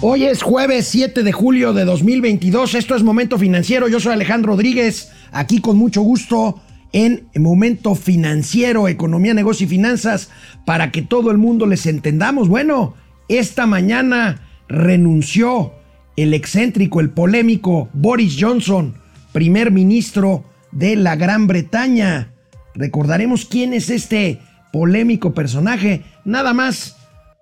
Hoy 0.00 0.24
es 0.24 0.42
jueves 0.42 0.86
7 0.88 1.22
de 1.22 1.32
julio 1.32 1.72
de 1.72 1.84
2022. 1.84 2.74
Esto 2.74 2.94
es 2.94 3.02
Momento 3.02 3.38
Financiero. 3.38 3.88
Yo 3.88 4.00
soy 4.00 4.12
Alejandro 4.12 4.52
Rodríguez, 4.52 5.10
aquí 5.32 5.60
con 5.60 5.76
mucho 5.78 6.02
gusto 6.02 6.60
en 6.92 7.28
Momento 7.36 7.94
Financiero, 7.94 8.88
Economía, 8.88 9.34
Negocio 9.34 9.66
y 9.66 9.70
Finanzas, 9.70 10.30
para 10.66 10.90
que 10.90 11.02
todo 11.02 11.30
el 11.30 11.38
mundo 11.38 11.66
les 11.66 11.86
entendamos. 11.86 12.48
Bueno, 12.48 12.94
esta 13.28 13.66
mañana 13.66 14.42
renunció 14.68 15.72
el 16.16 16.34
excéntrico, 16.34 17.00
el 17.00 17.10
polémico 17.10 17.88
Boris 17.94 18.36
Johnson, 18.38 18.94
primer 19.32 19.70
ministro 19.70 20.44
de 20.70 20.96
la 20.96 21.16
Gran 21.16 21.46
Bretaña. 21.46 22.34
Recordaremos 22.74 23.46
quién 23.46 23.72
es 23.72 23.88
este 23.90 24.40
polémico 24.72 25.34
personaje, 25.34 26.02
nada 26.24 26.52
más 26.52 26.93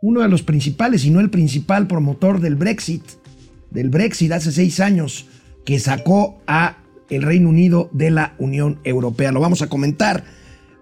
uno 0.03 0.21
de 0.21 0.29
los 0.29 0.43
principales, 0.43 1.05
y 1.07 1.11
no 1.11 1.21
el 1.21 1.31
principal 1.31 1.87
promotor 1.87 2.41
del 2.41 2.57
Brexit, 2.57 3.03
del 3.71 3.89
Brexit 3.89 4.33
hace 4.33 4.53
seis 4.53 4.81
años, 4.81 5.27
que 5.65 5.79
sacó 5.79 6.43
a 6.47 6.77
el 7.09 7.23
Reino 7.23 7.49
Unido 7.49 7.89
de 7.93 8.11
la 8.11 8.35
Unión 8.39 8.81
Europea. 8.85 9.33
Lo 9.33 9.41
vamos 9.41 9.63
a 9.63 9.69
comentar. 9.69 10.25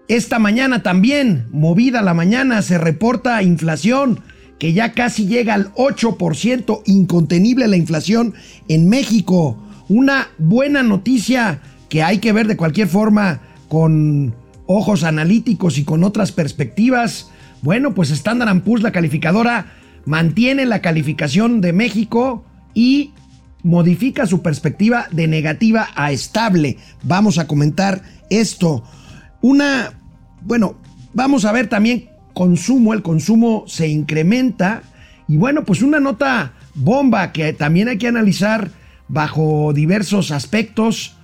Esta 0.07 0.39
mañana 0.39 0.81
también, 0.81 1.45
movida 1.51 2.01
la 2.01 2.13
mañana, 2.13 2.61
se 2.63 2.77
reporta 2.77 3.43
inflación 3.43 4.21
que 4.57 4.73
ya 4.73 4.93
casi 4.93 5.27
llega 5.27 5.53
al 5.53 5.73
8%, 5.73 6.81
incontenible 6.85 7.67
la 7.67 7.77
inflación 7.77 8.33
en 8.67 8.89
México. 8.89 9.57
Una 9.87 10.29
buena 10.37 10.83
noticia 10.83 11.61
que 11.89 12.03
hay 12.03 12.17
que 12.17 12.33
ver 12.33 12.47
de 12.47 12.57
cualquier 12.57 12.87
forma 12.87 13.41
con 13.67 14.33
ojos 14.65 15.03
analíticos 15.03 15.77
y 15.77 15.83
con 15.83 16.03
otras 16.03 16.31
perspectivas 16.31 17.31
bueno, 17.61 17.93
pues 17.93 18.11
Standard 18.11 18.61
Poor's, 18.61 18.83
la 18.83 18.91
calificadora, 18.91 19.73
mantiene 20.05 20.65
la 20.65 20.81
calificación 20.81 21.61
de 21.61 21.73
México 21.73 22.43
y 22.73 23.13
modifica 23.63 24.25
su 24.25 24.41
perspectiva 24.41 25.07
de 25.11 25.27
negativa 25.27 25.89
a 25.95 26.11
estable. 26.11 26.77
Vamos 27.03 27.37
a 27.37 27.47
comentar 27.47 28.01
esto. 28.29 28.83
Una, 29.41 29.93
bueno, 30.41 30.75
vamos 31.13 31.45
a 31.45 31.51
ver 31.51 31.67
también 31.67 32.09
consumo, 32.33 32.93
el 32.93 33.01
consumo 33.01 33.65
se 33.67 33.87
incrementa 33.87 34.83
y 35.27 35.37
bueno, 35.37 35.63
pues 35.63 35.81
una 35.81 35.99
nota 35.99 36.53
bomba 36.73 37.31
que 37.31 37.53
también 37.53 37.87
hay 37.87 37.97
que 37.97 38.07
analizar 38.07 38.69
bajo 39.07 39.73
diversos 39.73 40.31
aspectos. 40.31 41.15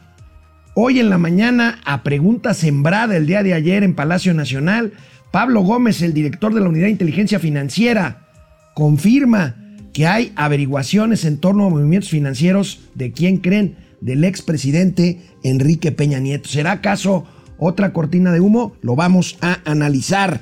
Hoy 0.76 1.00
en 1.00 1.10
la 1.10 1.18
mañana, 1.18 1.80
a 1.86 2.04
pregunta 2.04 2.54
sembrada 2.54 3.18
el 3.18 3.26
día 3.26 3.42
de 3.42 3.54
ayer 3.54 3.84
en 3.84 3.96
Palacio 3.96 4.34
Nacional, 4.34 4.94
Pablo 5.32 5.62
Gómez, 5.62 6.02
el 6.02 6.14
director 6.14 6.54
de 6.54 6.62
la 6.62 6.70
Unidad 6.70 6.86
de 6.86 6.92
Inteligencia 6.92 7.40
Financiera, 7.40 8.28
confirma 8.74 9.56
que 9.94 10.08
hay 10.08 10.32
averiguaciones 10.36 11.26
en 11.26 11.38
torno 11.38 11.66
a 11.66 11.70
movimientos 11.70 12.10
financieros 12.10 12.82
de 12.96 13.12
quién 13.12 13.38
creen, 13.38 13.76
del 14.00 14.24
expresidente 14.24 15.22
Enrique 15.44 15.92
Peña 15.92 16.20
Nieto. 16.20 16.50
¿Será 16.50 16.74
acaso 16.74 17.26
otra 17.58 17.94
cortina 17.94 18.32
de 18.32 18.40
humo? 18.40 18.74
Lo 18.82 18.96
vamos 18.96 19.38
a 19.42 19.60
analizar. 19.66 20.42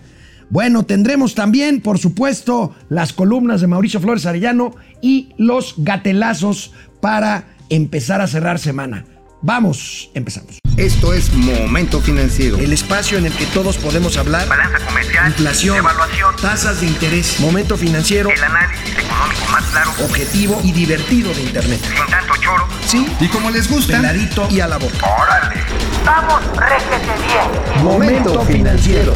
Bueno, 0.50 0.84
tendremos 0.84 1.36
también, 1.36 1.82
por 1.82 1.98
supuesto, 1.98 2.76
las 2.90 3.14
columnas 3.14 3.62
de 3.62 3.68
Mauricio 3.68 4.00
Flores 4.00 4.26
Arellano 4.26 4.76
y 5.02 5.30
los 5.38 5.76
gatelazos 5.78 6.74
para 7.02 7.56
empezar 7.70 8.22
a 8.22 8.28
cerrar 8.28 8.60
semana. 8.60 9.06
Vamos, 9.42 10.12
empezamos. 10.14 10.65
Esto 10.78 11.14
es 11.14 11.32
Momento 11.34 12.02
Financiero. 12.02 12.58
El 12.58 12.74
espacio 12.74 13.18
en 13.18 13.26
el 13.26 13.34
que 13.34 13.46
todos 13.46 13.78
podemos 13.78 14.18
hablar. 14.18 14.46
Balanza 14.50 14.86
comercial. 14.86 15.28
Inflación. 15.28 15.78
Evaluación. 15.78 16.36
Tasas 16.42 16.82
de 16.82 16.88
interés. 16.88 17.40
Momento 17.40 17.78
Financiero. 17.78 18.30
El 18.30 18.44
análisis 18.44 18.92
económico 18.92 19.52
más 19.54 19.64
claro. 19.68 19.92
Objetivo 20.04 20.60
y 20.66 20.74
divertido 20.74 21.34
de 21.34 21.44
Internet. 21.44 21.80
Sin 21.82 22.12
tanto 22.12 22.34
choro. 22.42 22.68
Sí. 22.86 23.08
Y 23.22 23.28
como 23.30 23.52
les 23.52 23.72
gusta. 23.72 23.96
Peladito 23.96 24.50
y 24.52 24.60
a 24.60 24.68
la 24.68 24.78
boca. 24.78 24.98
Órale. 25.18 25.62
Vamos, 26.04 26.42
réjete 26.58 27.24
bien. 27.26 27.86
Momento 27.86 28.42
Financiero. 28.42 29.14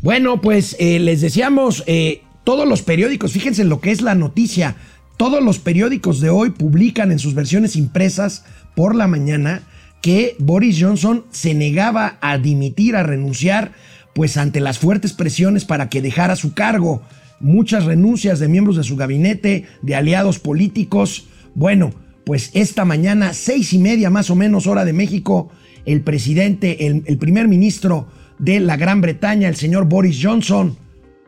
Bueno, 0.00 0.40
pues 0.40 0.74
eh, 0.80 0.98
les 0.98 1.20
decíamos, 1.20 1.84
eh, 1.86 2.24
todos 2.42 2.66
los 2.66 2.82
periódicos, 2.82 3.30
fíjense 3.30 3.62
en 3.62 3.68
lo 3.68 3.80
que 3.80 3.92
es 3.92 4.02
la 4.02 4.16
noticia. 4.16 4.74
Todos 5.16 5.42
los 5.42 5.58
periódicos 5.58 6.20
de 6.20 6.30
hoy 6.30 6.50
publican 6.50 7.12
en 7.12 7.18
sus 7.18 7.34
versiones 7.34 7.76
impresas 7.76 8.44
por 8.74 8.94
la 8.94 9.06
mañana 9.06 9.62
que 10.00 10.34
Boris 10.38 10.78
Johnson 10.80 11.24
se 11.30 11.54
negaba 11.54 12.18
a 12.20 12.38
dimitir, 12.38 12.96
a 12.96 13.04
renunciar, 13.04 13.72
pues 14.14 14.36
ante 14.36 14.60
las 14.60 14.78
fuertes 14.78 15.12
presiones 15.12 15.64
para 15.64 15.88
que 15.88 16.02
dejara 16.02 16.36
su 16.36 16.54
cargo. 16.54 17.02
Muchas 17.40 17.84
renuncias 17.84 18.38
de 18.40 18.48
miembros 18.48 18.76
de 18.76 18.84
su 18.84 18.96
gabinete, 18.96 19.66
de 19.80 19.94
aliados 19.94 20.38
políticos. 20.38 21.28
Bueno, 21.54 21.92
pues 22.24 22.50
esta 22.54 22.84
mañana, 22.84 23.32
seis 23.32 23.72
y 23.72 23.78
media 23.78 24.10
más 24.10 24.30
o 24.30 24.36
menos 24.36 24.66
hora 24.66 24.84
de 24.84 24.92
México, 24.92 25.50
el 25.84 26.02
presidente, 26.02 26.86
el, 26.86 27.18
primer 27.18 27.48
ministro 27.48 28.08
de 28.38 28.60
la 28.60 28.76
Gran 28.76 29.00
Bretaña, 29.00 29.48
el 29.48 29.56
señor 29.56 29.86
Boris 29.86 30.20
Johnson, 30.22 30.76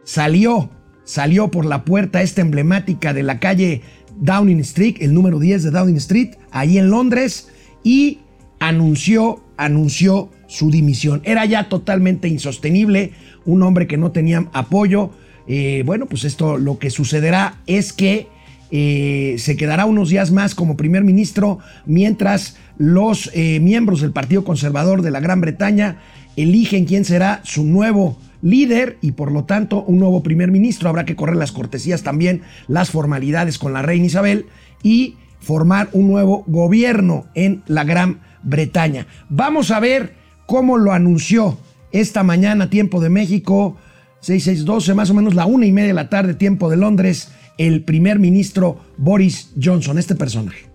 salió 0.04 0.70
salió 1.04 1.50
por 1.50 1.65
la 1.65 1.84
puerta 1.84 2.22
esta 2.22 2.41
emblemática 2.41 3.12
de 3.12 3.22
la 3.22 3.38
calle 3.38 3.82
Downing 4.19 4.60
Street, 4.60 4.97
el 5.00 5.15
número 5.15 5.38
10 5.38 5.65
de 5.65 5.70
Downing 5.70 5.97
Street, 5.97 6.34
ahí 6.50 6.78
en 6.78 6.91
Londres, 6.91 7.50
y 7.82 8.20
anunció, 8.59 9.43
anunció 9.56 10.31
su 10.47 10.70
dimisión. 10.70 11.20
Era 11.25 11.44
ya 11.44 11.69
totalmente 11.69 12.28
insostenible, 12.28 13.12
un 13.44 13.62
hombre 13.62 13.87
que 13.87 13.97
no 13.97 14.12
tenía 14.12 14.48
apoyo. 14.53 15.10
Eh, 15.47 15.82
bueno, 15.84 16.06
pues 16.06 16.25
esto 16.25 16.56
lo 16.56 16.78
que 16.78 16.91
sucederá 16.91 17.60
es 17.66 17.93
que 17.93 18.28
eh, 18.70 19.37
se 19.38 19.56
quedará 19.56 19.84
unos 19.84 20.09
días 20.09 20.31
más 20.31 20.54
como 20.54 20.76
primer 20.76 21.04
ministro 21.04 21.59
mientras 21.84 22.56
los 22.78 23.31
eh, 23.34 23.60
miembros 23.60 24.00
del 24.00 24.12
Partido 24.12 24.43
Conservador 24.43 25.03
de 25.03 25.10
la 25.10 25.20
Gran 25.20 25.41
Bretaña 25.41 25.98
eligen 26.37 26.84
quién 26.84 27.04
será 27.04 27.41
su 27.44 27.64
nuevo 27.64 28.19
líder 28.44 28.99
y 29.00 29.12
por 29.12 29.32
lo 29.32 29.44
tanto 29.44 29.82
un 29.82 29.99
nuevo 29.99 30.22
primer 30.22 30.53
ministro. 30.53 30.88
Habrá 30.88 31.05
que 31.05 31.16
correr 31.16 31.37
las 31.37 31.50
cortesías 31.50 32.03
también, 32.03 32.43
las 32.69 32.91
formalidades 32.91 33.59
con 33.59 33.72
la 33.72 33.82
reina 33.82 34.06
Isabel 34.06 34.47
y 34.82 35.16
formar 35.41 35.88
un 35.93 36.09
nuevo 36.09 36.44
gobierno 36.47 37.27
en 37.34 37.62
la 37.66 37.84
Gran 37.84 38.21
Bretaña. 38.43 39.06
Vamos 39.28 39.71
a 39.71 39.81
ver 39.81 40.15
cómo 40.47 40.77
lo 40.77 40.93
anunció 40.93 41.59
esta 41.91 42.22
mañana, 42.22 42.71
tiempo 42.71 43.00
de 43.00 43.09
México, 43.09 43.77
6612, 44.21 44.94
más 44.94 45.11
o 45.11 45.15
menos 45.15 45.34
la 45.34 45.47
una 45.47 45.66
y 45.66 45.72
media 45.72 45.88
de 45.88 45.94
la 45.94 46.09
tarde, 46.11 46.34
tiempo 46.34 46.69
de 46.71 46.76
Londres, 46.76 47.32
el 47.56 47.82
primer 47.82 48.19
ministro 48.19 48.81
Boris 48.97 49.53
Johnson, 49.61 49.99
este 49.99 50.15
personaje. 50.15 50.66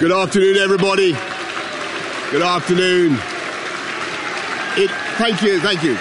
Good 0.00 0.12
afternoon, 0.12 0.56
everybody. 0.56 1.14
Good 2.30 2.42
afternoon. 2.42 3.12
It, 4.76 4.90
thank 5.18 5.40
you, 5.42 5.60
thank 5.60 5.84
you. 5.84 5.96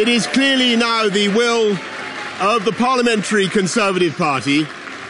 It 0.00 0.08
is 0.08 0.26
clearly 0.26 0.76
now 0.76 1.08
the 1.08 1.28
will 1.28 1.76
of 2.40 2.64
the 2.64 2.72
Parliamentary 2.72 3.48
Conservative 3.48 4.16
Party 4.16 4.62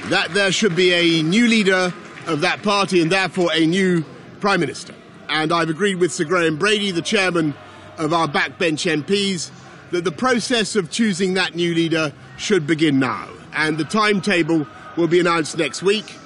that 0.06 0.30
there 0.30 0.50
should 0.50 0.74
be 0.74 0.92
a 0.92 1.22
new 1.22 1.46
leader 1.46 1.92
of 2.26 2.40
that 2.40 2.62
party 2.62 3.00
and 3.02 3.12
therefore 3.12 3.50
a 3.52 3.66
new 3.66 4.04
Prime 4.40 4.58
Minister. 4.58 4.94
And 5.28 5.52
I've 5.52 5.68
agreed 5.68 5.96
with 5.96 6.12
Sir 6.12 6.24
Graham 6.24 6.56
Brady, 6.56 6.90
the 6.90 7.02
chairman 7.02 7.54
of 7.98 8.12
our 8.12 8.26
backbench 8.26 8.90
MPs, 8.90 9.50
that 9.90 10.02
the 10.02 10.12
process 10.12 10.74
of 10.74 10.90
choosing 10.90 11.34
that 11.34 11.54
new 11.54 11.72
leader 11.74 12.12
should 12.36 12.66
begin 12.66 12.98
now. 12.98 13.28
And 13.52 13.78
the 13.78 13.84
timetable 13.84 14.66
will 14.96 15.08
be 15.08 15.20
announced 15.20 15.56
next 15.56 15.82
week. 15.82 16.16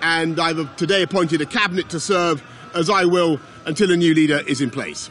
And 0.00 0.40
I've 0.40 0.74
today 0.76 1.02
appointed 1.02 1.40
a 1.40 1.46
cabinet 1.46 1.90
to 1.90 2.00
serve 2.00 2.42
as 2.74 2.88
I 2.88 3.04
will 3.04 3.38
until 3.66 3.92
a 3.92 3.96
new 3.96 4.14
leader 4.14 4.42
is 4.46 4.60
in 4.60 4.70
place. 4.70 5.10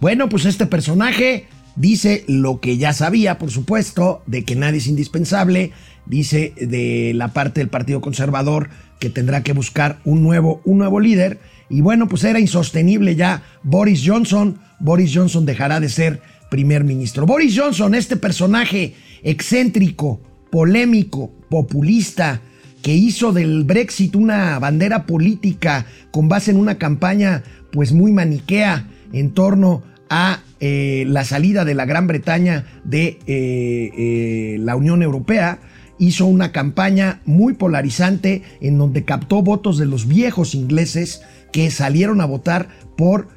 Bueno, 0.00 0.28
pues 0.28 0.46
este 0.46 0.66
personaje 0.66 1.48
dice 1.76 2.24
lo 2.26 2.60
que 2.60 2.78
ya 2.78 2.92
sabía, 2.92 3.38
por 3.38 3.50
supuesto, 3.50 4.22
de 4.26 4.44
que 4.44 4.56
nadie 4.56 4.78
es 4.78 4.86
indispensable, 4.86 5.72
dice 6.06 6.54
de 6.56 7.12
la 7.14 7.32
parte 7.32 7.60
del 7.60 7.68
Partido 7.68 8.00
Conservador 8.00 8.70
que 8.98 9.10
tendrá 9.10 9.42
que 9.42 9.52
buscar 9.52 9.98
un 10.04 10.22
nuevo, 10.22 10.60
un 10.64 10.78
nuevo 10.78 11.00
líder. 11.00 11.40
Y 11.68 11.80
bueno, 11.80 12.08
pues 12.08 12.22
era 12.24 12.38
insostenible 12.38 13.16
ya 13.16 13.42
Boris 13.62 14.02
Johnson. 14.04 14.60
Boris 14.78 15.12
Johnson 15.14 15.46
dejará 15.46 15.80
de 15.80 15.88
ser 15.88 16.20
primer 16.50 16.84
ministro. 16.84 17.26
Boris 17.26 17.58
Johnson, 17.58 17.94
este 17.94 18.16
personaje 18.16 18.94
excéntrico, 19.22 20.20
polémico, 20.50 21.32
populista, 21.48 22.42
que 22.82 22.94
hizo 22.94 23.32
del 23.32 23.64
Brexit 23.64 24.16
una 24.16 24.58
bandera 24.58 25.06
política 25.06 25.86
con 26.10 26.28
base 26.28 26.50
en 26.50 26.56
una 26.56 26.78
campaña 26.78 27.42
pues 27.72 27.92
muy 27.92 28.12
maniquea 28.12 28.88
en 29.12 29.32
torno 29.32 29.82
a 30.08 30.40
eh, 30.58 31.04
la 31.06 31.24
salida 31.24 31.64
de 31.64 31.74
la 31.74 31.86
Gran 31.86 32.06
Bretaña 32.06 32.66
de 32.84 33.18
eh, 33.26 33.90
eh, 33.96 34.56
la 34.58 34.76
Unión 34.76 35.02
Europea, 35.02 35.60
hizo 35.98 36.26
una 36.26 36.52
campaña 36.52 37.20
muy 37.24 37.54
polarizante 37.54 38.42
en 38.60 38.76
donde 38.76 39.04
captó 39.04 39.42
votos 39.42 39.78
de 39.78 39.86
los 39.86 40.08
viejos 40.08 40.54
ingleses 40.54 41.22
que 41.52 41.70
salieron 41.70 42.20
a 42.20 42.26
votar 42.26 42.68
por 42.96 43.28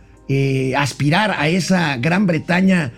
aspirar 0.77 1.29
a 1.37 1.47
esa 1.47 1.95
Gran 1.97 2.25
Bretaña, 2.25 2.91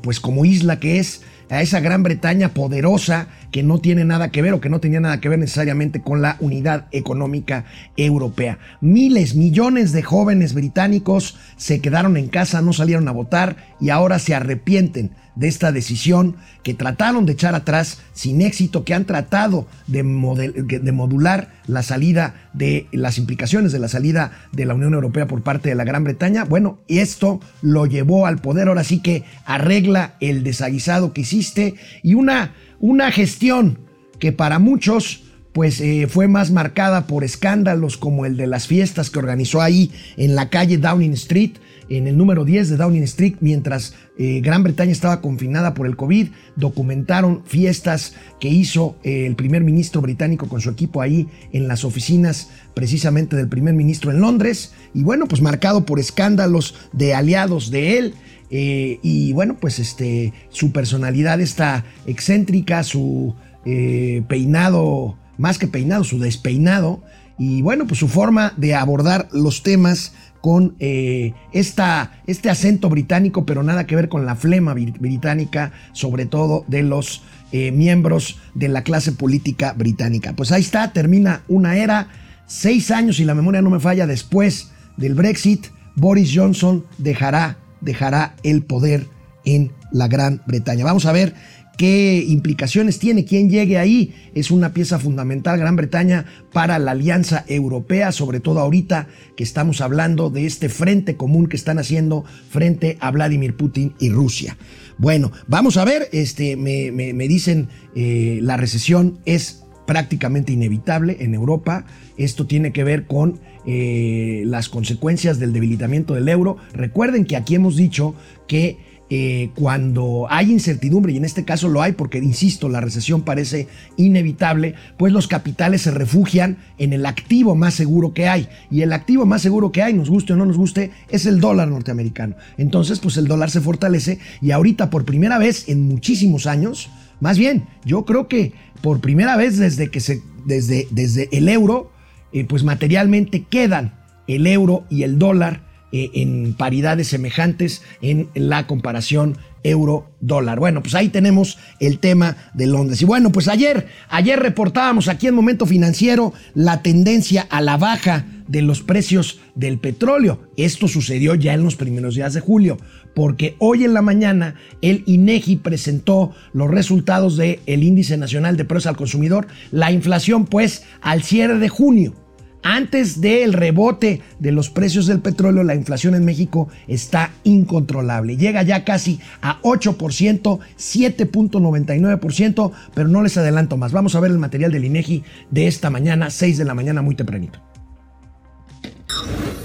pues 0.00 0.20
como 0.20 0.44
isla 0.44 0.78
que 0.78 1.00
es, 1.00 1.22
a 1.52 1.60
esa 1.60 1.80
Gran 1.80 2.02
Bretaña 2.02 2.48
poderosa 2.48 3.26
que 3.50 3.62
no 3.62 3.78
tiene 3.78 4.06
nada 4.06 4.30
que 4.30 4.40
ver 4.40 4.54
o 4.54 4.60
que 4.62 4.70
no 4.70 4.80
tenía 4.80 5.00
nada 5.00 5.20
que 5.20 5.28
ver 5.28 5.38
necesariamente 5.38 6.00
con 6.00 6.22
la 6.22 6.38
unidad 6.40 6.86
económica 6.92 7.66
europea. 7.98 8.58
Miles, 8.80 9.34
millones 9.34 9.92
de 9.92 10.02
jóvenes 10.02 10.54
británicos 10.54 11.36
se 11.56 11.82
quedaron 11.82 12.16
en 12.16 12.28
casa, 12.28 12.62
no 12.62 12.72
salieron 12.72 13.06
a 13.06 13.12
votar 13.12 13.56
y 13.80 13.90
ahora 13.90 14.18
se 14.18 14.34
arrepienten 14.34 15.10
de 15.34 15.48
esta 15.48 15.72
decisión 15.72 16.36
que 16.62 16.74
trataron 16.74 17.26
de 17.26 17.32
echar 17.32 17.54
atrás 17.54 17.98
sin 18.12 18.42
éxito, 18.42 18.84
que 18.84 18.94
han 18.94 19.04
tratado 19.04 19.66
de, 19.86 20.02
de, 20.02 20.92
modular 20.92 21.52
la 21.66 21.82
salida 21.82 22.34
de 22.52 22.86
las 22.92 23.18
implicaciones 23.18 23.72
de 23.72 23.78
la 23.78 23.88
salida 23.88 24.32
de 24.52 24.66
la 24.66 24.74
Unión 24.74 24.94
Europea 24.94 25.26
por 25.26 25.42
parte 25.42 25.70
de 25.70 25.74
la 25.74 25.84
Gran 25.84 26.04
Bretaña. 26.04 26.44
Bueno, 26.44 26.78
y 26.86 26.98
esto 26.98 27.40
lo 27.62 27.86
llevó 27.86 28.26
al 28.26 28.38
poder, 28.38 28.68
ahora 28.68 28.84
sí 28.84 29.00
que 29.00 29.24
arregla 29.44 30.14
el 30.20 30.44
desaguisado 30.44 31.12
que 31.12 31.22
hiciste 31.22 31.74
y 32.02 32.14
una, 32.14 32.54
una 32.78 33.10
gestión 33.10 33.78
que 34.18 34.32
para 34.32 34.58
muchos 34.58 35.24
pues 35.52 35.80
eh, 35.80 36.06
fue 36.08 36.28
más 36.28 36.50
marcada 36.50 37.06
por 37.06 37.24
escándalos 37.24 37.96
como 37.96 38.24
el 38.26 38.36
de 38.36 38.46
las 38.46 38.66
fiestas 38.66 39.10
que 39.10 39.18
organizó 39.18 39.60
ahí 39.60 39.90
en 40.16 40.34
la 40.34 40.48
calle 40.48 40.78
Downing 40.78 41.12
Street, 41.12 41.52
en 41.88 42.06
el 42.06 42.16
número 42.16 42.44
10 42.44 42.70
de 42.70 42.76
Downing 42.76 43.02
Street, 43.04 43.34
mientras 43.40 43.94
eh, 44.18 44.40
Gran 44.40 44.62
Bretaña 44.62 44.92
estaba 44.92 45.20
confinada 45.20 45.74
por 45.74 45.86
el 45.86 45.96
COVID, 45.96 46.28
documentaron 46.56 47.42
fiestas 47.44 48.14
que 48.40 48.48
hizo 48.48 48.96
eh, 49.02 49.26
el 49.26 49.36
primer 49.36 49.64
ministro 49.64 50.00
británico 50.00 50.48
con 50.48 50.60
su 50.60 50.70
equipo 50.70 51.00
ahí 51.00 51.28
en 51.52 51.68
las 51.68 51.84
oficinas 51.84 52.50
precisamente 52.74 53.36
del 53.36 53.48
primer 53.48 53.74
ministro 53.74 54.10
en 54.10 54.20
Londres, 54.20 54.72
y 54.94 55.02
bueno, 55.02 55.26
pues 55.26 55.42
marcado 55.42 55.84
por 55.86 55.98
escándalos 55.98 56.74
de 56.92 57.14
aliados 57.14 57.70
de 57.70 57.98
él. 57.98 58.14
y 58.50 59.32
bueno, 59.32 59.56
pues 59.58 59.78
este, 59.78 60.34
su 60.50 60.72
personalidad 60.72 61.40
está 61.40 61.84
excéntrica, 62.06 62.82
su 62.82 63.34
peinado 63.64 65.16
más 65.38 65.58
que 65.58 65.66
peinado, 65.66 66.04
su 66.04 66.18
despeinado, 66.18 67.02
y 67.38 67.62
bueno, 67.62 67.86
pues 67.86 67.98
su 67.98 68.08
forma 68.08 68.52
de 68.56 68.74
abordar 68.74 69.28
los 69.32 69.62
temas 69.62 70.12
con 70.42 70.74
eh, 70.80 71.32
esta, 71.52 72.20
este 72.26 72.50
acento 72.50 72.90
británico, 72.90 73.46
pero 73.46 73.62
nada 73.62 73.86
que 73.86 73.96
ver 73.96 74.08
con 74.08 74.26
la 74.26 74.34
flema 74.34 74.74
británica, 74.74 75.72
sobre 75.92 76.26
todo 76.26 76.64
de 76.66 76.82
los 76.82 77.22
eh, 77.52 77.70
miembros 77.70 78.40
de 78.54 78.68
la 78.68 78.82
clase 78.82 79.12
política 79.12 79.72
británica. 79.72 80.34
Pues 80.34 80.50
ahí 80.50 80.60
está, 80.60 80.92
termina 80.92 81.42
una 81.48 81.76
era, 81.76 82.08
seis 82.46 82.90
años, 82.90 83.20
y 83.20 83.24
la 83.24 83.36
memoria 83.36 83.62
no 83.62 83.70
me 83.70 83.78
falla, 83.78 84.06
después 84.06 84.72
del 84.96 85.14
Brexit, 85.14 85.68
Boris 85.94 86.32
Johnson 86.34 86.84
dejará, 86.98 87.56
dejará 87.80 88.34
el 88.42 88.64
poder 88.64 89.06
en 89.44 89.70
la 89.92 90.08
Gran 90.08 90.42
Bretaña. 90.46 90.84
Vamos 90.84 91.06
a 91.06 91.12
ver 91.12 91.34
qué 91.76 92.24
implicaciones 92.26 92.98
tiene, 92.98 93.24
quién 93.24 93.50
llegue 93.50 93.78
ahí. 93.78 94.14
Es 94.34 94.50
una 94.50 94.72
pieza 94.72 94.98
fundamental 94.98 95.58
Gran 95.58 95.76
Bretaña 95.76 96.26
para 96.52 96.78
la 96.78 96.92
alianza 96.92 97.44
europea, 97.48 98.12
sobre 98.12 98.40
todo 98.40 98.60
ahorita 98.60 99.08
que 99.36 99.44
estamos 99.44 99.80
hablando 99.80 100.30
de 100.30 100.46
este 100.46 100.68
frente 100.68 101.16
común 101.16 101.46
que 101.46 101.56
están 101.56 101.78
haciendo 101.78 102.24
frente 102.50 102.96
a 103.00 103.10
Vladimir 103.10 103.56
Putin 103.56 103.94
y 103.98 104.10
Rusia. 104.10 104.56
Bueno, 104.98 105.32
vamos 105.46 105.76
a 105.76 105.84
ver, 105.84 106.08
este, 106.12 106.56
me, 106.56 107.28
dicen 107.28 107.68
eh, 107.94 108.38
la 108.42 108.56
recesión 108.56 109.18
es 109.24 109.64
prácticamente 109.86 110.52
inevitable 110.52 111.16
en 111.20 111.34
Europa. 111.34 111.86
Esto 112.16 112.46
tiene 112.46 112.72
que 112.72 112.84
ver 112.84 113.06
con 113.06 113.40
eh, 113.66 114.42
las 114.46 114.68
consecuencias 114.68 115.38
del 115.38 115.52
debilitamiento 115.52 116.14
del 116.14 116.28
euro. 116.28 116.56
Recuerden 116.72 117.24
que 117.24 117.36
aquí 117.36 117.54
hemos 117.54 117.76
dicho 117.76 118.14
que 118.46 118.78
eh, 119.14 119.50
cuando 119.54 120.26
hay 120.30 120.50
incertidumbre, 120.50 121.12
y 121.12 121.18
en 121.18 121.26
este 121.26 121.44
caso 121.44 121.68
lo 121.68 121.82
hay 121.82 121.92
porque, 121.92 122.16
insisto, 122.16 122.70
la 122.70 122.80
recesión 122.80 123.20
parece 123.20 123.68
inevitable, 123.98 124.74
pues 124.96 125.12
los 125.12 125.28
capitales 125.28 125.82
se 125.82 125.90
refugian 125.90 126.56
en 126.78 126.94
el 126.94 127.04
activo 127.04 127.54
más 127.54 127.74
seguro 127.74 128.14
que 128.14 128.26
hay. 128.26 128.48
Y 128.70 128.80
el 128.80 128.90
activo 128.94 129.26
más 129.26 129.42
seguro 129.42 129.70
que 129.70 129.82
hay, 129.82 129.92
nos 129.92 130.08
guste 130.08 130.32
o 130.32 130.36
no 130.36 130.46
nos 130.46 130.56
guste, 130.56 130.92
es 131.10 131.26
el 131.26 131.40
dólar 131.40 131.68
norteamericano. 131.68 132.36
Entonces, 132.56 133.00
pues 133.00 133.18
el 133.18 133.28
dólar 133.28 133.50
se 133.50 133.60
fortalece 133.60 134.18
y 134.40 134.52
ahorita 134.52 134.88
por 134.88 135.04
primera 135.04 135.36
vez 135.36 135.68
en 135.68 135.82
muchísimos 135.82 136.46
años, 136.46 136.88
más 137.20 137.36
bien, 137.36 137.66
yo 137.84 138.06
creo 138.06 138.28
que 138.28 138.54
por 138.80 139.02
primera 139.02 139.36
vez 139.36 139.58
desde 139.58 139.90
que 139.90 140.00
se, 140.00 140.22
desde, 140.46 140.88
desde 140.90 141.28
el 141.32 141.50
euro, 141.50 141.92
eh, 142.32 142.46
pues 142.46 142.64
materialmente 142.64 143.44
quedan 143.44 143.92
el 144.26 144.46
euro 144.46 144.84
y 144.88 145.02
el 145.02 145.18
dólar 145.18 145.70
eh, 145.92 146.10
en 146.14 146.54
paridades 146.54 147.08
semejantes 147.08 147.82
en 148.00 148.28
la 148.34 148.66
comparación 148.66 149.36
euro-dólar. 149.62 150.58
Bueno, 150.58 150.82
pues 150.82 150.94
ahí 150.94 151.08
tenemos 151.08 151.58
el 151.80 151.98
tema 151.98 152.36
de 152.54 152.66
Londres. 152.66 153.00
Y 153.02 153.04
bueno, 153.04 153.30
pues 153.30 153.48
ayer, 153.48 153.86
ayer 154.08 154.38
reportábamos 154.38 155.08
aquí 155.08 155.26
en 155.26 155.34
Momento 155.34 155.66
Financiero 155.66 156.32
la 156.54 156.82
tendencia 156.82 157.46
a 157.50 157.60
la 157.60 157.76
baja 157.76 158.26
de 158.48 158.62
los 158.62 158.82
precios 158.82 159.40
del 159.54 159.78
petróleo. 159.78 160.40
Esto 160.56 160.88
sucedió 160.88 161.34
ya 161.34 161.54
en 161.54 161.62
los 161.62 161.76
primeros 161.76 162.14
días 162.14 162.34
de 162.34 162.40
julio, 162.40 162.78
porque 163.14 163.56
hoy 163.58 163.84
en 163.84 163.94
la 163.94 164.02
mañana 164.02 164.56
el 164.80 165.04
INEGI 165.06 165.56
presentó 165.56 166.34
los 166.52 166.70
resultados 166.70 167.36
del 167.36 167.60
el 167.66 167.82
índice 167.82 168.16
nacional 168.16 168.56
de 168.56 168.64
precios 168.64 168.88
al 168.88 168.96
consumidor, 168.96 169.46
la 169.70 169.92
inflación 169.92 170.46
pues 170.46 170.84
al 171.00 171.22
cierre 171.22 171.58
de 171.58 171.68
junio 171.68 172.14
antes 172.62 173.20
del 173.20 173.52
rebote 173.52 174.20
de 174.38 174.52
los 174.52 174.70
precios 174.70 175.06
del 175.06 175.20
petróleo, 175.20 175.64
la 175.64 175.74
inflación 175.74 176.14
en 176.14 176.24
México 176.24 176.68
está 176.86 177.32
incontrolable. 177.44 178.36
Llega 178.36 178.62
ya 178.62 178.84
casi 178.84 179.20
a 179.40 179.60
8%, 179.62 180.60
7.99%, 180.78 182.72
pero 182.94 183.08
no 183.08 183.22
les 183.22 183.36
adelanto 183.36 183.76
más. 183.76 183.92
Vamos 183.92 184.14
a 184.14 184.20
ver 184.20 184.30
el 184.30 184.38
material 184.38 184.72
del 184.72 184.84
INEGI 184.84 185.24
de 185.50 185.66
esta 185.66 185.90
mañana, 185.90 186.30
6 186.30 186.58
de 186.58 186.64
la 186.64 186.74
mañana, 186.74 187.02
muy 187.02 187.14
tempranito. 187.14 187.60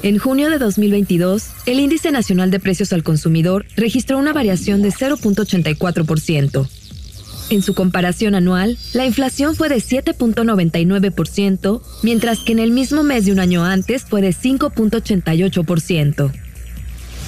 En 0.03 0.19
junio 0.19 0.49
de 0.49 0.57
2022, 0.57 1.49
el 1.65 1.79
Índice 1.79 2.11
Nacional 2.11 2.51
de 2.51 2.59
Precios 2.59 2.94
al 2.94 3.03
Consumidor 3.03 3.65
registró 3.75 4.17
una 4.17 4.31
variación 4.31 4.81
de 4.81 4.89
0.84%. 4.89 6.87
En 7.49 7.61
su 7.61 7.73
comparación 7.73 8.35
anual, 8.35 8.77
la 8.94 9.05
inflación 9.05 9.55
fue 9.55 9.69
de 9.69 9.77
7.99%, 9.77 11.81
mientras 12.03 12.39
que 12.39 12.51
en 12.51 12.59
el 12.59 12.71
mismo 12.71 13.03
mes 13.03 13.23
de 13.25 13.31
un 13.31 13.39
año 13.39 13.63
antes 13.63 14.03
fue 14.03 14.21
de 14.21 14.31
5.88%. 14.31 16.31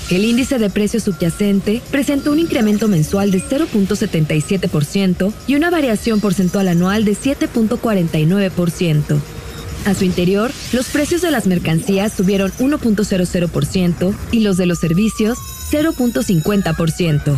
El 0.09 0.25
índice 0.25 0.59
de 0.59 0.69
precio 0.69 0.99
subyacente 0.99 1.81
presentó 1.91 2.31
un 2.31 2.39
incremento 2.39 2.87
mensual 2.87 3.31
de 3.31 3.41
0.77% 3.41 5.31
y 5.47 5.55
una 5.55 5.69
variación 5.69 6.19
porcentual 6.19 6.67
anual 6.67 7.05
de 7.05 7.13
7.49%. 7.13 9.19
A 9.85 9.93
su 9.93 10.03
interior, 10.03 10.51
los 10.73 10.87
precios 10.87 11.21
de 11.21 11.31
las 11.31 11.47
mercancías 11.47 12.11
subieron 12.11 12.51
1.00% 12.51 14.13
y 14.31 14.41
los 14.41 14.57
de 14.57 14.65
los 14.65 14.79
servicios 14.79 15.37
0.50%. 15.71 17.37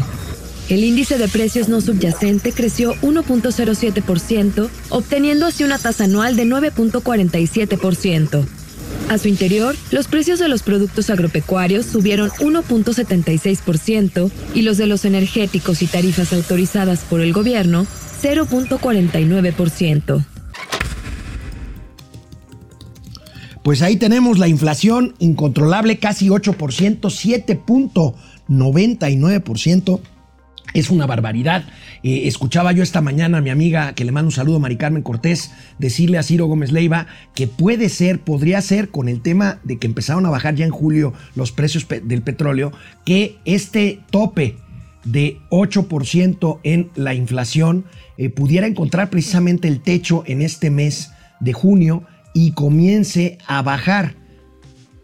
El 0.72 0.84
índice 0.86 1.18
de 1.18 1.28
precios 1.28 1.68
no 1.68 1.82
subyacente 1.82 2.54
creció 2.54 2.94
1.07%, 3.02 4.70
obteniendo 4.88 5.46
así 5.46 5.66
una 5.66 5.78
tasa 5.78 6.06
anual 6.06 6.38
de 6.38 6.46
9.47%. 6.46 8.46
A 9.10 9.18
su 9.18 9.28
interior, 9.28 9.76
los 9.92 10.08
precios 10.08 10.40
de 10.40 10.48
los 10.48 10.64
productos 10.64 11.10
agropecuarios 11.10 11.86
subieron 11.86 12.30
1.76% 12.30 14.32
y 14.56 14.62
los 14.62 14.78
de 14.78 14.88
los 14.88 15.04
energéticos 15.04 15.82
y 15.82 15.88
tarifas 15.88 16.32
autorizadas 16.32 17.02
por 17.02 17.20
el 17.20 17.34
gobierno 17.34 17.86
0.49%. 18.22 20.26
Pues 23.62 23.82
ahí 23.82 23.98
tenemos 23.98 24.40
la 24.40 24.48
inflación 24.48 25.16
incontrolable, 25.20 26.00
casi 26.00 26.30
8%, 26.30 27.02
7.99% 27.02 30.00
es 30.74 30.90
una 30.90 31.06
barbaridad. 31.06 31.66
Eh, 32.04 32.24
escuchaba 32.26 32.72
yo 32.72 32.84
esta 32.84 33.02
mañana 33.02 33.40
a 33.40 33.42
mi 33.42 33.50
amiga, 33.50 33.94
que 33.94 34.06
le 34.06 34.12
mando 34.12 34.28
un 34.28 34.34
saludo, 34.34 34.60
Mari 34.60 34.78
Carmen 34.78 35.04
Cortés, 35.04 35.52
decirle 35.80 36.18
a 36.18 36.24
Ciro 36.24 36.46
Gómez 36.46 36.72
Leiva 36.72 37.08
que 37.36 37.48
puede 37.48 37.90
ser, 37.90 38.20
podría 38.20 38.62
ser, 38.62 38.90
con 38.90 39.10
el 39.10 39.22
tema 39.22 39.60
de 39.64 39.78
que 39.78 39.88
empezaron 39.88 40.26
a 40.26 40.30
bajar 40.30 40.56
ya 40.56 40.66
en 40.66 40.72
julio 40.72 41.14
los 41.36 41.52
precios 41.52 41.88
del 41.88 42.22
petróleo, 42.22 42.72
que 43.06 43.38
este 43.46 44.00
tope 44.10 44.56
de 45.04 45.40
8% 45.50 46.60
en 46.64 46.90
la 46.96 47.14
inflación 47.14 47.86
eh, 48.18 48.30
pudiera 48.30 48.68
encontrar 48.68 49.10
precisamente 49.10 49.68
el 49.68 49.82
techo 49.82 50.24
en 50.28 50.42
este 50.42 50.70
mes 50.70 51.12
de 51.40 51.54
junio 51.54 52.04
y 52.34 52.52
comience 52.52 53.40
a 53.48 53.62
bajar 53.62 54.21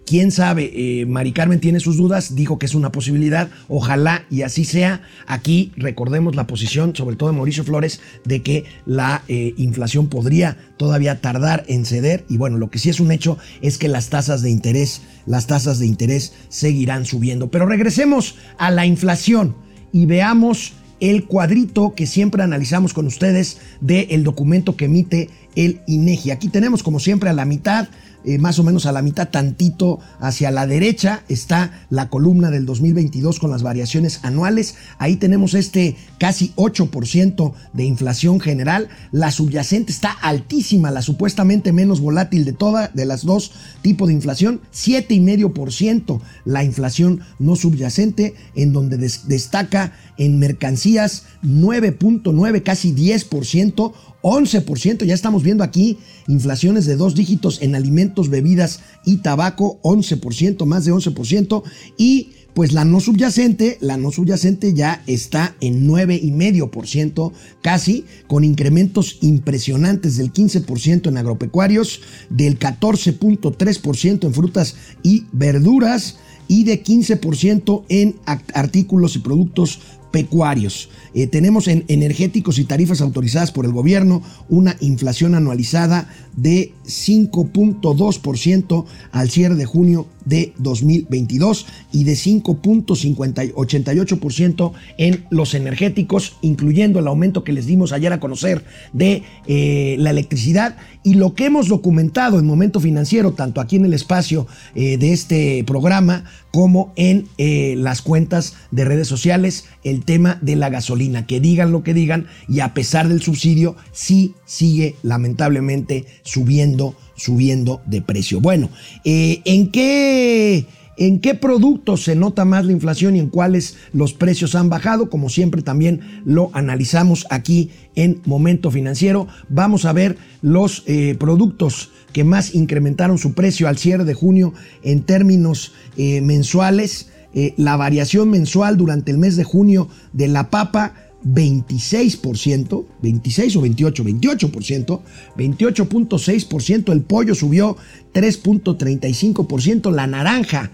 Quién 0.08 0.32
sabe, 0.32 0.72
eh, 0.74 1.06
Mari 1.06 1.34
Carmen 1.34 1.60
tiene 1.60 1.82
sus 1.82 1.98
dudas, 1.98 2.34
dijo 2.34 2.58
que 2.58 2.66
es 2.66 2.76
una 2.76 2.94
posibilidad, 2.94 3.50
ojalá 3.68 4.24
y 4.32 4.44
así 4.44 4.64
sea. 4.64 5.02
Aquí 5.28 5.74
recordemos 5.76 6.34
la 6.38 6.48
posición, 6.48 6.96
sobre 6.96 7.18
todo 7.18 7.30
de 7.30 7.36
Mauricio 7.36 7.66
Flores, 7.66 8.00
de 8.24 8.42
que 8.42 8.64
la 8.86 9.24
eh, 9.28 9.54
inflación 9.58 10.08
podría 10.08 10.56
todavía 10.78 11.20
tardar 11.20 11.66
en 11.68 11.84
ceder. 11.84 12.24
Y 12.30 12.38
bueno, 12.38 12.58
lo 12.58 12.70
que 12.70 12.80
sí 12.80 12.90
es 12.90 13.02
un 13.02 13.12
hecho 13.12 13.38
es 13.62 13.78
que 13.78 13.90
las 13.90 14.08
tasas 14.08 14.42
de 14.42 14.50
interés, 14.50 15.02
las 15.26 15.46
tasas 15.46 15.78
de 15.78 15.88
interés 15.88 16.32
seguirán 16.48 17.06
subiendo. 17.06 17.52
Pero 17.52 17.66
regresemos 17.66 18.36
a 18.58 18.72
la 18.72 18.86
inflación 18.86 19.58
y 19.92 20.06
veamos 20.06 20.72
el 21.02 21.26
cuadrito 21.26 21.96
que 21.96 22.08
siempre 22.08 22.44
analizamos 22.44 22.94
con 22.94 23.08
ustedes 23.08 23.58
del 23.82 24.24
documento 24.24 24.78
que 24.78 24.86
emite 24.86 25.30
el 25.58 25.82
INEGI. 25.86 26.32
Aquí 26.32 26.48
tenemos 26.48 26.82
como 26.82 27.02
siempre 27.02 27.30
a 27.30 27.34
la 27.34 27.44
mitad 27.44 27.90
eh, 28.24 28.38
más 28.38 28.60
o 28.60 28.64
menos 28.64 28.86
a 28.86 28.92
la 28.92 29.02
mitad, 29.02 29.30
tantito 29.30 30.00
hacia 30.20 30.52
la 30.52 30.68
derecha, 30.68 31.24
está 31.30 31.86
la 31.90 32.10
columna 32.10 32.50
del 32.50 32.66
2022 32.66 33.40
con 33.40 33.52
las 33.52 33.64
variaciones 33.64 34.20
anuales. 34.24 34.76
Ahí 34.98 35.16
tenemos 35.16 35.54
este 35.54 35.96
casi 36.20 36.54
8% 36.56 37.54
de 37.74 37.84
inflación 37.86 38.40
general. 38.40 38.90
La 39.12 39.32
subyacente 39.32 39.92
está 39.92 40.12
altísima, 40.12 40.92
la 40.92 41.02
supuestamente 41.02 41.72
menos 41.72 42.02
volátil 42.02 42.46
de 42.46 42.54
todas, 42.54 42.94
de 42.94 43.06
las 43.06 43.24
dos 43.24 43.52
tipos 43.82 44.08
de 44.08 44.14
inflación, 44.14 44.62
7,5% 44.74 46.20
la 46.46 46.64
inflación 46.64 47.22
no 47.40 47.56
subyacente, 47.56 48.36
en 48.56 48.74
donde 48.74 48.98
destaca 48.98 49.94
en 50.18 50.40
mercancías 50.40 51.24
9.9, 51.44 52.64
casi 52.64 52.94
10%, 52.94 53.94
11%, 54.22 55.06
ya 55.06 55.14
estamos 55.14 55.44
viendo 55.44 55.64
aquí 55.64 55.98
inflaciones 56.28 56.86
de 56.86 56.96
dos 56.96 57.16
dígitos 57.16 57.62
en 57.62 57.76
alimentos, 57.76 58.30
bebidas 58.30 58.82
y 59.06 59.18
tabaco, 59.18 59.80
11%, 59.84 60.66
más 60.66 60.86
de 60.86 60.94
11%, 60.94 61.64
y 61.98 62.32
pues 62.58 62.74
la 62.74 62.86
no 62.86 63.00
subyacente, 63.00 63.78
la 63.82 63.98
no 63.98 64.12
subyacente 64.12 64.74
ya 64.74 65.04
está 65.06 65.56
en 65.62 65.88
9,5% 65.88 67.32
casi, 67.62 68.06
con 68.26 68.44
incrementos 68.44 69.20
impresionantes 69.22 70.18
del 70.18 70.34
15% 70.34 71.08
en 71.08 71.18
agropecuarios, 71.18 72.02
del 72.32 72.58
14.3% 72.58 74.26
en 74.26 74.34
frutas 74.34 74.76
y 75.04 75.26
verduras 75.32 76.18
y 76.48 76.64
de 76.64 76.84
15% 76.84 77.84
en 77.90 78.16
artículos 78.26 79.16
y 79.16 79.20
productos 79.20 79.80
pecuarios. 80.12 80.90
Eh, 81.14 81.28
tenemos 81.28 81.68
en 81.68 81.86
energéticos 81.88 82.60
y 82.60 82.66
tarifas 82.66 83.02
autorizadas 83.02 83.52
por 83.52 83.66
el 83.66 83.72
gobierno 83.72 84.22
una 84.50 84.76
inflación 84.80 85.36
anualizada 85.36 86.10
de 86.36 86.74
5.2% 86.86 88.86
al 89.12 89.30
cierre 89.30 89.56
de 89.56 89.66
junio 89.66 90.08
de 90.28 90.54
2022 90.58 91.66
y 91.92 92.04
de 92.04 92.14
5.88% 92.14 94.72
en 94.98 95.26
los 95.30 95.54
energéticos, 95.54 96.38
incluyendo 96.42 96.98
el 97.00 97.08
aumento 97.08 97.44
que 97.44 97.54
les 97.54 97.66
dimos 97.66 97.92
ayer 97.94 98.14
a 98.14 98.20
conocer 98.20 98.66
de 98.94 99.24
eh, 99.48 99.96
la 100.00 100.12
electricidad. 100.12 100.78
Y 101.04 101.14
lo 101.14 101.34
que 101.34 101.46
hemos 101.46 101.70
documentado 101.70 102.40
en 102.40 102.46
momento 102.46 102.80
financiero, 102.80 103.32
tanto 103.32 103.60
aquí 103.62 103.78
en 103.78 103.86
el 103.86 103.94
espacio 103.94 104.48
eh, 104.76 104.98
de 104.98 105.14
este 105.14 105.64
programa 105.66 106.26
como 106.52 106.92
en 106.96 107.28
eh, 107.38 107.76
las 107.78 108.02
cuentas 108.02 108.56
de 108.72 108.84
redes 108.84 109.08
sociales, 109.08 109.66
el 109.84 110.04
tema 110.04 110.40
de 110.42 110.56
la 110.56 110.70
gasolina, 110.70 111.28
que 111.28 111.40
digan 111.40 111.72
lo 111.72 111.84
que 111.84 111.94
digan 111.94 112.26
y 112.50 112.62
a 112.62 112.74
pesar 112.74 113.08
del 113.08 113.22
subsidio, 113.22 113.76
sí 113.92 114.34
sigue 114.46 114.96
lamentablemente 115.04 116.08
subiendo 116.24 116.96
subiendo 117.18 117.82
de 117.86 118.02
precio. 118.02 118.40
Bueno, 118.40 118.70
eh, 119.04 119.42
¿en 119.44 119.72
qué... 119.72 120.66
¿En 121.00 121.20
qué 121.20 121.36
productos 121.36 122.06
se 122.06 122.16
nota 122.16 122.44
más 122.44 122.66
la 122.66 122.72
inflación 122.72 123.16
y 123.16 123.20
en 123.20 123.30
cuáles 123.30 123.78
los 123.94 124.14
precios 124.14 124.56
han 124.56 124.68
bajado? 124.68 125.12
Como 125.12 125.30
siempre 125.30 125.62
también 125.62 126.24
lo 126.26 126.50
analizamos 126.54 127.28
aquí 127.30 127.70
en 127.94 128.20
Momento 128.26 128.72
Financiero. 128.72 129.28
Vamos 129.48 129.86
a 129.86 129.94
ver 129.94 130.18
los 130.42 130.82
eh, 130.88 131.16
productos 131.20 131.92
que 132.14 132.24
más 132.24 132.56
incrementaron 132.56 133.20
su 133.20 133.34
precio 133.34 133.68
al 133.68 133.78
cierre 133.78 134.06
de 134.06 134.16
junio 134.16 134.56
en 134.82 135.04
términos 135.04 135.74
eh, 135.98 136.20
mensuales. 136.22 137.10
la 137.58 137.78
variación 137.78 138.32
mensual 138.32 138.78
durante 138.78 139.12
el 139.12 139.20
mes 139.20 139.36
de 139.36 139.44
junio 139.44 139.90
de 140.14 140.28
la 140.28 140.50
papa 140.50 140.96
26%, 141.26 142.86
26 143.02 143.56
o 143.56 143.62
28, 143.62 144.04
28%, 144.04 145.02
28.6%, 145.36 146.92
el 146.92 147.02
pollo 147.02 147.36
subió 147.36 147.76
3.35%, 148.14 149.92
la 149.92 150.08
naranja 150.08 150.72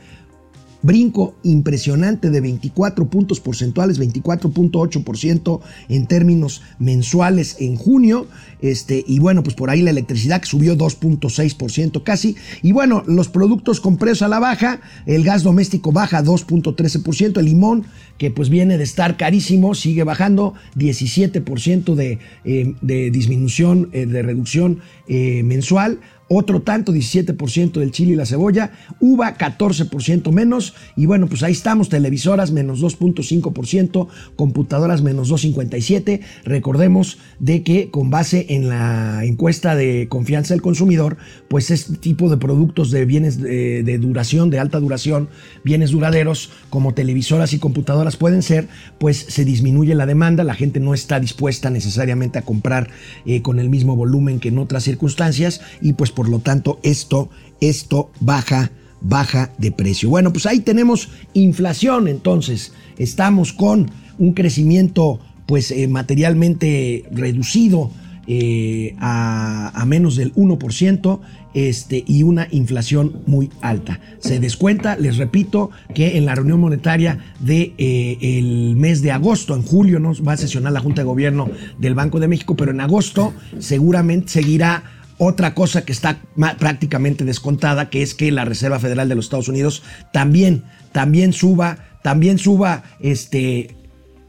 brinco 0.83 1.35
impresionante 1.43 2.29
de 2.29 2.41
24 2.41 3.09
puntos 3.09 3.39
porcentuales, 3.39 3.99
24.8% 3.99 5.59
en 5.89 6.05
términos 6.05 6.61
mensuales 6.77 7.55
en 7.59 7.75
junio. 7.75 8.27
Este, 8.61 9.03
y 9.07 9.19
bueno, 9.19 9.41
pues 9.41 9.55
por 9.55 9.69
ahí 9.69 9.81
la 9.81 9.89
electricidad 9.89 10.41
que 10.41 10.47
subió 10.47 10.77
2.6% 10.77 12.03
casi. 12.03 12.35
Y 12.61 12.73
bueno, 12.73 13.03
los 13.07 13.29
productos 13.29 13.79
con 13.79 13.97
a 14.03 14.27
la 14.27 14.39
baja, 14.39 14.81
el 15.05 15.23
gas 15.23 15.43
doméstico 15.43 15.93
baja 15.93 16.21
2.13%, 16.21 17.39
el 17.39 17.45
limón 17.45 17.85
que 18.17 18.31
pues 18.31 18.49
viene 18.49 18.77
de 18.77 18.83
estar 18.83 19.17
carísimo, 19.17 19.75
sigue 19.75 20.03
bajando 20.03 20.53
17% 20.75 21.95
de, 21.95 22.19
eh, 22.45 22.73
de 22.81 23.11
disminución, 23.11 23.89
eh, 23.91 24.05
de 24.05 24.21
reducción 24.21 24.79
eh, 25.07 25.43
mensual 25.43 25.99
otro 26.29 26.61
tanto, 26.61 26.93
17% 26.93 27.73
del 27.73 27.91
chile 27.91 28.13
y 28.13 28.15
la 28.15 28.25
cebolla, 28.25 28.71
uva 28.99 29.37
14% 29.37 30.31
menos, 30.31 30.73
y 30.95 31.05
bueno, 31.05 31.27
pues 31.27 31.43
ahí 31.43 31.51
estamos, 31.51 31.89
televisoras 31.89 32.51
menos 32.51 32.81
2.5%, 32.81 34.07
computadoras 34.35 35.01
menos 35.01 35.31
2.57%, 35.31 36.21
recordemos 36.45 37.17
de 37.39 37.63
que 37.63 37.89
con 37.89 38.09
base 38.09 38.47
en 38.49 38.69
la 38.69 39.25
encuesta 39.25 39.75
de 39.75 40.07
confianza 40.09 40.53
del 40.53 40.61
consumidor, 40.61 41.17
pues 41.47 41.71
este 41.71 41.97
tipo 41.97 42.29
de 42.29 42.37
productos 42.37 42.91
de 42.91 43.05
bienes 43.05 43.41
de, 43.41 43.97
duración, 43.99 44.49
de 44.49 44.59
alta 44.59 44.79
duración, 44.79 45.29
bienes 45.63 45.91
duraderos, 45.91 46.51
como 46.69 46.93
televisoras 46.93 47.53
y 47.53 47.59
computadoras 47.59 48.17
pueden 48.17 48.41
ser, 48.41 48.67
pues 48.97 49.17
se 49.17 49.45
disminuye 49.45 49.95
la 49.95 50.05
demanda, 50.05 50.43
la 50.43 50.55
gente 50.55 50.79
no 50.79 50.93
está 50.93 51.19
dispuesta 51.19 51.69
necesariamente 51.69 52.39
a 52.39 52.43
comprar 52.43 52.89
eh, 53.25 53.41
con 53.41 53.59
el 53.59 53.69
mismo 53.69 53.95
volumen 53.95 54.39
que 54.39 54.49
en 54.49 54.57
otras 54.57 54.83
circunstancias, 54.83 55.61
y 55.81 55.93
pues 55.93 56.11
por 56.13 56.29
lo 56.29 56.39
tanto 56.39 56.79
esto, 56.83 57.29
esto 57.61 58.11
baja, 58.19 58.71
baja 59.01 59.51
de 59.57 59.71
precio. 59.71 60.09
Bueno, 60.09 60.31
pues 60.31 60.45
ahí 60.45 60.59
tenemos 60.59 61.09
inflación, 61.33 62.07
entonces 62.07 62.73
estamos 62.97 63.53
con 63.53 63.91
un 64.17 64.33
crecimiento 64.33 65.19
pues 65.45 65.71
eh, 65.71 65.87
materialmente 65.87 67.05
reducido 67.11 67.91
eh, 68.25 68.95
a, 68.99 69.83
menos 69.85 70.15
del 70.15 70.33
1% 70.35 71.19
este, 71.53 72.05
y 72.07 72.23
una 72.23 72.47
inflación 72.51 73.21
muy 73.27 73.49
alta. 73.59 73.99
Se 74.19 74.39
descuenta, 74.39 74.95
les 74.95 75.17
repito, 75.17 75.71
que 75.93 76.17
en 76.17 76.25
la 76.25 76.33
reunión 76.33 76.61
monetaria 76.61 77.19
del 77.41 77.73
de, 77.75 77.75
eh, 77.77 78.73
mes 78.77 79.01
de 79.01 79.11
agosto, 79.11 79.55
en 79.55 79.63
julio 79.63 79.99
no 79.99 80.13
va 80.23 80.33
a 80.33 80.37
sesionar 80.37 80.71
la 80.71 80.79
Junta 80.79 81.01
de 81.01 81.05
Gobierno 81.05 81.49
del 81.77 81.95
Banco 81.95 82.21
de 82.21 82.29
México, 82.29 82.55
pero 82.55 82.71
en 82.71 82.79
agosto 82.79 83.33
seguramente 83.59 84.29
seguirá 84.29 84.83
otra 85.23 85.53
cosa 85.53 85.85
que 85.85 85.91
está 85.91 86.21
prácticamente 86.59 87.25
descontada, 87.25 87.89
que 87.89 88.01
es 88.01 88.13
que 88.13 88.31
la 88.31 88.45
Reserva 88.45 88.79
Federal 88.79 89.09
de 89.09 89.15
los 89.15 89.25
Estados 89.25 89.47
Unidos 89.47 89.83
también, 90.11 90.63
también 90.91 91.33
suba, 91.33 91.99
también 92.03 92.37
suba, 92.37 92.83
este, 92.99 93.75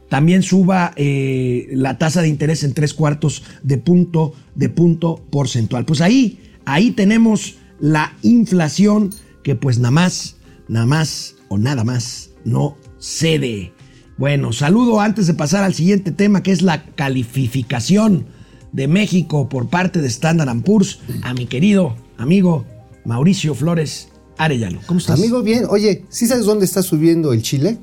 también 0.09 0.43
suba 0.43 0.93
eh, 0.95 1.67
la 1.71 1.97
tasa 1.97 2.21
de 2.21 2.29
interés 2.29 2.63
en 2.63 2.73
tres 2.73 2.93
cuartos 2.93 3.43
de 3.63 3.77
punto, 3.77 4.33
de 4.55 4.69
punto 4.69 5.23
porcentual. 5.29 5.85
Pues 5.85 6.01
ahí, 6.01 6.39
ahí 6.65 6.91
tenemos 6.91 7.55
la 7.79 8.13
inflación 8.21 9.11
que 9.43 9.55
pues 9.55 9.77
nada 9.77 9.91
más, 9.91 10.37
nada 10.67 10.85
más 10.85 11.35
o 11.49 11.57
nada 11.57 11.83
más 11.83 12.31
no 12.43 12.77
cede. 12.99 13.73
Bueno, 14.17 14.53
saludo 14.53 15.01
antes 15.01 15.27
de 15.27 15.33
pasar 15.33 15.63
al 15.63 15.73
siguiente 15.73 16.11
tema 16.11 16.41
que 16.41 16.51
es 16.51 16.61
la 16.61 16.85
calificación 16.85 18.27
de 18.75 18.89
México 18.89 19.47
por 19.47 19.69
parte 19.69 20.01
de 20.01 20.07
Standard 20.07 20.61
Poor's 20.61 20.99
a 21.21 21.33
mi 21.33 21.45
querido 21.45 21.95
amigo 22.17 22.65
Mauricio 23.05 23.55
Flores 23.55 24.09
Arellano. 24.37 24.81
¿Cómo 24.85 24.99
estás? 24.99 25.17
Amigo, 25.17 25.41
bien. 25.41 25.63
Oye, 25.69 26.03
¿sí 26.09 26.27
sabes 26.27 26.45
dónde 26.45 26.65
está 26.65 26.83
subiendo 26.83 27.31
el 27.31 27.41
Chile? 27.41 27.77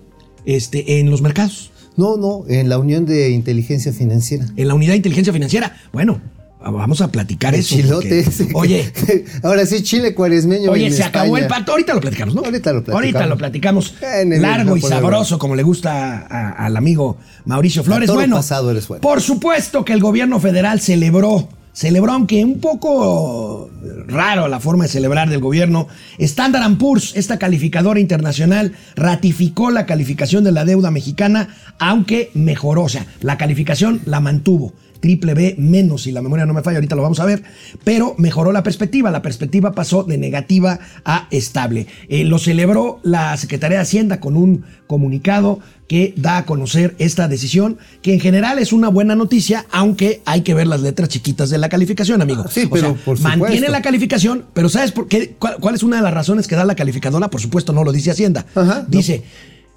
Este, 0.44 1.00
en 1.00 1.10
los 1.10 1.22
mercados. 1.22 1.70
No, 1.96 2.16
no, 2.16 2.44
en 2.46 2.68
la 2.68 2.78
Unión 2.78 3.06
de 3.06 3.30
Inteligencia 3.30 3.92
Financiera. 3.92 4.46
En 4.56 4.68
la 4.68 4.74
Unidad 4.74 4.92
de 4.92 4.98
Inteligencia 4.98 5.32
Financiera. 5.32 5.76
Bueno, 5.92 6.20
Vamos 6.64 7.00
a 7.00 7.10
platicar 7.10 7.54
eso. 7.54 7.76
Chilote. 7.76 8.24
oye. 8.54 8.92
Ahora 9.42 9.66
sí, 9.66 9.82
chile 9.82 10.14
cuaresmeño. 10.14 10.70
Oye, 10.70 10.90
se 10.90 11.04
acabó 11.04 11.36
el 11.36 11.46
pato. 11.46 11.72
Ahorita 11.72 11.94
lo 11.94 12.00
platicamos, 12.00 12.34
¿no? 12.34 12.42
Ahorita 12.42 12.72
lo 12.72 12.82
platicamos. 12.82 13.04
Ahorita 13.04 13.26
lo 13.26 13.36
platicamos. 13.36 13.94
largo 14.24 14.76
y 14.76 14.80
sabroso, 14.80 15.38
como 15.38 15.56
le 15.56 15.62
gusta 15.62 16.26
al 16.56 16.76
amigo 16.76 17.18
Mauricio 17.44 17.82
Flores. 17.82 18.06
todo 18.06 18.16
bueno, 18.16 18.36
pasado 18.36 18.70
eres 18.70 18.88
bueno. 18.88 19.00
por 19.00 19.20
supuesto 19.20 19.84
que 19.84 19.92
el 19.92 20.00
gobierno 20.00 20.40
federal 20.40 20.80
celebró, 20.80 21.48
celebró, 21.72 22.12
aunque 22.12 22.44
un 22.44 22.60
poco 22.60 23.70
raro 24.06 24.48
la 24.48 24.60
forma 24.60 24.84
de 24.84 24.90
celebrar 24.90 25.28
del 25.28 25.40
gobierno, 25.40 25.88
Standard 26.18 26.76
Poor's, 26.78 27.12
esta 27.16 27.38
calificadora 27.38 28.00
internacional, 28.00 28.72
ratificó 28.94 29.70
la 29.70 29.86
calificación 29.86 30.44
de 30.44 30.52
la 30.52 30.64
deuda 30.64 30.90
mexicana, 30.90 31.48
aunque 31.78 32.30
mejoró, 32.34 32.84
o 32.84 32.88
sea, 32.88 33.06
la 33.20 33.38
calificación 33.38 34.00
la 34.04 34.20
mantuvo 34.20 34.72
triple 35.02 35.34
B 35.34 35.56
menos, 35.58 36.04
si 36.04 36.12
la 36.12 36.22
memoria 36.22 36.46
no 36.46 36.54
me 36.54 36.62
falla, 36.62 36.78
ahorita 36.78 36.94
lo 36.94 37.02
vamos 37.02 37.20
a 37.20 37.26
ver, 37.26 37.42
pero 37.84 38.14
mejoró 38.16 38.52
la 38.52 38.62
perspectiva. 38.62 39.10
La 39.10 39.20
perspectiva 39.20 39.72
pasó 39.72 40.04
de 40.04 40.16
negativa 40.16 40.78
a 41.04 41.26
estable. 41.30 41.88
Eh, 42.08 42.24
lo 42.24 42.38
celebró 42.38 43.00
la 43.02 43.36
Secretaría 43.36 43.78
de 43.78 43.82
Hacienda 43.82 44.20
con 44.20 44.36
un 44.36 44.64
comunicado 44.86 45.58
que 45.88 46.14
da 46.16 46.38
a 46.38 46.46
conocer 46.46 46.94
esta 46.98 47.26
decisión, 47.28 47.76
que 48.00 48.14
en 48.14 48.20
general 48.20 48.58
es 48.58 48.72
una 48.72 48.88
buena 48.88 49.14
noticia, 49.14 49.66
aunque 49.72 50.22
hay 50.24 50.42
que 50.42 50.54
ver 50.54 50.66
las 50.66 50.80
letras 50.80 51.08
chiquitas 51.08 51.50
de 51.50 51.58
la 51.58 51.68
calificación, 51.68 52.22
amigo. 52.22 52.44
Sí, 52.48 52.64
O 52.64 52.70
pero 52.70 52.92
sea, 52.94 53.04
por 53.04 53.20
mantiene 53.20 53.68
la 53.68 53.82
calificación, 53.82 54.46
pero 54.54 54.68
¿sabes 54.68 54.92
por 54.92 55.08
qué? 55.08 55.34
¿Cuál, 55.38 55.56
cuál 55.60 55.74
es 55.74 55.82
una 55.82 55.96
de 55.96 56.02
las 56.02 56.14
razones 56.14 56.46
que 56.46 56.54
da 56.54 56.64
la 56.64 56.76
calificadora? 56.76 57.28
Por 57.28 57.40
supuesto, 57.40 57.72
no 57.72 57.82
lo 57.84 57.92
dice 57.92 58.12
Hacienda. 58.12 58.46
Ajá, 58.54 58.84
no. 58.84 58.86
dice, 58.88 59.24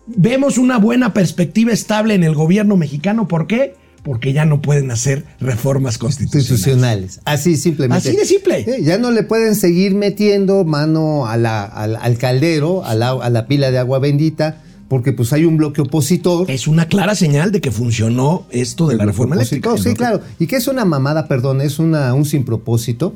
vemos 0.06 0.58
una 0.58 0.78
buena 0.78 1.14
perspectiva 1.14 1.72
estable 1.74 2.14
en 2.14 2.24
el 2.24 2.36
gobierno 2.36 2.78
mexicano. 2.78 3.28
¿Por 3.28 3.48
qué? 3.48 3.74
Porque 4.06 4.32
ya 4.32 4.46
no 4.46 4.62
pueden 4.62 4.90
hacer 4.92 5.26
reformas 5.42 5.98
constitucionales. 5.98 7.20
Así 7.26 7.58
simplemente. 7.58 8.08
Así 8.10 8.16
de 8.18 8.24
simple. 8.26 8.60
Eh, 8.60 8.84
ya 8.84 8.98
no 8.98 9.12
le 9.12 9.24
pueden 9.24 9.56
seguir 9.56 9.96
metiendo 9.96 10.64
mano 10.64 11.26
a 11.28 11.36
la- 11.38 11.64
al, 11.66 11.96
al 11.98 12.18
caldero, 12.18 12.86
a 12.86 12.96
la, 12.96 13.10
a 13.10 13.30
la 13.30 13.48
pila 13.48 13.72
de 13.72 13.80
agua 13.80 13.98
bendita, 14.00 14.62
porque 14.88 15.12
pues 15.12 15.34
hay 15.34 15.46
un 15.46 15.58
bloque 15.58 15.82
opositor. 15.82 16.50
Es 16.52 16.68
una 16.68 16.88
clara 16.88 17.16
señal 17.16 17.52
de 17.52 17.60
que 17.62 17.72
funcionó 17.72 18.46
esto 18.52 18.88
de 18.88 18.96
la 18.98 19.06
reforma 19.06 19.34
eléctrica. 19.36 19.76
Sí, 19.78 19.96
claro. 19.96 20.22
Y 20.38 20.46
que 20.46 20.58
es 20.58 20.68
una 20.68 20.86
mamada, 20.86 21.28
perdón, 21.28 21.60
es 21.62 21.80
una, 21.80 22.14
un 22.14 22.26
sin 22.26 22.46
propósito 22.46 23.16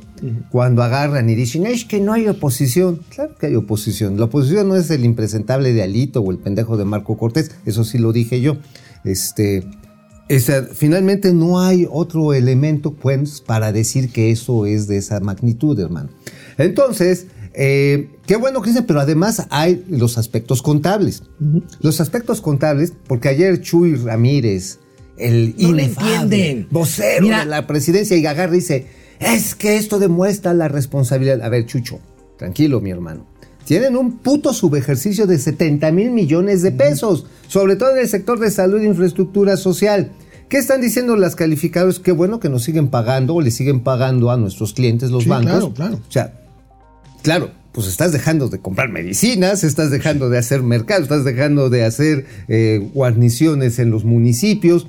cuando 0.52 0.82
agarran 0.82 1.30
y 1.30 1.36
dicen, 1.36 1.68
es 1.68 1.86
que 1.86 2.00
no 2.00 2.14
hay 2.14 2.28
oposición. 2.28 3.02
Claro 3.10 3.36
que 3.40 3.46
hay 3.46 3.56
oposición. 3.56 4.18
La 4.18 4.26
oposición 4.26 4.68
no 4.68 4.76
es 4.76 4.90
el 4.90 5.06
impresentable 5.06 5.72
de 5.72 5.84
Alito 5.84 6.22
o 6.22 6.32
el 6.32 6.40
pendejo 6.40 6.76
de 6.78 6.86
Marco 6.86 7.16
Cortés, 7.16 7.52
eso 7.68 7.84
sí 7.84 8.00
lo 8.00 8.12
dije 8.12 8.42
yo. 8.42 8.58
Este, 9.06 9.64
finalmente 10.74 11.34
no 11.34 11.60
hay 11.60 11.88
otro 11.90 12.34
elemento 12.34 12.94
pues, 12.94 13.42
para 13.42 13.72
decir 13.72 14.12
que 14.12 14.32
eso 14.32 14.66
es 14.66 14.88
de 14.88 14.98
esa 14.98 15.20
magnitud, 15.20 15.80
hermano. 15.80 16.10
Entonces, 16.58 17.28
eh, 17.54 18.10
qué 18.28 18.36
bueno 18.36 18.62
que 18.62 18.70
dicen, 18.70 18.86
pero 18.86 19.00
además 19.00 19.48
hay 19.50 19.84
los 19.90 20.18
aspectos 20.18 20.62
contables. 20.62 21.24
Los 21.82 22.00
aspectos 22.00 22.42
contables, 22.42 22.94
porque 23.08 23.30
ayer 23.30 23.60
Chuy 23.62 23.96
Ramírez, 23.96 24.80
el 25.18 25.56
No 25.58 25.74
le 25.74 25.84
inefable 25.84 26.68
vocero 26.70 27.24
Mira. 27.24 27.40
de 27.40 27.46
la 27.46 27.68
presidencia, 27.68 28.16
y 28.16 28.26
y 28.26 28.52
dice, 28.52 28.88
es 29.20 29.56
que 29.56 29.78
esto 29.78 30.00
demuestra 30.00 30.54
la 30.54 30.68
responsabilidad. 30.68 31.42
A 31.42 31.50
ver, 31.50 31.66
Chucho, 31.66 32.00
tranquilo, 32.38 32.82
mi 32.82 32.92
hermano. 32.92 33.28
Tienen 33.70 33.96
un 33.96 34.18
puto 34.18 34.52
subejercicio 34.52 35.28
de 35.28 35.38
70 35.38 35.92
mil 35.92 36.10
millones 36.10 36.64
de 36.64 36.72
pesos, 36.72 37.28
sobre 37.48 37.76
todo 37.76 37.92
en 37.92 38.00
el 38.00 38.10
sector 38.10 38.40
de 38.40 38.50
salud 38.50 38.82
e 38.82 38.86
infraestructura 38.88 39.58
social. 39.58 40.12
¿Qué 40.50 40.58
están 40.58 40.82
diciendo 40.82 41.16
las 41.16 41.36
calificadoras? 41.36 42.00
Qué 42.00 42.12
bueno 42.12 42.40
que 42.40 42.50
nos 42.50 42.64
siguen 42.64 42.88
pagando 42.88 43.36
o 43.36 43.42
le 43.42 43.52
siguen 43.52 43.82
pagando 43.82 44.32
a 44.32 44.38
nuestros 44.38 44.74
clientes 44.74 45.12
los 45.12 45.26
Sí, 45.26 45.30
bancos. 45.30 45.52
claro, 45.52 45.74
claro. 45.76 45.96
O 45.98 46.12
sea, 46.12 46.34
claro, 47.22 47.52
pues 47.72 47.86
estás 47.86 48.12
dejando 48.12 48.50
de 48.50 48.58
comprar 48.58 48.90
medicinas, 48.90 49.64
estás 49.64 49.92
dejando 49.92 50.32
de 50.32 50.40
hacer 50.40 50.64
mercado, 50.64 51.04
estás 51.04 51.24
dejando 51.24 51.70
de 51.70 51.84
hacer 51.86 52.26
eh, 52.48 52.90
guarniciones 52.96 53.78
en 53.78 53.92
los 53.92 54.04
municipios. 54.04 54.88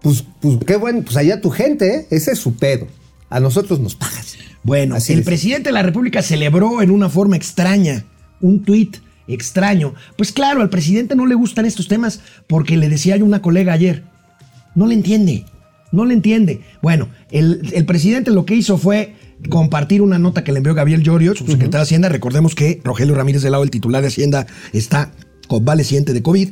Pues, 0.00 0.24
pues 0.40 0.56
qué 0.66 0.76
bueno, 0.76 1.02
pues 1.04 1.18
allá 1.18 1.42
tu 1.42 1.50
gente, 1.50 1.94
¿eh? 1.94 2.06
ese 2.08 2.32
es 2.32 2.38
su 2.38 2.54
pedo. 2.56 2.86
A 3.30 3.40
nosotros 3.40 3.80
nos 3.80 3.94
pagas. 3.94 4.36
Bueno, 4.62 4.94
Así 4.96 5.12
el 5.12 5.20
es. 5.20 5.24
presidente 5.24 5.70
de 5.70 5.72
la 5.72 5.82
República 5.82 6.20
celebró 6.22 6.82
en 6.82 6.90
una 6.90 7.08
forma 7.08 7.36
extraña 7.36 8.04
un 8.40 8.62
tuit 8.64 8.98
extraño. 9.28 9.94
Pues 10.16 10.32
claro, 10.32 10.60
al 10.60 10.68
presidente 10.68 11.14
no 11.14 11.26
le 11.26 11.34
gustan 11.34 11.64
estos 11.64 11.88
temas 11.88 12.20
porque 12.46 12.76
le 12.76 12.88
decía 12.88 13.16
yo 13.16 13.24
una 13.24 13.40
colega 13.40 13.72
ayer, 13.72 14.04
no 14.74 14.86
le 14.86 14.94
entiende, 14.94 15.44
no 15.92 16.04
le 16.04 16.14
entiende. 16.14 16.60
Bueno, 16.82 17.08
el, 17.30 17.70
el 17.72 17.86
presidente 17.86 18.30
lo 18.30 18.44
que 18.44 18.54
hizo 18.56 18.76
fue 18.76 19.14
compartir 19.48 20.02
una 20.02 20.18
nota 20.18 20.44
que 20.44 20.52
le 20.52 20.58
envió 20.58 20.74
Gabriel 20.74 21.02
Llorio, 21.02 21.34
subsecretario 21.34 21.78
de 21.78 21.82
Hacienda. 21.82 22.08
Recordemos 22.08 22.54
que 22.54 22.80
Rogelio 22.84 23.14
Ramírez 23.14 23.42
de 23.42 23.50
Lado, 23.50 23.62
el 23.62 23.70
titular 23.70 24.02
de 24.02 24.08
Hacienda, 24.08 24.46
está 24.72 25.12
convaleciente 25.48 26.12
de 26.12 26.22
COVID. 26.22 26.50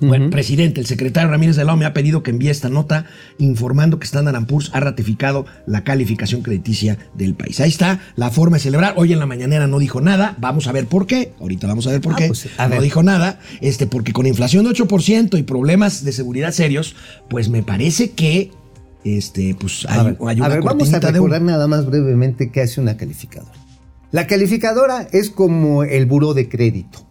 Bueno, 0.00 0.30
presidente, 0.30 0.80
el 0.80 0.86
secretario 0.86 1.30
Ramírez 1.30 1.56
de 1.56 1.64
Lao 1.64 1.76
me 1.76 1.84
ha 1.86 1.92
pedido 1.94 2.22
que 2.22 2.30
envíe 2.30 2.48
esta 2.50 2.68
nota 2.68 3.06
informando 3.38 3.98
que 3.98 4.04
Standard 4.04 4.46
Poor's 4.46 4.70
ha 4.74 4.80
ratificado 4.80 5.46
la 5.66 5.84
calificación 5.84 6.42
crediticia 6.42 6.98
del 7.14 7.34
país. 7.34 7.60
Ahí 7.60 7.70
está 7.70 8.00
la 8.14 8.30
forma 8.30 8.56
de 8.56 8.62
celebrar. 8.62 8.94
Hoy 8.96 9.12
en 9.12 9.18
la 9.18 9.26
mañanera 9.26 9.66
no 9.66 9.78
dijo 9.78 10.00
nada. 10.00 10.36
Vamos 10.38 10.66
a 10.66 10.72
ver 10.72 10.86
por 10.86 11.06
qué. 11.06 11.32
Ahorita 11.40 11.66
vamos 11.66 11.86
a 11.86 11.90
ver 11.92 12.00
por 12.00 12.12
Ah, 12.12 12.16
qué. 12.16 12.26
pues, 12.28 12.48
a 12.58 12.64
no 12.64 12.70
ver. 12.74 12.82
dijo 12.82 13.02
nada. 13.02 13.40
Este, 13.60 13.86
porque 13.86 14.12
con 14.12 14.26
inflación 14.26 14.64
de 14.64 14.70
8% 14.72 15.38
y 15.38 15.42
problemas 15.42 16.04
de 16.04 16.12
seguridad 16.12 16.52
serios, 16.52 16.94
pues 17.28 17.48
me 17.48 17.62
parece 17.62 18.10
que 18.10 18.50
este, 19.04 19.54
pues 19.58 19.86
hay, 19.88 19.98
A 19.98 20.02
ver, 20.02 20.16
hay 20.20 20.36
a 20.36 20.40
una 20.40 20.48
ver, 20.48 20.62
vamos 20.62 20.92
a 20.92 20.98
de 21.00 21.12
recordar 21.12 21.40
nada 21.42 21.66
más 21.68 21.86
brevemente 21.86 22.50
qué 22.50 22.62
hace 22.62 22.80
una 22.80 22.96
calificadora. 22.96 23.52
La 24.12 24.26
calificadora 24.26 25.06
es 25.12 25.30
como 25.30 25.84
el 25.84 26.06
buró 26.06 26.34
de 26.34 26.48
crédito, 26.48 27.05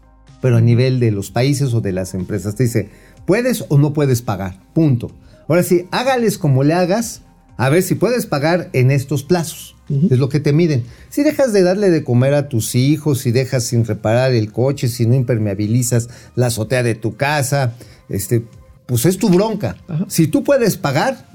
pero 0.45 0.57
a 0.57 0.61
nivel 0.61 0.99
de 0.99 1.09
los 1.09 1.31
países 1.31 1.73
o 1.73 1.81
de 1.81 1.91
las 1.91 2.13
empresas. 2.13 2.53
Te 2.53 2.65
dice, 2.65 2.89
puedes 3.25 3.65
o 3.69 3.79
no 3.79 3.93
puedes 3.93 4.21
pagar, 4.21 4.61
punto. 4.73 5.09
Ahora 5.47 5.63
sí, 5.63 5.87
hágales 5.89 6.37
como 6.37 6.63
le 6.63 6.75
hagas, 6.75 7.23
a 7.57 7.67
ver 7.69 7.81
si 7.81 7.95
puedes 7.95 8.27
pagar 8.27 8.69
en 8.73 8.91
estos 8.91 9.23
plazos. 9.23 9.75
Es 9.89 10.19
lo 10.19 10.29
que 10.29 10.39
te 10.39 10.53
miden. 10.53 10.83
Si 11.09 11.23
dejas 11.23 11.51
de 11.51 11.63
darle 11.63 11.89
de 11.89 12.03
comer 12.03 12.35
a 12.35 12.47
tus 12.47 12.75
hijos, 12.75 13.21
si 13.21 13.31
dejas 13.31 13.63
sin 13.63 13.85
reparar 13.85 14.35
el 14.35 14.51
coche, 14.51 14.87
si 14.87 15.07
no 15.07 15.15
impermeabilizas 15.15 16.09
la 16.35 16.45
azotea 16.45 16.83
de 16.83 16.93
tu 16.93 17.15
casa, 17.15 17.73
este, 18.07 18.45
pues 18.85 19.07
es 19.07 19.17
tu 19.17 19.29
bronca. 19.29 19.77
Si 20.09 20.27
tú 20.27 20.43
puedes 20.43 20.77
pagar, 20.77 21.27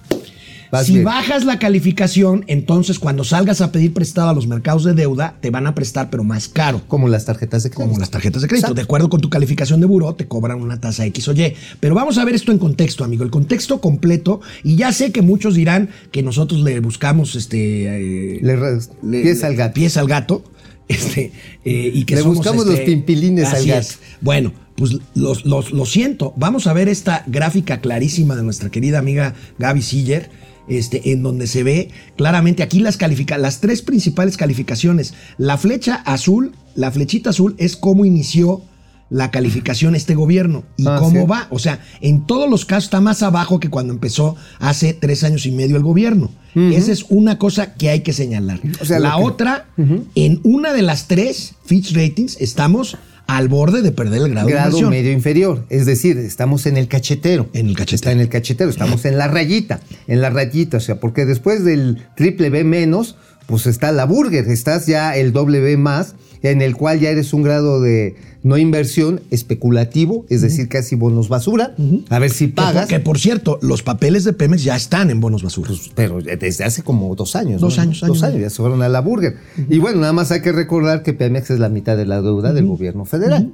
vas 0.70 0.86
Si 0.86 0.92
bien. 0.92 1.04
bajas 1.04 1.44
la 1.44 1.58
calificación, 1.58 2.44
entonces 2.46 2.98
cuando 2.98 3.24
salgas 3.24 3.60
a 3.60 3.72
pedir 3.72 3.92
prestado 3.92 4.28
a 4.30 4.34
los 4.34 4.46
mercados 4.46 4.84
de 4.84 4.94
deuda, 4.94 5.36
te 5.40 5.50
van 5.50 5.66
a 5.66 5.74
prestar, 5.74 6.10
pero 6.10 6.24
más 6.24 6.48
caro. 6.48 6.82
Como 6.88 7.08
las 7.08 7.24
tarjetas 7.24 7.62
de 7.62 7.70
crédito. 7.70 7.88
Como 7.88 7.98
las 8.00 8.10
tarjetas 8.10 8.42
de 8.42 8.48
crédito. 8.48 8.66
Exacto. 8.66 8.74
De 8.76 8.82
acuerdo 8.82 9.08
con 9.10 9.20
tu 9.20 9.30
calificación 9.30 9.80
de 9.80 9.86
buró, 9.86 10.14
te 10.14 10.26
cobran 10.28 10.60
una 10.60 10.80
tasa 10.80 11.04
X 11.06 11.28
o 11.28 11.32
Y. 11.32 11.54
Pero 11.80 11.94
vamos 11.94 12.18
a 12.18 12.24
ver 12.24 12.34
esto 12.34 12.52
en 12.52 12.58
contexto, 12.58 13.04
amigo. 13.04 13.24
El 13.24 13.30
contexto 13.30 13.80
completo. 13.80 14.40
Y 14.62 14.76
ya 14.76 14.92
sé 14.92 15.12
que 15.12 15.22
muchos 15.22 15.54
dirán 15.54 15.90
que 16.12 16.22
nosotros 16.22 16.60
le 16.62 16.78
buscamos 16.80 17.34
este. 17.36 18.36
eh, 18.36 18.40
Le 18.42 19.22
pies 19.22 19.44
al 19.44 19.56
gato. 19.56 19.74
Pies 19.74 19.96
al 19.96 20.06
gato. 20.08 20.44
Este, 20.90 21.30
eh, 21.64 21.92
y 21.94 22.02
que 22.04 22.16
Le 22.16 22.22
somos, 22.22 22.38
buscamos 22.38 22.64
este, 22.66 22.76
los 22.78 22.80
pimpilines 22.84 23.46
al 23.54 23.64
gato. 23.64 23.78
es. 23.80 24.00
Bueno, 24.20 24.52
pues 24.74 24.96
los- 25.14 25.44
los- 25.44 25.70
lo 25.70 25.86
siento. 25.86 26.34
Vamos 26.36 26.66
a 26.66 26.72
ver 26.72 26.88
esta 26.88 27.22
gráfica 27.28 27.80
clarísima 27.80 28.34
de 28.34 28.42
nuestra 28.42 28.70
querida 28.70 28.98
amiga 28.98 29.34
Gaby 29.60 29.82
Siller. 29.82 30.30
Este, 30.70 31.12
en 31.12 31.22
donde 31.22 31.46
se 31.46 31.62
ve 31.64 31.90
claramente 32.16 32.62
aquí 32.62 32.80
las 32.80 32.96
califica 32.96 33.36
las 33.36 33.60
tres 33.60 33.82
principales 33.82 34.36
calificaciones. 34.38 35.12
La 35.36 35.58
flecha 35.58 35.96
azul, 36.06 36.52
la 36.74 36.90
flechita 36.90 37.30
azul 37.30 37.54
es 37.58 37.76
cómo 37.76 38.04
inició 38.06 38.62
la 39.10 39.32
calificación 39.32 39.96
este 39.96 40.14
gobierno 40.14 40.62
y 40.76 40.86
Ah, 40.86 40.96
cómo 41.00 41.22
sí. 41.22 41.26
va. 41.26 41.48
O 41.50 41.58
sea, 41.58 41.80
en 42.00 42.24
todos 42.26 42.48
los 42.48 42.64
casos 42.64 42.84
está 42.84 43.00
más 43.00 43.24
abajo 43.24 43.58
que 43.58 43.68
cuando 43.68 43.92
empezó 43.92 44.36
hace 44.60 44.94
tres 44.94 45.24
años 45.24 45.44
y 45.46 45.50
medio 45.50 45.76
el 45.76 45.82
gobierno. 45.82 46.30
Esa 46.54 46.92
es 46.92 47.04
una 47.08 47.36
cosa 47.38 47.74
que 47.74 47.90
hay 47.90 48.00
que 48.00 48.12
señalar. 48.12 48.60
O 48.80 48.84
sea, 48.84 49.00
la 49.00 49.16
que- 49.16 49.22
otra, 49.24 49.66
en 50.14 50.40
una 50.44 50.72
de 50.72 50.82
las 50.82 51.08
tres 51.08 51.54
Fitch 51.64 51.92
Ratings 51.92 52.36
estamos 52.40 52.96
al 53.36 53.48
borde 53.48 53.82
de 53.82 53.92
perder 53.92 54.22
el 54.22 54.30
grado, 54.30 54.48
grado 54.48 54.90
medio 54.90 55.12
inferior. 55.12 55.64
Es 55.68 55.86
decir, 55.86 56.18
estamos 56.18 56.66
en 56.66 56.76
el 56.76 56.88
cachetero. 56.88 57.48
En 57.52 57.68
el 57.68 57.76
cachetero. 57.76 57.96
Está 57.96 58.12
en 58.12 58.20
el 58.20 58.28
cachetero, 58.28 58.70
estamos 58.70 59.04
en 59.04 59.18
la 59.18 59.28
rayita, 59.28 59.80
en 60.06 60.20
la 60.20 60.30
rayita, 60.30 60.78
o 60.78 60.80
sea, 60.80 61.00
porque 61.00 61.24
después 61.24 61.64
del 61.64 62.06
triple 62.16 62.50
B 62.50 62.64
menos, 62.64 63.16
pues 63.50 63.66
está 63.66 63.92
la 63.92 64.06
burger, 64.06 64.48
estás 64.48 64.86
ya 64.86 65.16
el 65.16 65.32
B 65.32 65.76
más, 65.76 66.14
en 66.42 66.62
el 66.62 66.76
cual 66.76 67.00
ya 67.00 67.10
eres 67.10 67.34
un 67.34 67.42
grado 67.42 67.80
de 67.80 68.14
no 68.42 68.56
inversión 68.56 69.20
especulativo, 69.30 70.24
es 70.30 70.40
decir, 70.40 70.68
casi 70.68 70.96
bonos 70.96 71.28
basura, 71.28 71.74
a 72.08 72.18
ver 72.18 72.30
si 72.30 72.46
pagas. 72.46 72.88
que, 72.88 73.00
por 73.00 73.18
cierto, 73.18 73.58
los 73.60 73.82
papeles 73.82 74.24
de 74.24 74.32
Pemex 74.32 74.64
ya 74.64 74.76
están 74.76 75.10
en 75.10 75.20
bonos 75.20 75.42
basura. 75.42 75.68
Pues, 75.68 75.90
pero 75.94 76.22
desde 76.22 76.64
hace 76.64 76.82
como 76.82 77.14
dos 77.16 77.36
años. 77.36 77.60
Dos 77.60 77.76
¿no? 77.76 77.82
años, 77.82 78.00
Dos 78.00 78.22
años, 78.22 78.40
ya 78.40 78.48
se 78.48 78.56
fueron 78.56 78.80
a 78.82 78.88
la 78.88 79.00
burger. 79.00 79.36
Y 79.68 79.78
bueno, 79.78 80.00
nada 80.00 80.14
más 80.14 80.30
hay 80.30 80.40
que 80.40 80.52
recordar 80.52 81.02
que 81.02 81.12
Pemex 81.12 81.50
es 81.50 81.58
la 81.58 81.68
mitad 81.68 81.96
de 81.96 82.06
la 82.06 82.22
deuda 82.22 82.52
del 82.52 82.66
gobierno 82.66 83.04
federal. 83.04 83.52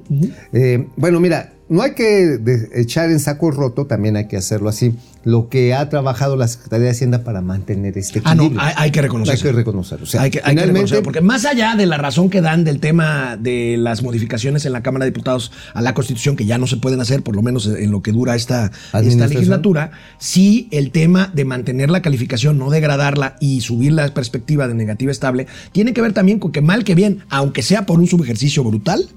Eh, 0.53 0.87
bueno, 0.95 1.19
mira, 1.19 1.53
no 1.69 1.81
hay 1.81 1.93
que 1.93 2.39
echar 2.75 3.09
en 3.09 3.19
saco 3.19 3.51
roto, 3.51 3.85
también 3.85 4.15
hay 4.15 4.27
que 4.27 4.37
hacerlo 4.37 4.69
así. 4.69 4.95
Lo 5.23 5.49
que 5.49 5.73
ha 5.73 5.89
trabajado 5.89 6.37
la 6.37 6.47
Secretaría 6.47 6.85
de 6.85 6.91
Hacienda 6.91 7.25
para 7.25 7.41
mantener 7.41 7.97
este 7.97 8.21
Ah, 8.23 8.33
no, 8.33 8.43
equilibrio. 8.43 8.65
hay, 8.65 8.73
hay 8.77 8.91
que 8.91 9.01
reconocerlo. 9.01 9.37
Hay 9.37 9.43
que 9.43 9.51
reconocerlo. 9.51 10.03
O 10.05 10.07
sea, 10.07 10.21
hay 10.21 10.31
que, 10.31 10.37
hay 10.37 10.43
que 10.43 10.49
finalmente, 10.51 10.73
reconocerlo, 10.73 11.03
porque 11.03 11.21
más 11.21 11.43
allá 11.45 11.75
de 11.75 11.85
la 11.85 11.97
razón 11.97 12.29
que 12.29 12.39
dan 12.39 12.63
del 12.63 12.79
tema 12.79 13.35
de 13.35 13.75
las 13.77 14.03
modificaciones 14.03 14.65
en 14.65 14.71
la 14.71 14.81
Cámara 14.81 15.03
de 15.03 15.11
Diputados 15.11 15.51
a 15.73 15.81
la 15.81 15.93
Constitución, 15.93 16.37
que 16.37 16.45
ya 16.45 16.57
no 16.57 16.65
se 16.67 16.77
pueden 16.77 17.01
hacer, 17.01 17.23
por 17.23 17.35
lo 17.35 17.41
menos 17.41 17.67
en 17.67 17.91
lo 17.91 18.01
que 18.01 18.13
dura 18.13 18.35
esta, 18.35 18.71
legislatura, 18.93 19.91
sí 20.17 20.69
el 20.71 20.91
tema 20.91 21.29
de 21.33 21.43
mantener 21.43 21.89
la 21.89 22.01
calificación, 22.01 22.57
no 22.57 22.69
degradarla 22.69 23.35
y 23.41 23.59
subir 23.59 23.91
la 23.91 24.07
perspectiva 24.13 24.69
de 24.69 24.75
negativa 24.75 25.11
estable, 25.11 25.47
tiene 25.73 25.91
que 25.93 26.01
ver 26.01 26.13
también 26.13 26.39
con 26.39 26.53
que 26.53 26.61
mal 26.61 26.85
que 26.85 26.95
bien, 26.95 27.25
aunque 27.29 27.63
sea 27.63 27.85
por 27.85 27.99
un 27.99 28.07
subejercicio 28.07 28.63
brutal, 28.63 29.09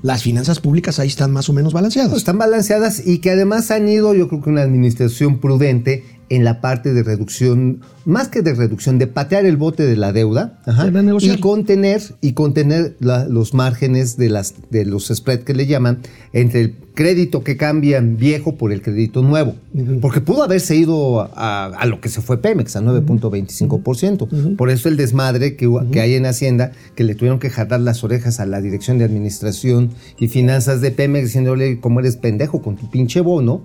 las 0.00 0.22
finanzas 0.22 0.58
públicas 0.58 0.98
ahí 0.98 1.08
están 1.08 1.32
más 1.32 1.50
o 1.50 1.52
menos 1.52 1.74
balanceadas. 1.74 1.89
Están 1.96 2.38
balanceadas 2.38 3.04
y 3.04 3.18
que 3.18 3.32
además 3.32 3.72
han 3.72 3.88
ido, 3.88 4.14
yo 4.14 4.28
creo 4.28 4.40
que 4.40 4.50
una 4.50 4.62
administración 4.62 5.40
prudente 5.40 6.04
en 6.30 6.44
la 6.44 6.60
parte 6.60 6.94
de 6.94 7.02
reducción, 7.02 7.80
más 8.06 8.28
que 8.28 8.40
de 8.40 8.54
reducción, 8.54 8.98
de 8.98 9.06
patear 9.06 9.44
el 9.44 9.56
bote 9.56 9.84
de 9.84 9.96
la 9.96 10.12
deuda 10.12 10.58
ajá, 10.64 10.86
y 11.22 11.40
contener, 11.40 12.00
y 12.20 12.32
contener 12.32 12.96
la- 13.00 13.26
los 13.28 13.52
márgenes 13.52 14.16
de, 14.16 14.30
las, 14.30 14.54
de 14.70 14.84
los 14.86 15.08
spread 15.08 15.40
que 15.40 15.52
le 15.54 15.66
llaman 15.66 15.98
entre 16.32 16.60
el 16.60 16.74
crédito 16.94 17.42
que 17.42 17.56
cambian 17.56 18.16
viejo 18.16 18.56
por 18.56 18.72
el 18.72 18.80
crédito 18.82 19.22
nuevo. 19.22 19.54
Porque 20.00 20.20
pudo 20.20 20.42
haberse 20.42 20.76
ido 20.76 21.20
a, 21.20 21.66
a 21.66 21.86
lo 21.86 22.00
que 22.00 22.08
se 22.08 22.20
fue 22.20 22.40
Pemex, 22.40 22.76
a 22.76 22.80
9.25%. 22.80 24.56
Por 24.56 24.70
eso 24.70 24.88
el 24.88 24.96
desmadre 24.96 25.56
que, 25.56 25.68
hay 26.00 26.14
en 26.14 26.26
Hacienda, 26.26 26.72
que 26.94 27.04
le 27.04 27.14
tuvieron 27.14 27.38
que 27.38 27.50
jalar 27.50 27.80
las 27.80 28.04
orejas 28.04 28.40
a 28.40 28.46
la 28.46 28.60
Dirección 28.60 28.98
de 28.98 29.04
Administración 29.04 29.90
y 30.18 30.28
Finanzas 30.28 30.80
de 30.80 30.90
Pemex, 30.90 31.26
diciéndole 31.26 31.80
cómo 31.80 32.00
eres 32.00 32.16
pendejo 32.16 32.62
con 32.62 32.76
tu 32.76 32.90
pinche 32.90 33.20
bono. 33.20 33.62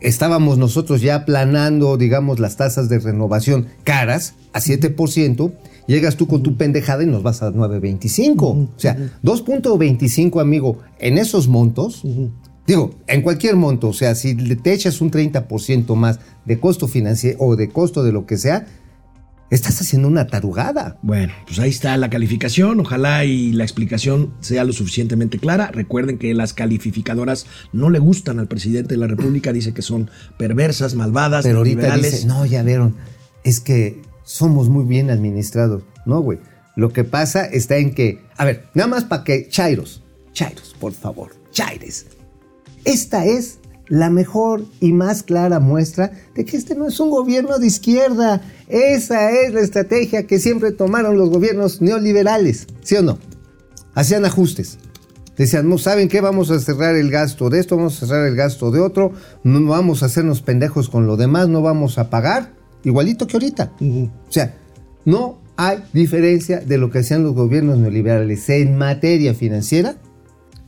Estábamos 0.00 0.58
nosotros 0.58 1.00
ya 1.00 1.24
planando, 1.24 1.96
digamos, 1.96 2.38
las 2.38 2.56
tasas 2.56 2.88
de 2.88 2.98
renovación 2.98 3.66
caras 3.84 4.34
a 4.52 4.60
7%. 4.60 5.52
Llegas 5.86 6.16
tú 6.16 6.26
con 6.26 6.42
tu 6.42 6.56
pendejada 6.56 7.02
y 7.02 7.06
nos 7.06 7.22
vas 7.22 7.42
a 7.42 7.50
9.25. 7.50 8.42
O 8.42 8.68
sea, 8.76 8.96
2.25, 9.22 10.40
amigo, 10.40 10.78
en 10.98 11.18
esos 11.18 11.48
montos, 11.48 12.02
digo, 12.66 12.94
en 13.06 13.22
cualquier 13.22 13.56
monto, 13.56 13.88
o 13.88 13.92
sea, 13.92 14.14
si 14.14 14.34
te 14.34 14.72
echas 14.72 15.00
un 15.00 15.10
30% 15.10 15.94
más 15.94 16.20
de 16.44 16.58
costo 16.60 16.88
financiero 16.88 17.38
o 17.40 17.56
de 17.56 17.68
costo 17.68 18.02
de 18.02 18.12
lo 18.12 18.26
que 18.26 18.38
sea, 18.38 18.66
estás 19.54 19.80
haciendo 19.82 20.08
una 20.08 20.26
tarugada. 20.26 20.98
Bueno, 21.02 21.32
pues 21.46 21.58
ahí 21.58 21.68
está 21.68 21.96
la 21.98 22.08
calificación. 22.08 22.80
Ojalá 22.80 23.24
y 23.26 23.52
la 23.52 23.64
explicación 23.64 24.32
sea 24.40 24.64
lo 24.64 24.72
suficientemente 24.72 25.38
clara. 25.38 25.70
Recuerden 25.70 26.16
que 26.16 26.32
las 26.32 26.54
calificadoras 26.54 27.46
no 27.72 27.90
le 27.90 27.98
gustan 27.98 28.38
al 28.38 28.48
presidente 28.48 28.94
de 28.94 28.98
la 28.98 29.06
República. 29.06 29.52
Dice 29.52 29.74
que 29.74 29.82
son 29.82 30.10
perversas, 30.38 30.94
malvadas, 30.94 31.44
Pero 31.44 31.58
ahorita 31.58 31.96
dice, 31.98 32.26
no, 32.26 32.46
ya 32.46 32.62
vieron, 32.62 32.96
es 33.44 33.60
que 33.60 34.00
somos 34.24 34.70
muy 34.70 34.86
bien 34.86 35.10
administrados. 35.10 35.82
No, 36.06 36.20
güey. 36.20 36.38
Lo 36.74 36.94
que 36.94 37.04
pasa 37.04 37.44
está 37.44 37.76
en 37.76 37.94
que, 37.94 38.24
a 38.38 38.46
ver, 38.46 38.64
nada 38.72 38.88
más 38.88 39.04
para 39.04 39.22
que, 39.22 39.48
Chairos, 39.50 40.02
Chairos, 40.32 40.74
por 40.80 40.94
favor, 40.94 41.32
Chaires. 41.50 42.06
Esta 42.86 43.26
es 43.26 43.58
la 43.88 44.10
mejor 44.10 44.64
y 44.80 44.92
más 44.92 45.22
clara 45.22 45.60
muestra 45.60 46.12
de 46.34 46.44
que 46.44 46.56
este 46.56 46.74
no 46.74 46.88
es 46.88 46.98
un 47.00 47.10
gobierno 47.10 47.58
de 47.58 47.66
izquierda. 47.66 48.40
Esa 48.68 49.30
es 49.30 49.52
la 49.52 49.60
estrategia 49.60 50.26
que 50.26 50.38
siempre 50.38 50.72
tomaron 50.72 51.16
los 51.16 51.30
gobiernos 51.30 51.80
neoliberales, 51.82 52.66
¿sí 52.82 52.96
o 52.96 53.02
no? 53.02 53.18
Hacían 53.94 54.24
ajustes. 54.24 54.78
Decían, 55.36 55.68
no 55.68 55.78
saben 55.78 56.08
qué, 56.08 56.20
vamos 56.20 56.50
a 56.50 56.60
cerrar 56.60 56.94
el 56.94 57.10
gasto 57.10 57.48
de 57.48 57.58
esto, 57.58 57.76
vamos 57.76 58.02
a 58.02 58.06
cerrar 58.06 58.26
el 58.26 58.36
gasto 58.36 58.70
de 58.70 58.80
otro, 58.80 59.12
no 59.44 59.64
vamos 59.66 60.02
a 60.02 60.06
hacernos 60.06 60.42
pendejos 60.42 60.88
con 60.88 61.06
lo 61.06 61.16
demás, 61.16 61.48
no 61.48 61.62
vamos 61.62 61.98
a 61.98 62.10
pagar, 62.10 62.52
igualito 62.84 63.26
que 63.26 63.36
ahorita. 63.36 63.72
O 63.80 64.32
sea, 64.32 64.54
no 65.04 65.38
hay 65.56 65.78
diferencia 65.92 66.60
de 66.60 66.78
lo 66.78 66.90
que 66.90 66.98
hacían 66.98 67.22
los 67.22 67.34
gobiernos 67.34 67.78
neoliberales 67.78 68.48
en 68.50 68.76
materia 68.76 69.34
financiera 69.34 69.96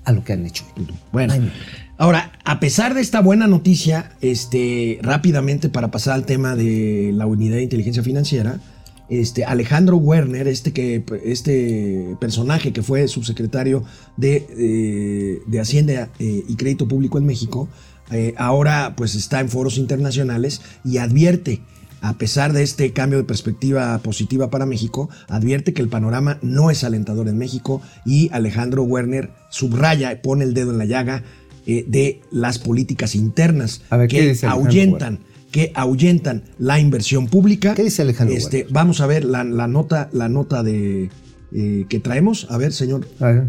a 0.04 0.12
lo 0.12 0.24
que 0.24 0.32
han 0.32 0.46
hecho. 0.46 0.64
Bueno, 1.12 1.34
Ay. 1.34 1.52
Ahora, 1.98 2.32
a 2.44 2.60
pesar 2.60 2.94
de 2.94 3.00
esta 3.00 3.20
buena 3.20 3.46
noticia, 3.46 4.12
este, 4.20 4.98
rápidamente 5.02 5.68
para 5.68 5.90
pasar 5.90 6.14
al 6.14 6.26
tema 6.26 6.56
de 6.56 7.12
la 7.14 7.26
unidad 7.26 7.56
de 7.56 7.62
inteligencia 7.62 8.02
financiera, 8.02 8.60
este, 9.08 9.44
Alejandro 9.44 9.96
Werner, 9.96 10.48
este, 10.48 10.72
que, 10.72 11.04
este 11.24 12.16
personaje 12.20 12.72
que 12.72 12.82
fue 12.82 13.06
subsecretario 13.08 13.84
de, 14.16 14.46
eh, 14.56 15.42
de 15.46 15.60
Hacienda 15.60 16.10
eh, 16.18 16.42
y 16.48 16.56
Crédito 16.56 16.88
Público 16.88 17.18
en 17.18 17.26
México, 17.26 17.68
eh, 18.10 18.34
ahora 18.36 18.94
pues 18.96 19.14
está 19.14 19.40
en 19.40 19.48
foros 19.48 19.78
internacionales 19.78 20.60
y 20.84 20.98
advierte 20.98 21.62
a 22.00 22.18
pesar 22.18 22.52
de 22.52 22.62
este 22.62 22.92
cambio 22.92 23.18
de 23.18 23.24
perspectiva 23.24 23.96
positiva 23.98 24.50
para 24.50 24.66
México, 24.66 25.08
advierte 25.26 25.72
que 25.72 25.80
el 25.80 25.88
panorama 25.88 26.38
no 26.42 26.70
es 26.70 26.84
alentador 26.84 27.28
en 27.28 27.38
México 27.38 27.80
y 28.04 28.28
Alejandro 28.30 28.82
Werner 28.82 29.30
subraya, 29.48 30.20
pone 30.20 30.44
el 30.44 30.52
dedo 30.52 30.72
en 30.72 30.76
la 30.76 30.84
llaga 30.84 31.24
eh, 31.66 31.84
de 31.88 32.20
las 32.30 32.58
políticas 32.58 33.14
internas 33.14 33.82
A 33.90 33.96
ver, 33.96 34.08
¿qué 34.08 34.36
que 34.38 34.46
ahuyentan, 34.46 35.20
que 35.50 35.70
ahuyentan 35.74 36.42
la 36.58 36.80
inversión 36.80 37.26
pública. 37.28 37.74
¿Qué 37.74 37.84
dice 37.84 38.02
Alejandro 38.02 38.36
Este, 38.36 38.66
vamos 38.70 39.00
a 39.00 39.06
ver 39.06 39.24
la, 39.24 39.44
la 39.44 39.68
nota, 39.68 40.10
la 40.12 40.28
nota 40.28 40.62
de 40.62 41.10
eh, 41.52 41.86
que 41.88 42.00
traemos. 42.00 42.48
A 42.50 42.58
ver, 42.58 42.72
señor. 42.72 43.06
A 43.20 43.26
ver, 43.26 43.44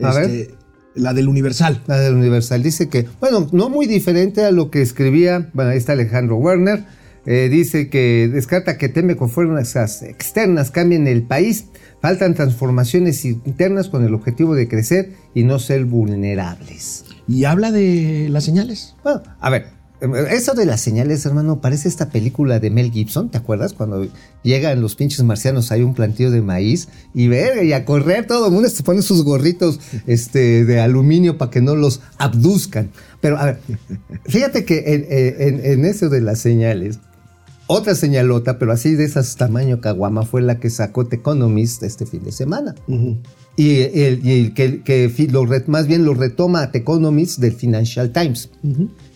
a 0.00 0.14
ver. 0.14 0.30
este, 0.30 0.54
La 0.94 1.12
del 1.12 1.26
Universal. 1.26 1.82
La 1.88 1.98
del 1.98 2.14
Universal 2.14 2.62
dice 2.62 2.88
que, 2.88 3.06
bueno, 3.18 3.48
no 3.50 3.68
muy 3.68 3.86
diferente 3.86 4.44
a 4.44 4.52
lo 4.52 4.70
que 4.70 4.80
escribía, 4.80 5.50
bueno, 5.52 5.72
ahí 5.72 5.78
está 5.78 5.94
Alejandro 5.94 6.36
Werner, 6.36 6.84
eh, 7.26 7.48
dice 7.50 7.90
que 7.90 8.30
descarta 8.32 8.78
que 8.78 8.88
teme 8.88 9.16
con 9.16 9.28
fuerzas 9.28 10.02
externas 10.02 10.70
cambien 10.70 11.08
el 11.08 11.24
país, 11.24 11.66
faltan 12.00 12.34
transformaciones 12.34 13.24
internas 13.24 13.88
con 13.88 14.04
el 14.04 14.14
objetivo 14.14 14.54
de 14.54 14.68
crecer 14.68 15.14
y 15.34 15.42
no 15.42 15.58
ser 15.58 15.84
vulnerables. 15.84 17.04
Y 17.28 17.44
habla 17.44 17.70
de 17.70 18.28
las 18.30 18.44
señales. 18.44 18.94
Bueno, 19.04 19.22
a 19.38 19.50
ver, 19.50 19.66
eso 20.30 20.54
de 20.54 20.64
las 20.64 20.80
señales, 20.80 21.26
hermano, 21.26 21.60
parece 21.60 21.88
esta 21.88 22.08
película 22.08 22.60
de 22.60 22.70
Mel 22.70 22.90
Gibson, 22.90 23.30
¿te 23.30 23.38
acuerdas? 23.38 23.74
Cuando 23.74 24.06
llegan 24.42 24.80
los 24.80 24.94
pinches 24.94 25.22
marcianos, 25.24 25.72
hay 25.72 25.82
un 25.82 25.94
plantío 25.94 26.30
de 26.30 26.40
maíz 26.40 26.88
y 27.14 27.28
verga, 27.28 27.62
y 27.62 27.72
a 27.72 27.84
correr 27.84 28.26
todo 28.26 28.46
el 28.46 28.52
mundo 28.52 28.68
se 28.68 28.82
pone 28.82 29.02
sus 29.02 29.24
gorritos 29.24 29.80
este, 30.06 30.64
de 30.64 30.80
aluminio 30.80 31.36
para 31.36 31.50
que 31.50 31.60
no 31.60 31.74
los 31.74 32.00
abduzcan. 32.16 32.90
Pero 33.20 33.38
a 33.38 33.46
ver, 33.46 33.60
fíjate 34.26 34.64
que 34.64 34.84
en 35.38 35.84
eso 35.84 36.08
de 36.08 36.20
las 36.20 36.38
señales, 36.38 37.00
otra 37.68 37.94
señalota, 37.94 38.58
pero 38.58 38.72
así 38.72 38.94
de 38.94 39.04
esas 39.04 39.36
tamaño 39.36 39.80
caguama, 39.80 40.24
fue 40.24 40.42
la 40.42 40.58
que 40.58 40.70
sacó 40.70 41.06
The 41.06 41.16
Economist 41.16 41.82
este 41.82 42.06
fin 42.06 42.24
de 42.24 42.32
semana. 42.32 42.74
Y, 43.56 43.80
el, 43.82 44.24
y 44.24 44.40
el 44.40 44.54
que, 44.54 44.82
que 44.82 45.28
lo 45.30 45.46
más 45.66 45.86
bien 45.86 46.04
lo 46.04 46.14
retoma 46.14 46.72
The 46.72 46.78
Economist 46.78 47.38
del 47.38 47.52
Financial 47.52 48.10
Times. 48.10 48.50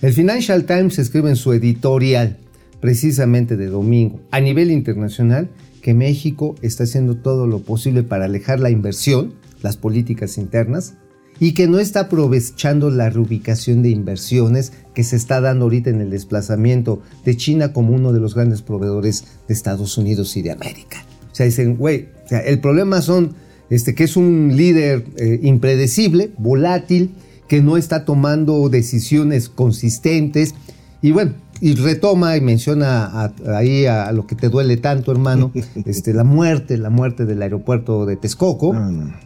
El 0.03 0.13
Financial 0.13 0.65
Times 0.65 0.99
escribe 0.99 1.31
en 1.31 1.37
su 1.37 1.53
editorial, 1.53 2.37
precisamente 2.81 3.57
de 3.57 3.67
domingo, 3.67 4.21
a 4.31 4.41
nivel 4.41 4.71
internacional, 4.71 5.49
que 5.81 5.95
México 5.95 6.55
está 6.61 6.85
haciendo 6.85 7.17
todo 7.17 7.47
lo 7.47 7.61
posible 7.61 8.03
para 8.03 8.27
alejar 8.27 8.61
la 8.61 8.71
inversión, 8.71 9.33
las 9.63 9.77
políticas 9.77 10.37
internas, 10.37 10.95
y 11.41 11.55
que 11.55 11.67
no 11.67 11.79
está 11.79 12.01
aprovechando 12.01 12.91
la 12.91 13.11
reubicación 13.11 13.83
de 13.83 13.91
inversiones 13.91 14.73
que 14.95 15.05
se 15.05 15.17
está 15.17 15.41
dando 15.41 15.65
ahorita 15.65 15.91
en 15.91 16.01
el 16.01 16.11
desplazamiento 16.11 17.03
de 17.25 17.37
China 17.37 17.73
como 17.73 17.95
uno 17.95 18.13
de 18.13 18.21
los 18.21 18.35
grandes 18.35 18.63
proveedores 18.63 19.25
de 19.49 19.55
Estados 19.55 19.99
Unidos 19.99 20.37
y 20.37 20.43
de 20.43 20.53
América. 20.53 21.05
O 21.31 21.35
sea, 21.35 21.47
dicen, 21.47 21.77
güey, 21.77 22.09
el 22.31 22.61
problema 22.61 23.01
son 23.03 23.35
este, 23.73 23.95
que 23.95 24.05
es 24.05 24.19
un 24.19 24.53
líder 24.55 25.07
eh, 25.17 25.41
impredecible, 25.43 26.31
volátil, 26.37 27.13
que 27.49 27.63
no 27.63 27.79
está 27.79 28.05
tomando 28.05 28.69
decisiones 28.69 29.49
consistentes. 29.49 30.55
Y 31.01 31.13
bueno, 31.13 31.33
y 31.65 31.77
retoma 31.77 32.37
y 32.37 32.41
menciona 32.41 33.05
a- 33.07 33.33
ahí 33.57 33.87
a, 33.87 34.11
lo 34.11 34.27
que 34.27 34.35
te 34.35 34.49
duele 34.49 34.77
tanto, 34.77 35.13
hermano, 35.13 35.53
este, 35.87 36.13
la 36.13 36.25
muerte, 36.25 36.77
la 36.77 36.91
muerte 36.91 37.25
del 37.25 37.41
aeropuerto 37.41 38.05
de 38.05 38.17
Texcoco. 38.17 38.75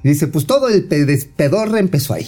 Dice, 0.05 0.29
pues 0.29 0.45
todo 0.47 0.69
el 0.69 0.85
pe- 0.85 1.07
despedorre 1.07 1.81
empezó 1.81 2.13
ahí. 2.13 2.27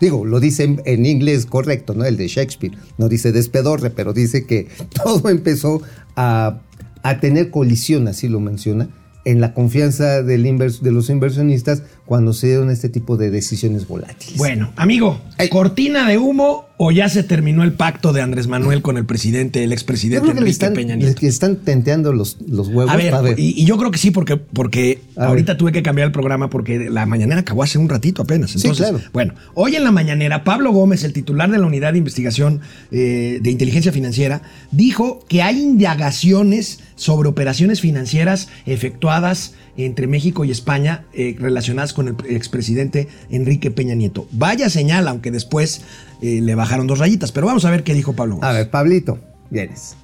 Digo, 0.00 0.24
lo 0.24 0.40
dice 0.40 0.64
en, 0.64 0.82
en 0.86 1.06
inglés 1.06 1.46
correcto, 1.46 1.94
¿no? 1.94 2.04
El 2.04 2.16
de 2.16 2.26
Shakespeare. 2.26 2.76
No 2.98 3.08
dice 3.08 3.30
despedorre, 3.30 3.90
pero 3.90 4.12
dice 4.12 4.44
que 4.44 4.66
todo 5.04 5.28
empezó 5.30 5.80
a, 6.16 6.60
a 7.04 7.20
tener 7.20 7.50
colisión, 7.50 8.08
así 8.08 8.28
lo 8.28 8.40
menciona, 8.40 8.88
en 9.24 9.40
la 9.40 9.54
confianza 9.54 10.22
del 10.22 10.46
invers- 10.46 10.80
de 10.80 10.90
los 10.90 11.08
inversionistas 11.10 11.84
cuando 12.06 12.32
se 12.34 12.48
dieron 12.48 12.70
este 12.70 12.88
tipo 12.88 13.16
de 13.16 13.30
decisiones 13.30 13.88
volátiles. 13.88 14.36
Bueno, 14.36 14.72
amigo. 14.76 15.20
¿cortina 15.50 16.06
de 16.08 16.18
humo 16.18 16.66
o 16.76 16.90
ya 16.90 17.08
se 17.08 17.22
terminó 17.22 17.62
el 17.64 17.72
pacto 17.72 18.12
de 18.12 18.20
Andrés 18.20 18.46
Manuel 18.46 18.82
con 18.82 18.96
el 18.98 19.04
presidente, 19.06 19.62
el 19.64 19.72
expresidente 19.72 20.26
le 20.26 20.32
Enrique 20.32 20.50
están, 20.50 20.72
Peña 20.74 20.96
le- 20.96 21.04
Nieto? 21.04 21.20
le 21.22 21.28
están 21.28 21.56
tenteando 21.56 22.12
los, 22.12 22.38
los 22.48 22.68
huevos. 22.68 22.92
A 22.92 22.96
ver, 22.96 23.14
A 23.14 23.20
ver. 23.20 23.38
Y, 23.38 23.54
y 23.60 23.64
yo 23.64 23.76
creo 23.78 23.90
que 23.90 23.98
sí, 23.98 24.10
porque, 24.10 24.36
porque 24.36 25.00
A 25.16 25.26
ahorita 25.26 25.52
ver. 25.52 25.58
tuve 25.58 25.72
que 25.72 25.82
cambiar 25.82 26.06
el 26.06 26.12
programa 26.12 26.50
porque 26.50 26.90
la 26.90 27.06
mañanera 27.06 27.40
acabó 27.40 27.62
hace 27.62 27.78
un 27.78 27.88
ratito 27.88 28.22
apenas. 28.22 28.54
Entonces, 28.54 28.86
claro. 28.88 29.00
bueno, 29.12 29.34
hoy 29.54 29.76
en 29.76 29.84
la 29.84 29.92
mañanera, 29.92 30.44
Pablo 30.44 30.72
Gómez, 30.72 31.04
el 31.04 31.12
titular 31.12 31.50
de 31.50 31.58
la 31.58 31.66
Unidad 31.66 31.92
de 31.92 31.98
Investigación 31.98 32.60
eh, 32.90 33.38
de 33.42 33.50
Inteligencia 33.50 33.92
Financiera, 33.92 34.42
dijo 34.72 35.24
que 35.28 35.42
hay 35.42 35.60
indagaciones 35.60 36.80
sobre 36.96 37.28
operaciones 37.28 37.80
financieras 37.80 38.48
efectuadas 38.66 39.54
entre 39.76 40.06
México 40.06 40.44
y 40.44 40.50
España 40.50 41.04
eh, 41.12 41.36
relacionadas 41.38 41.92
con 41.92 42.08
el 42.08 42.16
expresidente 42.28 43.08
Enrique 43.30 43.70
Peña 43.70 43.94
Nieto. 43.94 44.26
Vaya 44.32 44.70
señal, 44.70 45.08
aunque 45.08 45.30
después 45.30 45.82
eh, 46.22 46.40
le 46.40 46.54
bajaron 46.54 46.86
dos 46.86 46.98
rayitas, 46.98 47.32
pero 47.32 47.46
vamos 47.46 47.64
a 47.64 47.70
ver 47.70 47.82
qué 47.82 47.94
dijo 47.94 48.14
Pablo 48.14 48.36
Gómez. 48.36 48.50
A 48.50 48.52
ver, 48.52 48.70
Pablito, 48.70 49.18
vienes. 49.50 49.96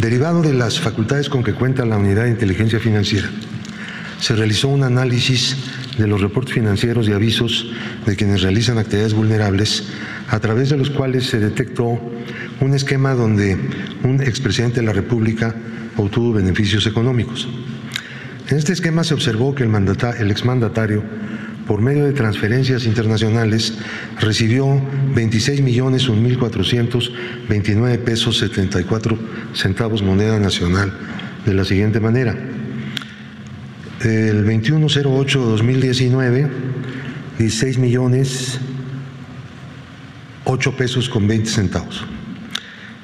Derivado 0.00 0.42
de 0.42 0.54
las 0.54 0.80
facultades 0.80 1.28
con 1.28 1.44
que 1.44 1.54
cuenta 1.54 1.84
la 1.84 1.98
Unidad 1.98 2.24
de 2.24 2.30
Inteligencia 2.30 2.80
Financiera, 2.80 3.30
se 4.18 4.34
realizó 4.34 4.68
un 4.68 4.82
análisis 4.82 5.56
de 5.98 6.06
los 6.06 6.20
reportes 6.20 6.54
financieros 6.54 7.08
y 7.08 7.12
avisos 7.12 7.70
de 8.06 8.16
quienes 8.16 8.42
realizan 8.42 8.78
actividades 8.78 9.14
vulnerables, 9.14 9.84
a 10.28 10.40
través 10.40 10.70
de 10.70 10.78
los 10.78 10.90
cuales 10.90 11.26
se 11.26 11.38
detectó 11.38 12.00
un 12.60 12.74
esquema 12.74 13.14
donde 13.14 13.58
un 14.02 14.22
expresidente 14.22 14.80
de 14.80 14.86
la 14.86 14.92
República 14.92 15.54
obtuvo 15.96 16.32
beneficios 16.32 16.86
económicos. 16.86 17.48
En 18.48 18.58
este 18.58 18.72
esquema 18.72 19.04
se 19.04 19.14
observó 19.14 19.54
que 19.54 19.62
el, 19.62 19.68
mandata- 19.70 20.16
el 20.18 20.30
exmandatario, 20.30 21.02
por 21.66 21.80
medio 21.80 22.04
de 22.04 22.12
transferencias 22.12 22.84
internacionales, 22.84 23.72
recibió 24.20 24.66
26.001.429 25.14 27.98
pesos 27.98 28.36
74 28.38 29.18
centavos 29.54 30.02
moneda 30.02 30.38
nacional 30.38 30.92
de 31.46 31.54
la 31.54 31.64
siguiente 31.64 32.00
manera. 32.00 32.36
El 34.02 34.44
2108-2019, 34.46 36.48
16 37.38 37.78
millones 37.78 38.58
8 40.44 40.76
pesos 40.76 41.08
con 41.08 41.26
20 41.26 41.48
centavos. 41.48 42.04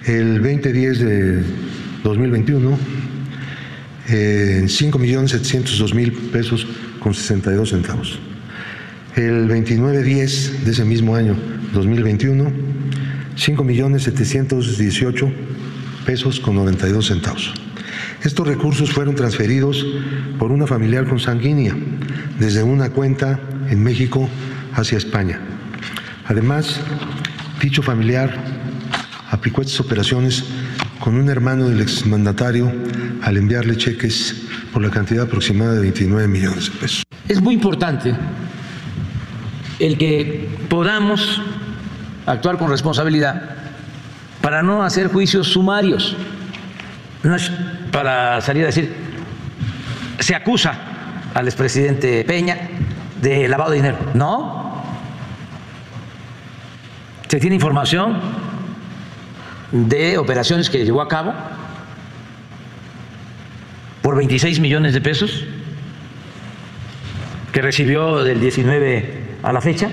El 0.04 0.42
2010 0.42 0.98
de 0.98 1.42
2021, 2.04 2.78
en 4.10 4.68
5 4.68 4.98
millones 4.98 5.30
702 5.32 5.94
mil 5.94 6.12
pesos 6.12 6.66
con 6.98 7.14
62 7.14 7.70
centavos. 7.70 8.18
El 9.16 9.48
29-10 9.48 10.62
de 10.64 10.70
ese 10.70 10.84
mismo 10.84 11.14
año, 11.14 11.36
2021, 11.72 12.52
5 13.36 13.64
millones 13.64 14.02
718 14.04 15.32
pesos 16.04 16.40
con 16.40 16.56
92 16.56 17.06
centavos. 17.06 17.54
Estos 18.22 18.46
recursos 18.46 18.90
fueron 18.90 19.14
transferidos 19.14 19.86
por 20.38 20.52
una 20.52 20.66
familiar 20.66 21.06
consanguínea 21.06 21.74
desde 22.38 22.62
una 22.62 22.90
cuenta 22.90 23.40
en 23.68 23.82
México 23.82 24.28
hacia 24.74 24.98
España. 24.98 25.40
Además, 26.26 26.80
dicho 27.60 27.82
familiar 27.82 28.60
aplicó 29.30 29.62
estas 29.62 29.80
operaciones 29.80 30.44
con 31.00 31.16
un 31.16 31.28
hermano 31.28 31.68
del 31.68 31.80
exmandatario 31.80 32.70
al 33.22 33.36
enviarle 33.36 33.76
cheques 33.76 34.42
por 34.72 34.82
la 34.82 34.90
cantidad 34.90 35.24
aproximada 35.24 35.72
de 35.72 35.80
29 35.80 36.28
millones 36.28 36.70
de 36.70 36.78
pesos. 36.78 37.02
Es 37.28 37.40
muy 37.40 37.54
importante 37.54 38.14
el 39.78 39.96
que 39.96 40.48
podamos 40.68 41.40
actuar 42.26 42.58
con 42.58 42.70
responsabilidad 42.70 43.56
para 44.42 44.62
no 44.62 44.82
hacer 44.82 45.08
juicios 45.08 45.48
sumarios. 45.48 46.16
No 47.22 47.34
es 47.34 47.50
para 47.90 48.40
salir 48.40 48.64
a 48.64 48.66
decir, 48.66 48.94
se 50.18 50.34
acusa 50.34 50.74
al 51.34 51.46
expresidente 51.46 52.24
Peña 52.24 52.56
de 53.20 53.48
lavado 53.48 53.70
de 53.70 53.76
dinero. 53.76 53.98
No. 54.14 54.84
Se 57.28 57.38
tiene 57.38 57.56
información 57.56 58.49
de 59.72 60.18
operaciones 60.18 60.68
que 60.68 60.84
llevó 60.84 61.02
a 61.02 61.08
cabo 61.08 61.32
por 64.02 64.16
26 64.16 64.60
millones 64.60 64.92
de 64.92 65.00
pesos 65.00 65.44
que 67.52 67.62
recibió 67.62 68.22
del 68.24 68.40
19 68.40 69.20
a 69.42 69.52
la 69.52 69.60
fecha 69.60 69.90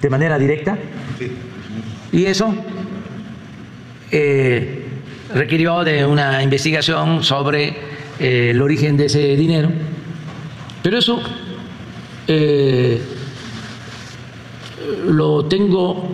de 0.00 0.10
manera 0.10 0.38
directa. 0.38 0.78
Y 2.12 2.24
eso 2.24 2.54
eh, 4.10 4.84
requirió 5.34 5.84
de 5.84 6.04
una 6.04 6.42
investigación 6.42 7.22
sobre 7.22 7.68
eh, 8.18 8.50
el 8.50 8.60
origen 8.60 8.96
de 8.96 9.06
ese 9.06 9.36
dinero. 9.36 9.70
Pero 10.82 10.98
eso 10.98 11.22
eh, 12.26 13.00
lo 15.06 15.44
tengo 15.44 16.08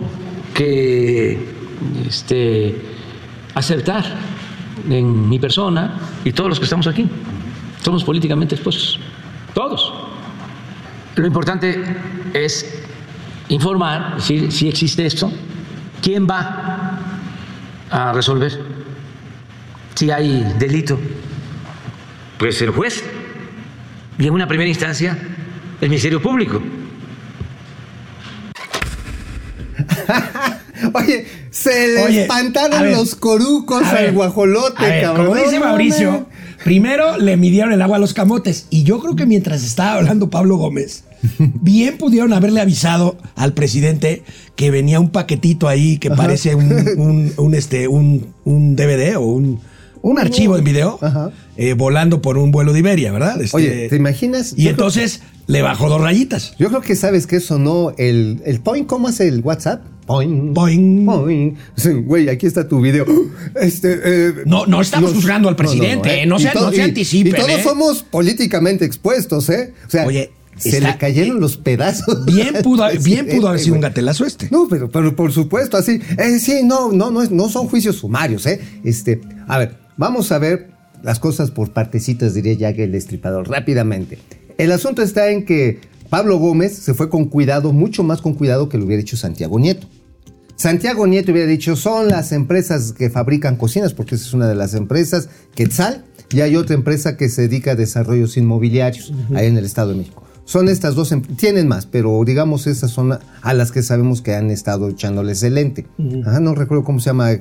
que 0.53 1.56
este, 2.07 2.81
aceptar 3.55 4.05
en 4.89 5.27
mi 5.27 5.39
persona 5.39 5.99
y 6.23 6.31
todos 6.31 6.49
los 6.49 6.59
que 6.59 6.65
estamos 6.65 6.87
aquí. 6.87 7.09
Somos 7.83 8.03
políticamente 8.03 8.55
expuestos, 8.55 8.99
todos. 9.53 9.93
Lo 11.15 11.25
importante 11.25 11.83
es 12.33 12.83
informar 13.49 14.21
si, 14.21 14.51
si 14.51 14.67
existe 14.67 15.05
esto, 15.05 15.31
quién 16.01 16.27
va 16.27 16.99
a 17.89 18.13
resolver 18.13 18.77
si 19.95 20.11
hay 20.11 20.43
delito. 20.59 20.99
Pues 22.37 22.61
el 22.61 22.69
juez 22.69 23.03
y 24.19 24.27
en 24.27 24.33
una 24.33 24.47
primera 24.47 24.69
instancia 24.69 25.17
el 25.81 25.89
Ministerio 25.89 26.21
Público. 26.21 26.61
Oye, 30.93 31.27
se 31.61 31.87
le 31.87 32.03
Oye, 32.03 32.21
espantaron 32.23 32.81
ver, 32.83 32.91
los 32.97 33.15
corucos 33.15 33.81
ver, 33.91 34.07
al 34.09 34.13
guajolote, 34.13 34.81
ver, 34.83 35.03
cabrón. 35.03 35.27
Como 35.27 35.41
dice 35.43 35.59
Mauricio, 35.59 36.25
primero 36.63 37.17
le 37.17 37.37
midieron 37.37 37.71
el 37.71 37.81
agua 37.81 37.97
a 37.97 37.99
los 37.99 38.13
camotes. 38.13 38.67
Y 38.69 38.83
yo 38.83 38.99
creo 38.99 39.15
que 39.15 39.25
mientras 39.25 39.63
estaba 39.63 39.93
hablando 39.93 40.29
Pablo 40.29 40.57
Gómez, 40.57 41.03
bien 41.39 41.97
pudieron 41.97 42.33
haberle 42.33 42.61
avisado 42.61 43.17
al 43.35 43.53
presidente 43.53 44.23
que 44.55 44.71
venía 44.71 44.99
un 44.99 45.09
paquetito 45.09 45.67
ahí 45.67 45.97
que 45.97 46.11
parece 46.11 46.55
un, 46.55 46.71
un- 46.97 47.33
un, 47.37 47.53
este, 47.55 47.87
un, 47.87 48.27
un 48.45 48.75
DVD 48.75 49.15
o 49.17 49.21
un, 49.21 49.59
un 50.01 50.19
archivo 50.19 50.57
en 50.57 50.63
video 50.63 50.99
eh, 51.57 51.73
volando 51.73 52.21
por 52.21 52.37
un 52.37 52.51
vuelo 52.51 52.71
de 52.73 52.79
Iberia, 52.79 53.11
¿verdad? 53.11 53.41
Este, 53.41 53.57
Oye, 53.57 53.89
¿te 53.89 53.95
imaginas? 53.95 54.53
Y 54.55 54.63
Yo 54.63 54.69
entonces 54.71 55.21
le 55.47 55.61
bajó 55.63 55.89
dos 55.89 56.01
rayitas. 56.01 56.53
Yo 56.59 56.69
creo 56.69 56.81
que 56.81 56.95
sabes 56.95 57.25
que 57.25 57.39
sonó 57.39 57.93
el, 57.97 58.41
el 58.45 58.59
point, 58.59 58.85
¿cómo 58.87 59.07
hace 59.07 59.27
el 59.27 59.39
WhatsApp? 59.41 59.81
Boing. 60.07 60.53
Point. 60.53 61.57
Sí, 61.75 61.91
Güey, 61.91 62.29
aquí 62.29 62.45
está 62.47 62.67
tu 62.67 62.79
video. 62.81 63.05
Este, 63.61 63.99
eh, 64.03 64.33
No, 64.45 64.65
no 64.65 64.81
estamos 64.81 65.13
juzgando 65.13 65.49
al 65.49 65.55
presidente, 65.55 66.25
no 66.25 66.39
se- 66.39 66.53
no 66.53 66.71
se 66.71 66.77
y- 66.77 66.81
anticipen, 66.81 67.33
Y 67.33 67.35
todos 67.35 67.49
¿eh? 67.59 67.63
somos 67.63 68.03
políticamente 68.03 68.85
expuestos, 68.85 69.49
¿eh? 69.49 69.73
O 69.85 69.89
sea, 69.89 70.05
Oye, 70.07 70.31
se 70.57 70.69
está- 70.77 70.91
le 70.93 70.97
cayeron 70.97 71.39
los 71.39 71.57
pedazos. 71.57 72.25
Bien 72.25 72.55
pudo, 72.63 72.85
bien 73.03 73.27
pudo 73.27 73.49
haber 73.49 73.59
sido 73.59 73.75
un 73.75 73.81
gatelazo 73.81 74.25
este. 74.25 74.47
No, 74.51 74.67
pero, 74.69 74.89
pero 74.89 75.15
por 75.15 75.31
supuesto, 75.31 75.77
así. 75.77 75.99
Eh, 76.17 76.39
sí, 76.39 76.61
no, 76.63 76.91
no, 76.91 77.11
no, 77.11 77.21
es- 77.21 77.31
no 77.31 77.49
son 77.49 77.67
juicios 77.67 77.97
sumarios, 77.97 78.45
¿eh? 78.45 78.59
Este, 78.83 79.21
a 79.47 79.57
ver, 79.59 79.75
vamos 79.97 80.31
a 80.31 80.39
ver 80.39 80.69
las 81.03 81.19
cosas 81.19 81.51
por 81.51 81.73
partecitas, 81.73 82.33
diría 82.33 82.53
ya 82.53 82.73
que 82.73 82.83
el 82.85 82.91
destripador, 82.91 83.49
rápidamente. 83.49 84.17
El 84.57 84.71
asunto 84.71 85.01
está 85.03 85.29
en 85.29 85.45
que 85.45 85.79
Pablo 86.09 86.37
Gómez 86.37 86.75
se 86.75 86.93
fue 86.93 87.09
con 87.09 87.25
cuidado, 87.25 87.71
mucho 87.73 88.01
más 88.03 88.21
con 88.21 88.33
cuidado 88.33 88.69
que 88.69 88.77
lo 88.77 88.85
hubiera 88.85 89.01
hecho 89.01 89.17
Santiago 89.17 89.59
Nieto. 89.59 89.87
Santiago 90.57 91.05
Nieto 91.07 91.31
hubiera 91.31 91.47
dicho, 91.47 91.75
son 91.75 92.07
las 92.09 92.31
empresas 92.31 92.91
que 92.91 93.09
fabrican 93.11 93.55
cocinas, 93.57 93.93
porque 93.93 94.15
esa 94.15 94.25
es 94.25 94.33
una 94.33 94.47
de 94.47 94.55
las 94.55 94.73
empresas, 94.73 95.29
Quetzal, 95.55 96.03
y 96.31 96.41
hay 96.41 96.55
otra 96.55 96.75
empresa 96.75 97.15
que 97.15 97.29
se 97.29 97.43
dedica 97.43 97.71
a 97.71 97.75
desarrollos 97.75 98.35
inmobiliarios, 98.37 99.13
ahí 99.35 99.45
en 99.47 99.57
el 99.57 99.65
Estado 99.65 99.91
de 99.91 99.97
México. 99.99 100.23
Son 100.45 100.67
estas 100.67 100.95
dos, 100.95 101.11
em- 101.11 101.21
tienen 101.21 101.67
más, 101.67 101.85
pero 101.85 102.23
digamos 102.25 102.67
esas 102.67 102.89
son 102.89 103.11
a- 103.13 103.19
a 103.43 103.53
las 103.53 103.71
que 103.71 103.83
sabemos 103.83 104.21
que 104.21 104.33
han 104.33 104.49
estado 104.49 104.89
echándoles 104.89 105.43
el 105.43 105.55
lente. 105.55 105.85
Ajá, 106.25 106.39
no 106.39 106.55
recuerdo 106.55 106.83
cómo 106.83 106.99
se 107.01 107.11
llama, 107.11 107.31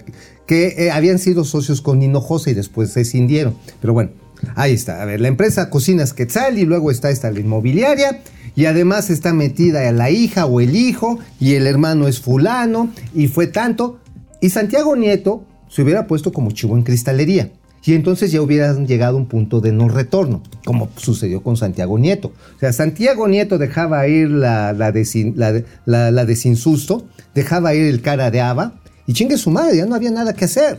que 0.47 0.75
eh, 0.77 0.91
habían 0.91 1.19
sido 1.19 1.45
socios 1.45 1.81
con 1.81 2.03
Hinojosa 2.03 2.51
y 2.51 2.55
después 2.55 2.91
se 2.91 3.05
cindieron. 3.05 3.57
Pero 3.81 3.93
bueno, 3.95 4.11
ahí 4.57 4.75
está. 4.75 5.01
A 5.03 5.05
ver, 5.05 5.21
la 5.21 5.29
empresa 5.29 5.71
Cocinas 5.71 6.13
Quetzal 6.13 6.59
y 6.59 6.65
luego 6.65 6.91
está 6.91 7.09
esta 7.11 7.31
la 7.31 7.41
inmobiliaria 7.41 8.23
y 8.57 8.65
además 8.65 9.11
está 9.11 9.33
metida 9.33 9.93
la 9.93 10.11
hija 10.11 10.47
o 10.47 10.61
el 10.61 10.75
hijo 10.75 11.19
y 11.39 11.55
el 11.55 11.67
hermano 11.67 12.09
es 12.09 12.19
fulano 12.21 12.91
y 13.15 13.29
fue 13.29 13.47
tanto. 13.47 13.99
Y 14.41 14.51
Santiago 14.51 14.97
Nieto 14.97 15.45
se 15.69 15.83
hubiera 15.83 16.07
puesto 16.07 16.33
como 16.33 16.51
chivo 16.51 16.77
en 16.77 16.83
cristalería. 16.83 17.51
y 17.85 17.95
entonces 17.95 18.33
ya 18.33 18.43
hubieran 18.43 18.87
llegado 18.89 19.17
a 19.17 19.21
un 19.21 19.27
punto 19.27 19.61
de 19.61 19.71
no 19.71 19.89
retorno, 19.89 20.43
como 20.65 20.89
sucedió 20.97 21.41
con 21.45 21.57
Santiago 21.57 21.99
Nieto. 22.01 22.33
O 22.57 22.59
sea, 22.59 22.73
Santiago 22.73 23.29
Nieto 23.29 23.59
dejaba 23.59 24.09
ir 24.09 24.29
la, 24.29 24.73
la, 24.73 24.91
de, 24.91 25.65
la, 25.85 26.11
la- 26.11 26.25
de 26.25 26.35
sin 26.35 26.57
susto, 26.57 27.07
dejaba 27.33 27.75
ir 27.75 27.83
el 27.87 28.01
cara 28.03 28.33
de 28.33 28.41
Ava, 28.41 28.81
y 29.07 29.13
chingue 29.13 29.37
su 29.39 29.51
madre, 29.51 29.77
ya 29.77 29.87
no 29.87 29.95
había 29.95 30.11
nada 30.11 30.33
que 30.35 30.47
hacer. 30.47 30.79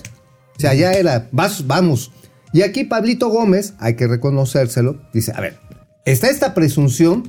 O 0.57 0.59
sea, 0.59 0.73
ya 0.73 0.91
era, 0.93 1.29
vas, 1.31 1.65
vamos. 1.65 2.11
Y 2.51 2.63
aquí 2.63 2.83
Pablito 2.83 3.29
Gómez, 3.29 3.73
hay 3.79 3.95
que 3.95 4.05
reconocérselo, 4.07 4.99
dice, 5.13 5.31
a 5.33 5.39
ver, 5.39 5.57
está 6.03 6.29
esta 6.29 6.53
presunción 6.53 7.23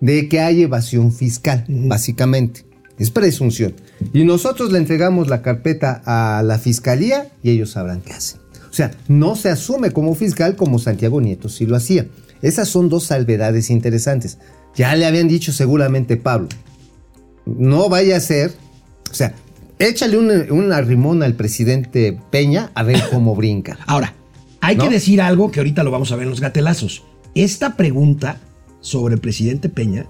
de 0.00 0.28
que 0.28 0.40
hay 0.40 0.62
evasión 0.62 1.12
fiscal, 1.12 1.64
básicamente. 1.68 2.64
Es 2.98 3.10
presunción. 3.10 3.74
Y 4.12 4.24
nosotros 4.24 4.72
le 4.72 4.78
entregamos 4.78 5.28
la 5.28 5.42
carpeta 5.42 6.02
a 6.04 6.42
la 6.42 6.58
fiscalía 6.58 7.30
y 7.42 7.50
ellos 7.50 7.70
sabrán 7.70 8.02
qué 8.02 8.12
hacen. 8.12 8.40
O 8.70 8.72
sea, 8.72 8.90
no 9.08 9.36
se 9.36 9.48
asume 9.48 9.90
como 9.90 10.14
fiscal 10.14 10.54
como 10.54 10.78
Santiago 10.78 11.20
Nieto 11.20 11.48
sí 11.48 11.66
lo 11.66 11.76
hacía. 11.76 12.06
Esas 12.42 12.68
son 12.68 12.88
dos 12.88 13.04
salvedades 13.04 13.70
interesantes. 13.70 14.38
Ya 14.76 14.94
le 14.94 15.06
habían 15.06 15.28
dicho 15.28 15.52
seguramente 15.52 16.16
Pablo, 16.16 16.48
no 17.46 17.88
vaya 17.88 18.16
a 18.16 18.20
ser, 18.20 18.52
o 19.10 19.14
sea, 19.14 19.34
échale 19.78 20.16
una, 20.16 20.52
una 20.52 20.80
rimón 20.80 21.22
al 21.22 21.34
presidente 21.34 22.18
Peña 22.30 22.70
a 22.74 22.82
ver 22.82 23.02
cómo 23.10 23.34
brinca. 23.34 23.78
Ahora, 23.86 24.14
hay 24.60 24.76
¿No? 24.76 24.84
que 24.84 24.90
decir 24.90 25.20
algo 25.20 25.50
que 25.50 25.60
ahorita 25.60 25.82
lo 25.82 25.90
vamos 25.90 26.12
a 26.12 26.16
ver 26.16 26.24
en 26.24 26.30
los 26.30 26.40
gatelazos. 26.40 27.02
Esta 27.34 27.76
pregunta 27.76 28.36
sobre 28.80 29.14
el 29.14 29.20
presidente 29.20 29.68
Peña 29.68 30.06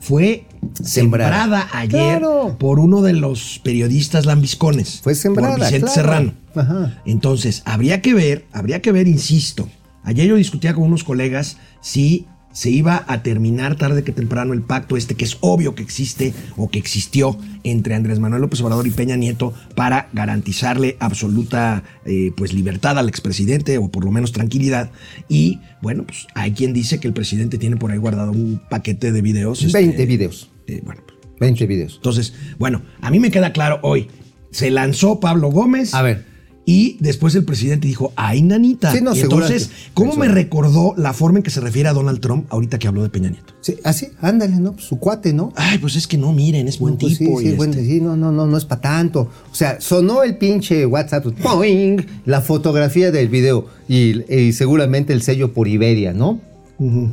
fue 0.00 0.46
Sembrada. 0.82 1.42
sembrada 1.42 1.68
ayer 1.72 2.18
Claro. 2.18 2.56
por 2.58 2.78
uno 2.80 3.02
de 3.02 3.12
los 3.12 3.60
periodistas 3.62 4.26
lambiscones. 4.26 5.00
Fue 5.02 5.14
sembrada, 5.14 5.52
Por 5.52 5.60
Vicente 5.60 5.80
claro. 5.86 5.94
Serrano. 5.94 6.34
Ajá. 6.56 7.00
Entonces, 7.06 7.62
habría 7.64 8.02
que 8.02 8.12
ver, 8.14 8.44
habría 8.52 8.82
que 8.82 8.90
ver, 8.92 9.06
insisto. 9.06 9.68
Ayer 10.04 10.26
yo 10.26 10.34
discutía 10.36 10.74
con 10.74 10.84
unos 10.84 11.04
colegas 11.04 11.56
si 11.80 12.26
se 12.52 12.70
iba 12.70 13.04
a 13.08 13.22
terminar 13.22 13.76
tarde 13.76 14.04
que 14.04 14.12
temprano 14.12 14.52
el 14.52 14.62
pacto 14.62 14.96
este 14.96 15.14
que 15.14 15.24
es 15.24 15.38
obvio 15.40 15.74
que 15.74 15.82
existe 15.82 16.34
o 16.56 16.68
que 16.68 16.78
existió 16.78 17.36
entre 17.64 17.94
Andrés 17.94 18.18
Manuel 18.18 18.42
López 18.42 18.60
Obrador 18.60 18.86
y 18.86 18.90
Peña 18.90 19.16
Nieto 19.16 19.54
para 19.74 20.08
garantizarle 20.12 20.96
absoluta 21.00 21.82
eh, 22.04 22.32
pues 22.36 22.52
libertad 22.52 22.98
al 22.98 23.08
expresidente 23.08 23.78
o 23.78 23.88
por 23.88 24.04
lo 24.04 24.10
menos 24.10 24.32
tranquilidad 24.32 24.90
y 25.28 25.60
bueno 25.80 26.04
pues 26.04 26.26
hay 26.34 26.52
quien 26.52 26.72
dice 26.72 27.00
que 27.00 27.08
el 27.08 27.14
presidente 27.14 27.58
tiene 27.58 27.76
por 27.76 27.90
ahí 27.90 27.98
guardado 27.98 28.32
un 28.32 28.60
paquete 28.68 29.12
de 29.12 29.22
videos 29.22 29.62
este, 29.62 29.78
20 29.78 30.06
videos. 30.06 30.50
eh, 30.66 30.80
bueno 30.84 31.02
20 31.40 31.66
videos. 31.66 31.94
entonces 31.96 32.34
bueno 32.58 32.82
a 33.00 33.10
mí 33.10 33.18
me 33.18 33.30
queda 33.30 33.52
claro 33.52 33.78
hoy 33.82 34.08
se 34.50 34.70
lanzó 34.70 35.18
Pablo 35.20 35.50
Gómez 35.50 35.94
A 35.94 36.02
ver. 36.02 36.31
Y 36.64 36.96
después 37.00 37.34
el 37.34 37.44
presidente 37.44 37.88
dijo, 37.88 38.12
ay, 38.14 38.42
nanita. 38.42 38.92
Sí, 38.92 39.00
no, 39.00 39.12
y 39.12 39.16
seguro 39.18 39.44
entonces, 39.46 39.70
¿cómo 39.94 40.14
me 40.16 40.28
recordó 40.28 40.94
la 40.96 41.12
forma 41.12 41.38
en 41.38 41.42
que 41.42 41.50
se 41.50 41.60
refiere 41.60 41.88
a 41.88 41.92
Donald 41.92 42.20
Trump 42.20 42.46
ahorita 42.50 42.78
que 42.78 42.86
habló 42.86 43.02
de 43.02 43.08
Peña 43.08 43.30
Nieto? 43.30 43.52
Sí, 43.60 43.76
así, 43.82 44.08
ándale, 44.20 44.56
¿no? 44.56 44.76
Su 44.78 44.98
cuate, 44.98 45.32
¿no? 45.32 45.52
Ay, 45.56 45.78
pues 45.78 45.96
es 45.96 46.06
que 46.06 46.16
no, 46.16 46.32
miren, 46.32 46.68
es 46.68 46.78
buen 46.78 46.94
No, 46.94 47.00
pues 47.00 47.18
tipo. 47.18 47.40
Sí, 47.40 47.46
y 47.46 47.50
sí, 47.50 47.56
bueno, 47.56 47.72
este- 47.74 47.84
sí, 47.86 48.00
no, 48.00 48.16
no, 48.16 48.30
no, 48.30 48.46
no 48.46 48.56
es 48.56 48.64
para 48.64 48.80
tanto. 48.80 49.28
O 49.50 49.54
sea, 49.54 49.80
sonó 49.80 50.22
el 50.22 50.36
pinche 50.36 50.86
WhatsApp, 50.86 51.26
¡poing! 51.42 51.96
la 52.26 52.40
fotografía 52.40 53.10
del 53.10 53.28
video 53.28 53.66
y, 53.88 54.22
y 54.32 54.52
seguramente 54.52 55.12
el 55.12 55.22
sello 55.22 55.52
por 55.52 55.66
Iberia, 55.66 56.12
¿no? 56.12 56.40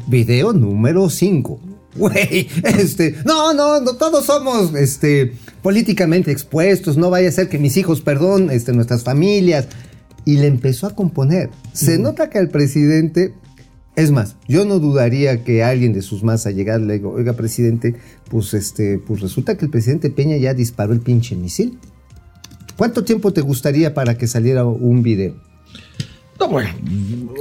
Video 0.08 0.53
número 0.53 1.10
5. 1.10 1.60
Güey, 1.95 2.47
este, 2.63 3.15
no, 3.25 3.53
no, 3.53 3.82
no, 3.82 3.95
todos 3.95 4.25
somos, 4.25 4.75
este, 4.75 5.34
políticamente 5.62 6.32
expuestos, 6.32 6.97
no 6.97 7.10
vaya 7.10 7.29
a 7.29 7.32
ser 7.32 7.49
que 7.49 7.58
mis 7.58 7.77
hijos, 7.77 8.01
perdón, 8.01 8.51
este, 8.51 8.73
nuestras 8.73 9.03
familias. 9.03 9.67
Y 10.25 10.38
le 10.38 10.47
empezó 10.47 10.86
a 10.86 10.95
componer. 10.95 11.49
Se 11.73 11.97
nota 11.97 12.29
que 12.29 12.38
el 12.38 12.49
presidente 12.49 13.34
es 13.95 14.12
más, 14.12 14.36
yo 14.47 14.63
no 14.63 14.79
dudaría 14.79 15.43
que 15.43 15.63
alguien 15.63 15.91
de 15.91 16.01
sus 16.01 16.23
más 16.23 16.45
allegados 16.45 16.86
le 16.86 16.93
diga, 16.93 17.10
oiga, 17.10 17.34
presidente, 17.34 17.95
pues 18.29 18.53
este, 18.53 18.99
pues 18.99 19.21
resulta 19.21 19.58
que 19.58 19.65
el 19.65 19.71
presidente 19.71 20.10
Peña 20.10 20.38
ya 20.38 20.53
disparó 20.53 20.93
el 20.93 21.01
pinche 21.01 21.36
misil. 21.36 21.79
¿Cuánto 22.77 23.03
tiempo 23.03 23.34
te 23.34 23.41
gustaría 23.41 23.93
para 23.93 24.17
que 24.17 24.27
saliera 24.27 24.65
un 24.65 25.03
video? 25.03 25.36
No, 26.39 26.47
bueno, 26.47 26.69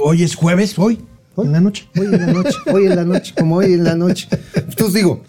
hoy 0.03 0.23
es 0.23 0.35
jueves, 0.35 0.77
hoy, 0.77 0.99
Hoy. 1.35 1.47
en 1.47 1.53
la 1.53 1.61
noche. 1.61 1.87
Hoy 1.97 2.05
en 2.05 2.19
la 2.19 2.33
noche, 2.33 2.55
hoy 2.71 2.85
en 2.85 2.95
la 2.95 3.05
noche, 3.05 3.33
como 3.37 3.55
hoy 3.57 3.73
en 3.73 3.83
la 3.83 3.95
noche. 3.95 4.27
Entonces 4.55 4.93
digo, 4.93 5.23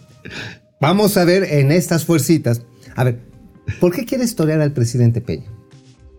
vamos 0.81 1.17
a 1.17 1.25
ver 1.25 1.45
en 1.45 1.71
estas 1.71 2.05
fuercitas. 2.05 2.63
A 2.97 3.05
ver, 3.05 3.21
¿por 3.81 3.95
qué 3.95 4.05
quieres 4.05 4.35
torear 4.35 4.61
al 4.61 4.73
presidente 4.73 5.21
Peña? 5.21 5.47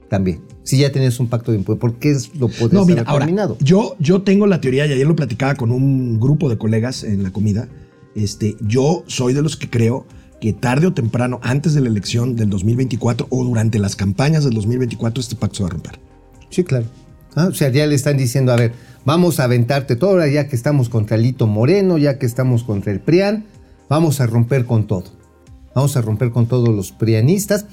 También, 0.10 0.42
si 0.64 0.78
ya 0.78 0.92
tenías 0.92 1.20
un 1.20 1.30
pacto 1.30 1.52
de 1.52 1.58
impuestos, 1.58 1.80
¿por 1.80 2.00
qué 2.00 2.18
lo 2.38 2.50
podías 2.50 2.74
No, 2.74 2.86
mira, 2.86 3.04
haber 3.04 3.30
ahora, 3.30 3.56
yo, 3.62 3.96
yo 4.00 4.24
tengo 4.24 4.46
la 4.46 4.60
teoría, 4.60 4.86
y 4.86 4.92
ayer 4.92 5.08
lo 5.08 5.16
platicaba 5.16 5.56
con 5.56 5.72
un 5.72 6.20
grupo 6.20 6.50
de 6.50 6.58
colegas 6.58 7.04
en 7.04 7.24
la 7.24 7.32
comida. 7.32 7.70
Este, 8.14 8.58
yo 8.60 9.06
soy 9.08 9.34
de 9.34 9.42
los 9.42 9.56
que 9.56 9.70
creo 9.70 10.06
que 10.42 10.52
tarde 10.54 10.88
o 10.88 10.94
temprano, 10.94 11.40
antes 11.44 11.76
de 11.76 11.82
la 11.82 11.88
elección 11.88 12.36
del 12.36 12.50
2024 12.50 13.28
o 13.30 13.44
durante 13.46 13.80
las 13.80 13.96
campañas 13.96 14.44
del 14.44 14.54
2024, 14.56 15.22
este 15.22 15.36
pacto 15.36 15.58
se 15.58 15.64
va 15.64 15.70
a 15.70 15.72
romper. 15.72 16.00
Sí, 16.50 16.64
claro. 16.64 16.86
Ah, 17.36 17.48
o 17.50 17.54
sea, 17.54 17.70
ya 17.70 17.88
le 17.88 17.96
están 17.96 18.18
diciendo, 18.18 18.52
a 18.52 18.58
ver, 18.58 18.74
vamos 19.06 19.40
a 19.40 19.46
aventarte 19.46 19.96
todo, 19.96 20.12
ahora 20.12 20.28
ya 20.28 20.48
que 20.48 20.56
estamos 20.56 20.90
contra 20.90 21.18
Lito 21.18 21.48
Moreno, 21.48 21.98
ya 21.98 22.18
que 22.18 22.26
estamos 22.26 22.64
contra 22.64 22.92
el 22.92 23.00
PRIAN, 23.00 23.46
vamos 23.90 24.22
a 24.22 24.28
romper 24.28 24.66
con 24.66 24.88
todo. 24.88 25.06
Vamos 25.76 25.96
a 25.98 26.02
romper 26.02 26.32
con 26.32 26.48
todos 26.48 26.70
los 26.70 26.92
prianistas. 26.92 27.66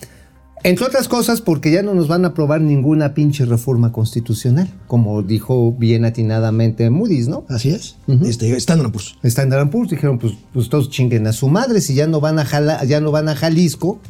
Entre 0.65 0.85
otras 0.85 1.07
cosas, 1.07 1.41
porque 1.41 1.71
ya 1.71 1.83
no 1.85 1.95
nos 1.95 2.09
van 2.09 2.25
a 2.25 2.29
aprobar 2.29 2.61
ninguna 2.61 3.15
pinche 3.15 3.45
reforma 3.45 3.93
constitucional, 3.93 4.69
como 4.89 5.23
dijo 5.23 5.73
bien 5.73 6.05
atinadamente 6.05 6.91
Moody's, 6.91 7.29
¿no? 7.29 7.45
Así 7.49 7.71
es. 7.71 7.97
Ujú. 8.09 8.27
este, 8.27 8.53
Standard 8.57 8.91
Poor's. 8.91 9.17
Standard 9.23 9.71
Poor's 9.71 9.91
dijeron, 9.91 10.19
pues, 10.19 10.35
pues 10.53 10.69
todos 10.69 10.91
chinguen 10.91 11.29
a 11.29 11.33
su 11.33 11.49
madre, 11.49 11.81
si 11.81 11.95
ya 11.95 12.09
no 12.09 12.21
van 12.21 12.41
a 12.41 12.45
Jala- 12.45 12.83
ya 12.85 13.01
no 13.01 13.13
van 13.13 13.29
a 13.29 13.37
Jalisco, 13.37 14.01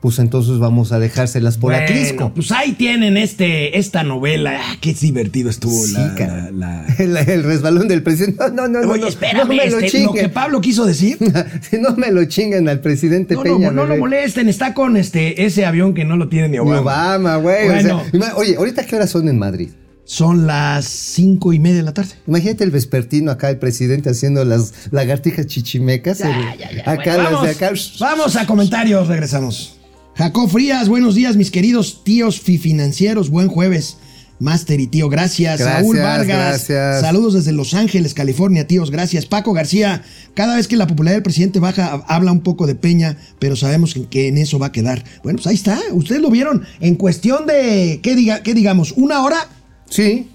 pues 0.00 0.18
entonces 0.18 0.58
vamos 0.58 0.92
a 0.92 0.98
dejárselas 0.98 1.58
por 1.58 1.72
Bueno, 1.72 1.84
Atlisco. 1.84 2.32
Pues 2.34 2.50
ahí 2.52 2.72
tienen 2.72 3.16
este, 3.18 3.78
esta 3.78 4.02
novela. 4.02 4.58
Ah, 4.58 4.76
qué 4.80 4.94
divertido 4.94 5.50
estuvo 5.50 5.84
Sí, 5.84 5.92
la, 5.92 6.14
cara. 6.14 6.50
la- 6.52 6.86
la- 6.86 6.94
El, 6.98 7.16
el 7.16 7.42
resbalón 7.44 7.86
del 7.86 8.02
presidente. 8.02 8.42
No, 8.54 8.66
no, 8.66 8.80
no, 8.80 8.90
Oye, 8.92 9.02
no, 9.02 9.08
espérame, 9.08 9.38
no 9.42 9.46
me 9.46 9.56
lo 9.56 9.62
este, 9.62 9.80
lo, 9.80 9.86
chinguen. 10.06 10.24
que 10.24 10.28
Pablo 10.30 10.60
quiso 10.62 10.86
decir. 10.86 11.18
si 11.70 11.78
no 11.78 11.94
me 11.96 12.10
lo 12.12 12.24
chingan 12.24 12.66
al 12.68 12.80
presidente 12.80 13.34
No, 13.34 13.42
Peña. 13.42 13.66
no, 13.68 13.72
no 13.72 13.82
lo 13.82 13.88
bebé. 13.88 14.00
molesten, 14.00 14.48
está 14.48 14.72
con 14.72 14.96
este, 14.96 15.44
ese 15.44 15.66
avión 15.66 15.92
que 15.92 16.04
no 16.06 16.16
lo 16.16 16.28
tiene 16.28 16.48
ni 16.48 16.58
Obama. 16.58 16.80
Obama, 16.80 17.36
güey. 17.36 17.68
o 17.68 17.72
Bueno. 17.72 18.02
sea, 18.10 18.36
oye, 18.36 18.56
¿ahorita 18.56 18.86
qué 18.86 18.96
horas 18.96 19.10
son 19.10 19.28
en 19.28 19.38
Madrid? 19.38 19.68
Son 20.06 20.46
las 20.46 20.86
cinco 20.86 21.52
y 21.52 21.58
media 21.60 21.76
de 21.76 21.82
la 21.82 21.94
tarde. 21.94 22.10
Imagínate 22.26 22.64
el 22.64 22.70
vespertino 22.72 23.30
acá, 23.30 23.48
el 23.50 23.58
presidente 23.58 24.08
haciendo 24.10 24.44
las 24.44 24.72
lagartijas 24.90 25.46
chichimecas. 25.46 26.20
el- 26.22 26.30
acá 26.32 26.94
Bueno, 26.94 27.16
las 27.22 27.32
vamos, 27.32 27.42
de 27.44 27.50
acá. 27.50 27.70
vamos 28.00 28.36
a 28.36 28.46
comentarios, 28.46 29.06
regresamos. 29.06 29.76
Jacob 30.14 30.50
Frías, 30.50 30.88
buenos 30.88 31.14
días, 31.14 31.36
mis 31.36 31.50
queridos 31.50 32.02
tíos 32.04 32.40
financieros, 32.40 33.30
buen 33.30 33.48
jueves. 33.48 33.96
Master 34.38 34.80
y 34.80 34.86
tío, 34.86 35.10
gracias. 35.10 35.58
Gracias, 35.58 35.82
Saúl 35.82 35.98
Vargas, 35.98 36.66
gracias. 36.66 37.00
saludos 37.02 37.34
desde 37.34 37.52
Los 37.52 37.74
Ángeles, 37.74 38.14
California, 38.14 38.66
tíos, 38.66 38.90
gracias. 38.90 39.26
Paco 39.26 39.52
García, 39.52 40.02
cada 40.34 40.56
vez 40.56 40.66
que 40.66 40.76
la 40.76 40.86
popularidad 40.86 41.16
del 41.16 41.22
presidente 41.22 41.60
baja, 41.60 42.02
habla 42.08 42.32
un 42.32 42.40
poco 42.40 42.66
de 42.66 42.74
Peña, 42.74 43.18
pero 43.38 43.54
sabemos 43.54 43.92
que, 43.92 44.06
que 44.06 44.28
en 44.28 44.38
eso 44.38 44.58
va 44.58 44.68
a 44.68 44.72
quedar. 44.72 45.04
Bueno, 45.22 45.36
pues 45.36 45.46
ahí 45.46 45.54
está, 45.54 45.78
ustedes 45.92 46.22
lo 46.22 46.30
vieron 46.30 46.64
en 46.80 46.94
cuestión 46.94 47.46
de, 47.46 48.00
¿qué, 48.02 48.16
diga, 48.16 48.42
qué 48.42 48.54
digamos? 48.54 48.92
¿Una 48.96 49.22
hora? 49.22 49.46
Sí. 49.90 50.30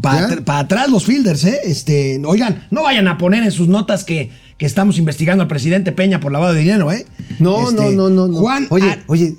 Para 0.00 0.58
atrás 0.60 0.90
los 0.90 1.04
fielders, 1.04 1.44
¿eh? 1.44 1.60
Este, 1.64 2.20
oigan, 2.24 2.66
no 2.70 2.82
vayan 2.84 3.08
a 3.08 3.18
poner 3.18 3.42
en 3.42 3.50
sus 3.52 3.68
notas 3.68 4.04
que, 4.04 4.30
que 4.56 4.64
estamos 4.64 4.96
investigando 4.98 5.42
al 5.42 5.48
presidente 5.48 5.92
Peña 5.92 6.18
por 6.18 6.32
lavado 6.32 6.54
de 6.54 6.60
dinero, 6.60 6.90
¿eh? 6.90 7.04
No, 7.38 7.68
Este, 7.68 7.74
no, 7.76 7.90
no, 7.92 8.08
no, 8.10 8.28
no. 8.28 8.38
Juan, 8.40 8.66
Oye, 8.70 8.86
ah, 8.88 8.98
oye, 9.08 9.34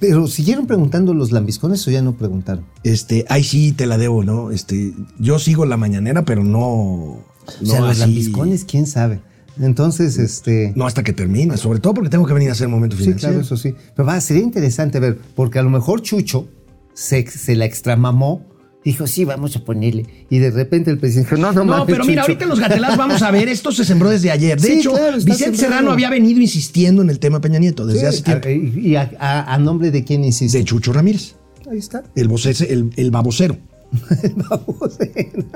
pero 0.00 0.26
siguieron 0.26 0.66
preguntando 0.66 1.14
los 1.14 1.30
lambiscones 1.30 1.86
o 1.86 1.90
ya 1.92 2.02
no 2.02 2.16
preguntaron. 2.16 2.64
este, 2.82 3.24
ahí 3.28 3.44
sí 3.44 3.72
te 3.72 3.86
la 3.86 3.96
debo, 3.98 4.24
¿no? 4.24 4.50
Este, 4.50 4.92
yo 5.18 5.38
sigo 5.38 5.66
la 5.66 5.76
mañanera, 5.76 6.24
pero 6.24 6.42
no. 6.42 6.60
o 6.64 7.24
sea, 7.64 7.78
no 7.80 7.86
los 7.86 7.90
así- 7.92 8.00
lambiscones, 8.00 8.64
quién 8.64 8.86
sabe. 8.86 9.20
Entonces, 9.60 10.18
este. 10.18 10.72
No 10.76 10.86
hasta 10.86 11.02
que 11.02 11.12
termine, 11.12 11.56
sobre 11.56 11.78
todo 11.78 11.94
porque 11.94 12.10
tengo 12.10 12.26
que 12.26 12.34
venir 12.34 12.50
a 12.50 12.52
hacer 12.52 12.68
momento 12.68 12.96
Sí, 12.96 13.04
financiero. 13.04 13.34
claro, 13.36 13.44
eso 13.46 13.56
sí. 13.56 13.74
Pero 13.94 14.06
va, 14.06 14.20
sería 14.20 14.42
interesante 14.42 15.00
ver, 15.00 15.18
porque 15.34 15.58
a 15.58 15.62
lo 15.62 15.70
mejor 15.70 16.02
Chucho 16.02 16.46
se, 16.92 17.26
se 17.26 17.56
la 17.56 17.64
extramamó, 17.64 18.44
dijo, 18.90 19.06
sí, 19.06 19.24
vamos 19.24 19.54
a 19.56 19.64
ponerle. 19.64 20.06
Y 20.30 20.38
de 20.38 20.50
repente 20.50 20.90
el 20.90 20.98
presidente 20.98 21.30
dijo, 21.34 21.40
no, 21.42 21.52
no, 21.52 21.60
No, 21.64 21.72
mames, 21.72 21.86
pero 21.86 22.04
mira, 22.04 22.22
Chucho". 22.22 22.32
ahorita 22.32 22.44
en 22.44 22.50
los 22.50 22.60
gatelas 22.60 22.96
vamos 22.96 23.20
a 23.22 23.30
ver, 23.30 23.48
esto 23.48 23.70
se 23.72 23.84
sembró 23.84 24.08
desde 24.10 24.30
ayer. 24.30 24.60
De 24.60 24.66
Sí, 24.68 24.74
hecho, 24.78 24.92
claro, 24.92 25.16
Vicente 25.16 25.36
sembrado. 25.36 25.56
Serrano 25.60 25.90
había 25.92 26.08
venido 26.10 26.40
insistiendo 26.40 27.02
en 27.02 27.10
el 27.10 27.18
tema 27.18 27.40
Peña 27.40 27.58
Nieto 27.58 27.84
desde 27.86 28.00
Sí, 28.00 28.06
hace 28.06 28.22
tiempo. 28.22 28.48
¿Y 28.78 28.96
a, 28.96 29.10
a- 29.18 29.54
a 29.54 29.58
nombre 29.58 29.90
de 29.90 30.04
quién 30.04 30.24
insiste? 30.24 30.58
De 30.58 30.64
Chucho 30.64 30.92
Ramírez, 30.92 31.34
Ahí 31.70 31.78
está. 31.78 32.02
el, 32.14 32.28
vocese- 32.28 32.68
el, 32.70 32.90
el 32.96 33.10
babocero. 33.10 33.56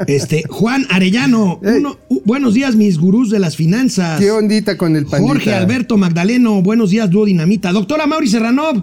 Este, 0.06 0.44
Juan 0.48 0.86
Arellano, 0.90 1.60
uno- 1.62 1.98
buenos 2.24 2.54
días, 2.54 2.76
mis 2.76 2.98
gurús 2.98 3.30
de 3.30 3.38
las 3.38 3.56
finanzas. 3.56 4.18
¿Qué 4.20 4.30
ondita 4.30 4.76
con 4.76 4.96
el 4.96 5.06
pandita? 5.06 5.28
Jorge 5.32 5.54
Alberto 5.54 5.96
Magdaleno, 5.96 6.62
buenos 6.62 6.90
días, 6.90 7.10
dúo 7.10 7.24
dinamita. 7.24 7.72
Doctora 7.72 8.06
Mauri 8.06 8.28
Serranov, 8.28 8.82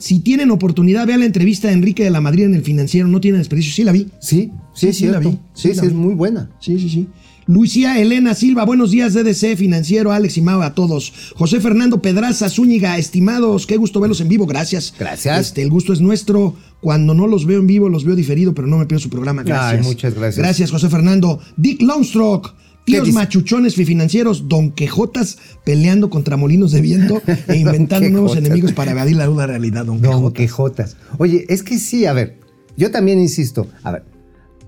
Si 0.00 0.20
tienen 0.20 0.50
oportunidad, 0.50 1.06
vean 1.06 1.20
la 1.20 1.26
entrevista 1.26 1.68
de 1.68 1.74
Enrique 1.74 2.02
de 2.02 2.10
la 2.10 2.22
Madrid 2.22 2.44
en 2.44 2.54
el 2.54 2.62
financiero, 2.62 3.06
no 3.06 3.20
tienen 3.20 3.40
desperdicio. 3.40 3.72
Sí 3.72 3.84
la 3.84 3.92
vi. 3.92 4.08
Sí, 4.18 4.50
sí, 4.74 4.88
Sí, 4.88 4.92
sí 4.94 5.06
la 5.06 5.18
vi, 5.18 5.38
Sí, 5.52 5.70
es 5.70 5.92
muy 5.92 6.14
buena. 6.14 6.50
Sí, 6.58 6.78
sí, 6.78 6.88
sí. 6.88 7.06
Lucía 7.46 8.00
Elena 8.00 8.34
Silva, 8.34 8.64
buenos 8.64 8.92
días, 8.92 9.12
DDC, 9.12 9.56
financiero, 9.56 10.12
Alex 10.12 10.36
y 10.36 10.40
Mau, 10.40 10.62
a 10.62 10.74
todos. 10.74 11.12
José 11.34 11.60
Fernando 11.60 12.00
Pedraza 12.00 12.48
Zúñiga, 12.48 12.96
estimados, 12.96 13.66
qué 13.66 13.76
gusto 13.76 14.00
verlos 14.00 14.20
en 14.20 14.28
vivo, 14.28 14.46
gracias. 14.46 14.94
Gracias. 14.98 15.48
Este, 15.48 15.62
el 15.62 15.68
gusto 15.68 15.92
es 15.92 16.00
nuestro. 16.00 16.54
Cuando 16.80 17.14
no 17.14 17.26
los 17.26 17.46
veo 17.46 17.60
en 17.60 17.66
vivo, 17.66 17.88
los 17.88 18.04
veo 18.04 18.16
diferido, 18.16 18.54
pero 18.54 18.66
no 18.66 18.78
me 18.78 18.86
pierdo 18.86 19.02
su 19.02 19.10
programa. 19.10 19.42
Gracias. 19.42 19.80
Ay, 19.80 19.86
muchas 19.86 20.14
gracias. 20.14 20.38
Gracias, 20.38 20.70
José 20.70 20.88
Fernando. 20.88 21.40
Dick 21.56 21.82
Longstrock. 21.82 22.54
Tíos 22.86 23.12
machuchones 23.12 23.74
financieros, 23.74 24.48
Don 24.48 24.72
Quejotas 24.72 25.38
peleando 25.64 26.08
contra 26.10 26.36
molinos 26.36 26.72
de 26.72 26.80
viento 26.80 27.22
e 27.48 27.56
inventando 27.56 28.08
nuevos 28.08 28.36
enemigos 28.36 28.72
para 28.72 28.92
evadir 28.92 29.16
la 29.16 29.26
duda 29.26 29.46
realidad, 29.46 29.84
Don, 29.84 30.00
Don 30.00 30.32
Quejotas. 30.32 30.96
Oye, 31.18 31.44
es 31.48 31.62
que 31.62 31.78
sí, 31.78 32.06
a 32.06 32.14
ver, 32.14 32.38
yo 32.76 32.90
también 32.90 33.20
insisto, 33.20 33.68
a 33.82 33.92
ver, 33.92 34.04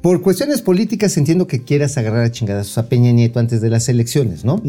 por 0.02 0.20
cuestiones 0.20 0.62
políticas 0.62 1.16
entiendo 1.16 1.46
que 1.46 1.62
quieras 1.62 1.96
agarrar 1.96 2.24
a 2.24 2.30
chingadazos 2.30 2.76
a 2.76 2.88
Peña 2.88 3.12
Nieto 3.12 3.38
antes 3.38 3.60
de 3.60 3.70
las 3.70 3.88
elecciones, 3.88 4.44
¿no? 4.44 4.60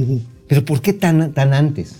Pero 0.47 0.63
¿por 0.63 0.81
qué 0.81 0.93
tan, 0.93 1.33
tan 1.33 1.53
antes? 1.53 1.95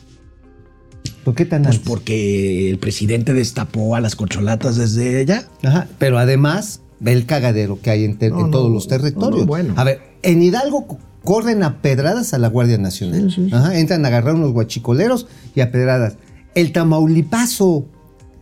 ¿Por 1.24 1.36
qué 1.36 1.46
tan 1.46 1.64
Pues 1.64 1.76
antes? 1.76 1.88
porque 1.90 2.70
el 2.70 2.78
presidente 2.80 3.34
destapó 3.34 3.96
a 3.96 4.02
las 4.02 4.16
corcholatas 4.16 4.76
desde 4.78 5.20
allá. 5.22 5.48
Ajá, 5.64 5.88
pero 6.00 6.18
además 6.20 6.82
ve 7.00 7.14
el 7.14 7.26
cagadero 7.26 7.80
que 7.82 7.90
hay 7.90 8.04
en, 8.06 8.18
ter- 8.18 8.32
No, 8.32 8.40
en 8.40 8.46
no, 8.46 8.52
todos 8.52 8.72
los 8.72 8.88
territorios. 8.88 9.42
no, 9.42 9.46
bueno. 9.48 9.74
A 9.78 9.84
ver, 9.84 10.02
en 10.22 10.42
Hidalgo 10.42 10.88
co- 10.88 11.00
corren 11.24 11.64
a 11.64 11.82
pedradas 11.82 12.34
a 12.34 12.38
la 12.38 12.48
Guardia 12.50 12.78
Nacional. 12.78 13.30
Sí, 13.32 13.36
sí, 13.44 13.50
sí. 13.50 13.56
Ajá, 13.56 13.78
entran 13.78 14.04
a 14.06 14.10
agarrar 14.10 14.36
unos 14.36 14.52
guachicoleros 14.52 15.28
y 15.56 15.62
a 15.62 15.72
pedradas. 15.72 16.16
El 16.56 16.72
Tamaulipaso 16.72 17.86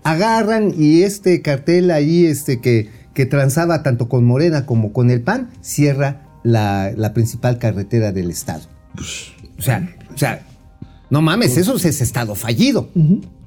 agarran 0.03 0.73
y 0.77 1.03
este 1.03 1.41
cartel 1.41 1.91
ahí 1.91 2.25
este 2.25 2.59
que, 2.59 2.89
que 3.13 3.25
transaba 3.25 3.83
tanto 3.83 4.09
con 4.09 4.25
Morena 4.25 4.65
como 4.65 4.93
con 4.93 5.11
el 5.11 5.21
PAN 5.21 5.49
cierra 5.61 6.23
la, 6.43 6.91
la 6.95 7.13
principal 7.13 7.57
carretera 7.59 8.11
del 8.11 8.31
estado. 8.31 8.63
O 9.57 9.61
sea, 9.61 9.87
o 10.13 10.17
sea, 10.17 10.43
no 11.11 11.21
mames, 11.21 11.57
eso 11.57 11.75
es 11.75 12.01
estado 12.01 12.33
fallido. 12.33 12.89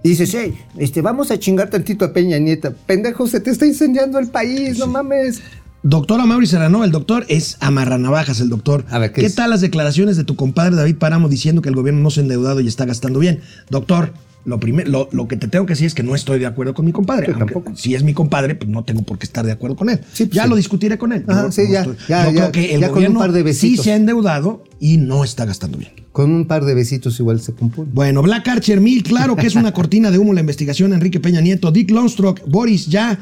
Y 0.04 0.08
dices, 0.10 0.32
hey, 0.34 0.54
este, 0.78 1.00
vamos 1.02 1.30
a 1.32 1.38
chingar 1.38 1.70
tantito 1.70 2.04
a 2.04 2.12
Peña 2.12 2.38
Nieta. 2.38 2.70
Pendejo, 2.86 3.26
se 3.26 3.40
te 3.40 3.50
está 3.50 3.66
incendiando 3.66 4.18
el 4.20 4.28
país, 4.28 4.78
no 4.78 4.86
mames. 4.86 5.40
Doctor 5.82 6.24
Mauri 6.24 6.46
Serrano, 6.46 6.82
el 6.84 6.90
doctor 6.92 7.26
es 7.28 7.56
amarranavajas, 7.60 8.40
el 8.40 8.48
doctor. 8.48 8.84
A 8.90 8.98
ver, 8.98 9.12
¿qué 9.12 9.22
¿qué, 9.22 9.26
es? 9.26 9.34
tal 9.34 9.50
las 9.50 9.60
declaraciones 9.60 10.16
de 10.16 10.24
tu 10.24 10.34
compadre 10.36 10.76
David 10.76 10.96
Páramo 10.96 11.28
diciendo 11.28 11.60
que 11.60 11.68
el 11.68 11.74
gobierno 11.74 12.00
no 12.00 12.10
se 12.10 12.20
ha 12.20 12.22
endeudado 12.22 12.60
y 12.60 12.68
está 12.68 12.84
gastando 12.86 13.18
bien? 13.18 13.40
Doctor, 13.68 14.14
lo, 14.46 14.58
primer- 14.60 14.88
lo, 14.88 15.08
lo 15.12 15.28
que 15.28 15.36
te 15.36 15.46
tengo 15.48 15.66
que 15.66 15.72
decir 15.72 15.86
es 15.86 15.94
que 15.94 16.02
no 16.02 16.14
estoy 16.14 16.38
de 16.38 16.46
acuerdo 16.46 16.72
con 16.74 16.84
mi 16.86 16.92
compadre. 16.92 17.34
Aunque. 17.38 17.54
Si 17.76 17.94
es 17.94 18.02
mi 18.02 18.14
compadre, 18.14 18.54
pues 18.54 18.70
no 18.70 18.84
tengo 18.84 19.02
por 19.02 19.18
qué 19.18 19.24
estar 19.26 19.44
de 19.44 19.52
acuerdo 19.52 19.76
con 19.76 19.90
él. 19.90 20.00
Sí, 20.12 20.24
pues 20.26 20.36
ya 20.36 20.44
sí. 20.44 20.48
lo 20.50 20.56
discutiré 20.56 20.96
con 20.96 21.12
él. 21.12 21.24
Ajá, 21.28 21.50
sí, 21.52 21.62
no 21.64 21.72
ya, 21.72 21.80
estoy- 21.82 21.96
ya, 22.08 22.24
yo 22.26 22.30
ya, 22.32 22.50
creo 22.50 22.52
que 22.52 22.74
el 22.74 22.88
gobierno 22.90 23.52
sí 23.54 23.76
se 23.76 23.92
ha 23.92 23.96
endeudado 23.96 24.64
y 24.80 24.96
no 24.98 25.24
está 25.24 25.44
gastando 25.44 25.76
bien. 25.78 25.92
Con 26.14 26.30
un 26.30 26.46
par 26.46 26.64
de 26.64 26.74
besitos 26.74 27.18
igual 27.18 27.40
se 27.40 27.54
compone. 27.54 27.90
Bueno, 27.92 28.22
Black 28.22 28.46
Archer 28.46 28.80
Mil, 28.80 29.02
claro 29.02 29.34
que 29.34 29.48
es 29.48 29.56
una 29.56 29.72
cortina 29.74 30.12
de 30.12 30.18
humo 30.18 30.32
la 30.32 30.38
investigación 30.38 30.92
Enrique 30.92 31.18
Peña 31.18 31.40
Nieto, 31.40 31.72
Dick 31.72 31.90
Lonstrock, 31.90 32.40
Boris 32.46 32.86
ya, 32.86 33.18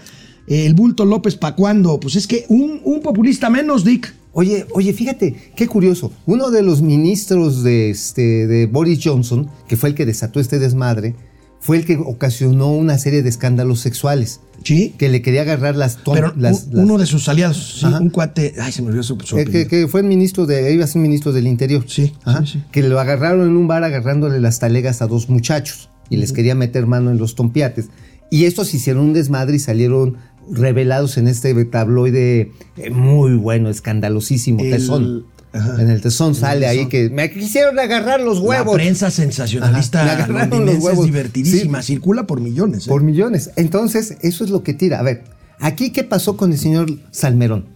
eh, 0.46 0.66
el 0.66 0.74
bulto 0.74 1.06
López 1.06 1.36
pa' 1.36 1.56
cuándo. 1.56 1.98
Pues 1.98 2.16
es 2.16 2.26
que 2.26 2.44
un, 2.50 2.82
un 2.84 3.00
populista 3.00 3.48
menos, 3.48 3.82
Dick. 3.82 4.14
Oye, 4.34 4.66
oye, 4.74 4.92
fíjate, 4.92 5.34
qué 5.56 5.66
curioso. 5.68 6.12
Uno 6.26 6.50
de 6.50 6.62
los 6.62 6.82
ministros 6.82 7.62
de, 7.62 7.88
este, 7.88 8.46
de 8.46 8.66
Boris 8.66 9.00
Johnson, 9.02 9.48
que 9.66 9.78
fue 9.78 9.88
el 9.88 9.94
que 9.94 10.04
desató 10.04 10.38
este 10.38 10.58
desmadre, 10.58 11.14
fue 11.62 11.76
el 11.76 11.84
que 11.86 11.96
ocasionó 11.96 12.72
una 12.72 12.98
serie 12.98 13.22
de 13.22 13.28
escándalos 13.28 13.78
sexuales. 13.78 14.40
Sí. 14.64 14.94
Que 14.98 15.08
le 15.08 15.22
quería 15.22 15.42
agarrar 15.42 15.76
las 15.76 15.98
las- 16.36 16.66
uno 16.72 16.98
de 16.98 17.06
sus 17.06 17.28
aliados, 17.28 17.78
sí, 17.80 17.86
un 17.86 18.10
cuate. 18.10 18.54
Ay, 18.60 18.72
se 18.72 18.82
me 18.82 18.88
olvidó 18.88 19.02
su, 19.04 19.16
su 19.20 19.38
Eh, 19.38 19.66
que, 19.68 19.86
fue 19.88 20.00
el 20.00 20.06
ministro 20.06 20.44
de, 20.46 20.72
iba 20.74 20.84
a 20.84 20.86
ser 20.88 21.00
ministro 21.02 21.32
del 21.32 21.46
Interior. 21.46 21.84
Sí, 21.86 22.12
Ajá. 22.24 22.44
sí, 22.44 22.54
sí. 22.54 22.62
Que 22.72 22.82
lo 22.82 22.98
agarraron 23.00 23.46
en 23.46 23.56
un 23.56 23.66
bar 23.68 23.82
agarrándole 23.84 24.40
las 24.40 24.58
talegas 24.58 25.02
a 25.02 25.06
dos 25.06 25.28
muchachos 25.28 25.88
y 26.10 26.16
les 26.16 26.32
quería 26.32 26.54
meter 26.56 26.86
mano 26.86 27.10
en 27.10 27.18
los 27.18 27.34
tompiates. 27.36 27.88
Y 28.30 28.44
estos 28.44 28.74
hicieron 28.74 29.04
un 29.06 29.12
desmadre 29.12 29.56
y 29.56 29.58
salieron 29.60 30.16
revelados 30.50 31.16
en 31.18 31.28
este 31.28 31.64
tabloide 31.66 32.50
eh, 32.76 32.90
muy 32.90 33.34
bueno, 33.36 33.68
escandalosísimo, 33.68 34.60
El- 34.62 34.70
Tesón. 34.70 35.24
Ajá. 35.52 35.80
En 35.82 35.90
el 35.90 36.00
Tesón 36.00 36.34
sale 36.34 36.66
ahí 36.66 36.86
que 36.88 37.10
me 37.10 37.30
quisieron 37.30 37.78
agarrar 37.78 38.20
los 38.20 38.38
La 38.38 38.44
huevos. 38.44 38.74
prensa 38.74 39.10
sensacionalista 39.10 40.02
agarraron 40.02 40.66
los 40.66 40.74
londinense 40.74 40.92
es 41.00 41.04
divertidísima, 41.04 41.82
Sí. 41.82 41.94
circula 41.94 42.26
por 42.26 42.40
millones. 42.40 42.86
¿eh? 42.86 42.90
Por 42.90 43.02
millones. 43.02 43.50
Entonces, 43.56 44.16
eso 44.22 44.44
es 44.44 44.50
lo 44.50 44.62
que 44.62 44.74
tira. 44.74 44.98
A 44.98 45.02
ver, 45.02 45.24
aquí 45.60 45.90
qué 45.92 46.04
pasó 46.04 46.36
con 46.36 46.52
el 46.52 46.58
señor 46.58 46.90
Salmerón. 47.10 47.66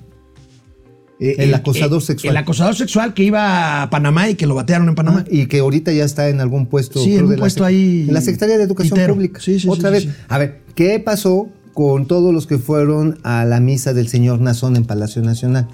Eh, 1.19 1.37
el 1.39 1.55
acosador 1.55 2.03
sexual. 2.03 2.33
El 2.33 2.37
acosador 2.37 2.77
sexual 2.77 3.15
que 3.15 3.23
iba 3.25 3.83
a 3.83 3.89
Panamá 3.89 4.29
y 4.29 4.35
que 4.35 4.47
lo 4.47 4.55
batearon 4.55 4.87
en 4.89 4.95
Panamá. 4.95 5.25
Ah, 5.27 5.29
y 5.31 5.47
que 5.47 5.61
ahorita 5.61 5.91
ya 5.93 6.05
está 6.05 6.29
en 6.29 6.41
algún 6.43 6.67
puesto. 6.67 7.03
Sí, 7.03 7.15
en 7.17 7.25
un 7.25 7.31
de 7.31 7.37
la 7.37 7.41
puesto 7.41 7.65
sec- 7.65 7.69
ahí 7.69 8.05
En 8.07 8.13
la 8.13 8.21
Secretaría 8.21 8.59
de 8.59 8.65
Educación. 8.65 9.01
Pública. 9.09 9.41
Sí, 9.41 9.59
sí, 9.59 9.67
Otra 9.69 9.89
vez. 9.89 10.09
A 10.29 10.37
ver, 10.37 10.61
¿qué 10.75 11.01
pasó 11.01 11.49
con 11.73 12.07
todos 12.07 12.35
los 12.35 12.47
que 12.47 12.59
fueron 12.59 13.19
a 13.23 13.47
la 13.47 13.61
misa 13.61 13.95
del 13.95 14.09
señor 14.09 14.41
Nazón 14.41 14.77
en 14.77 14.85
Palacio 14.85 15.23
Nacional? 15.23 15.69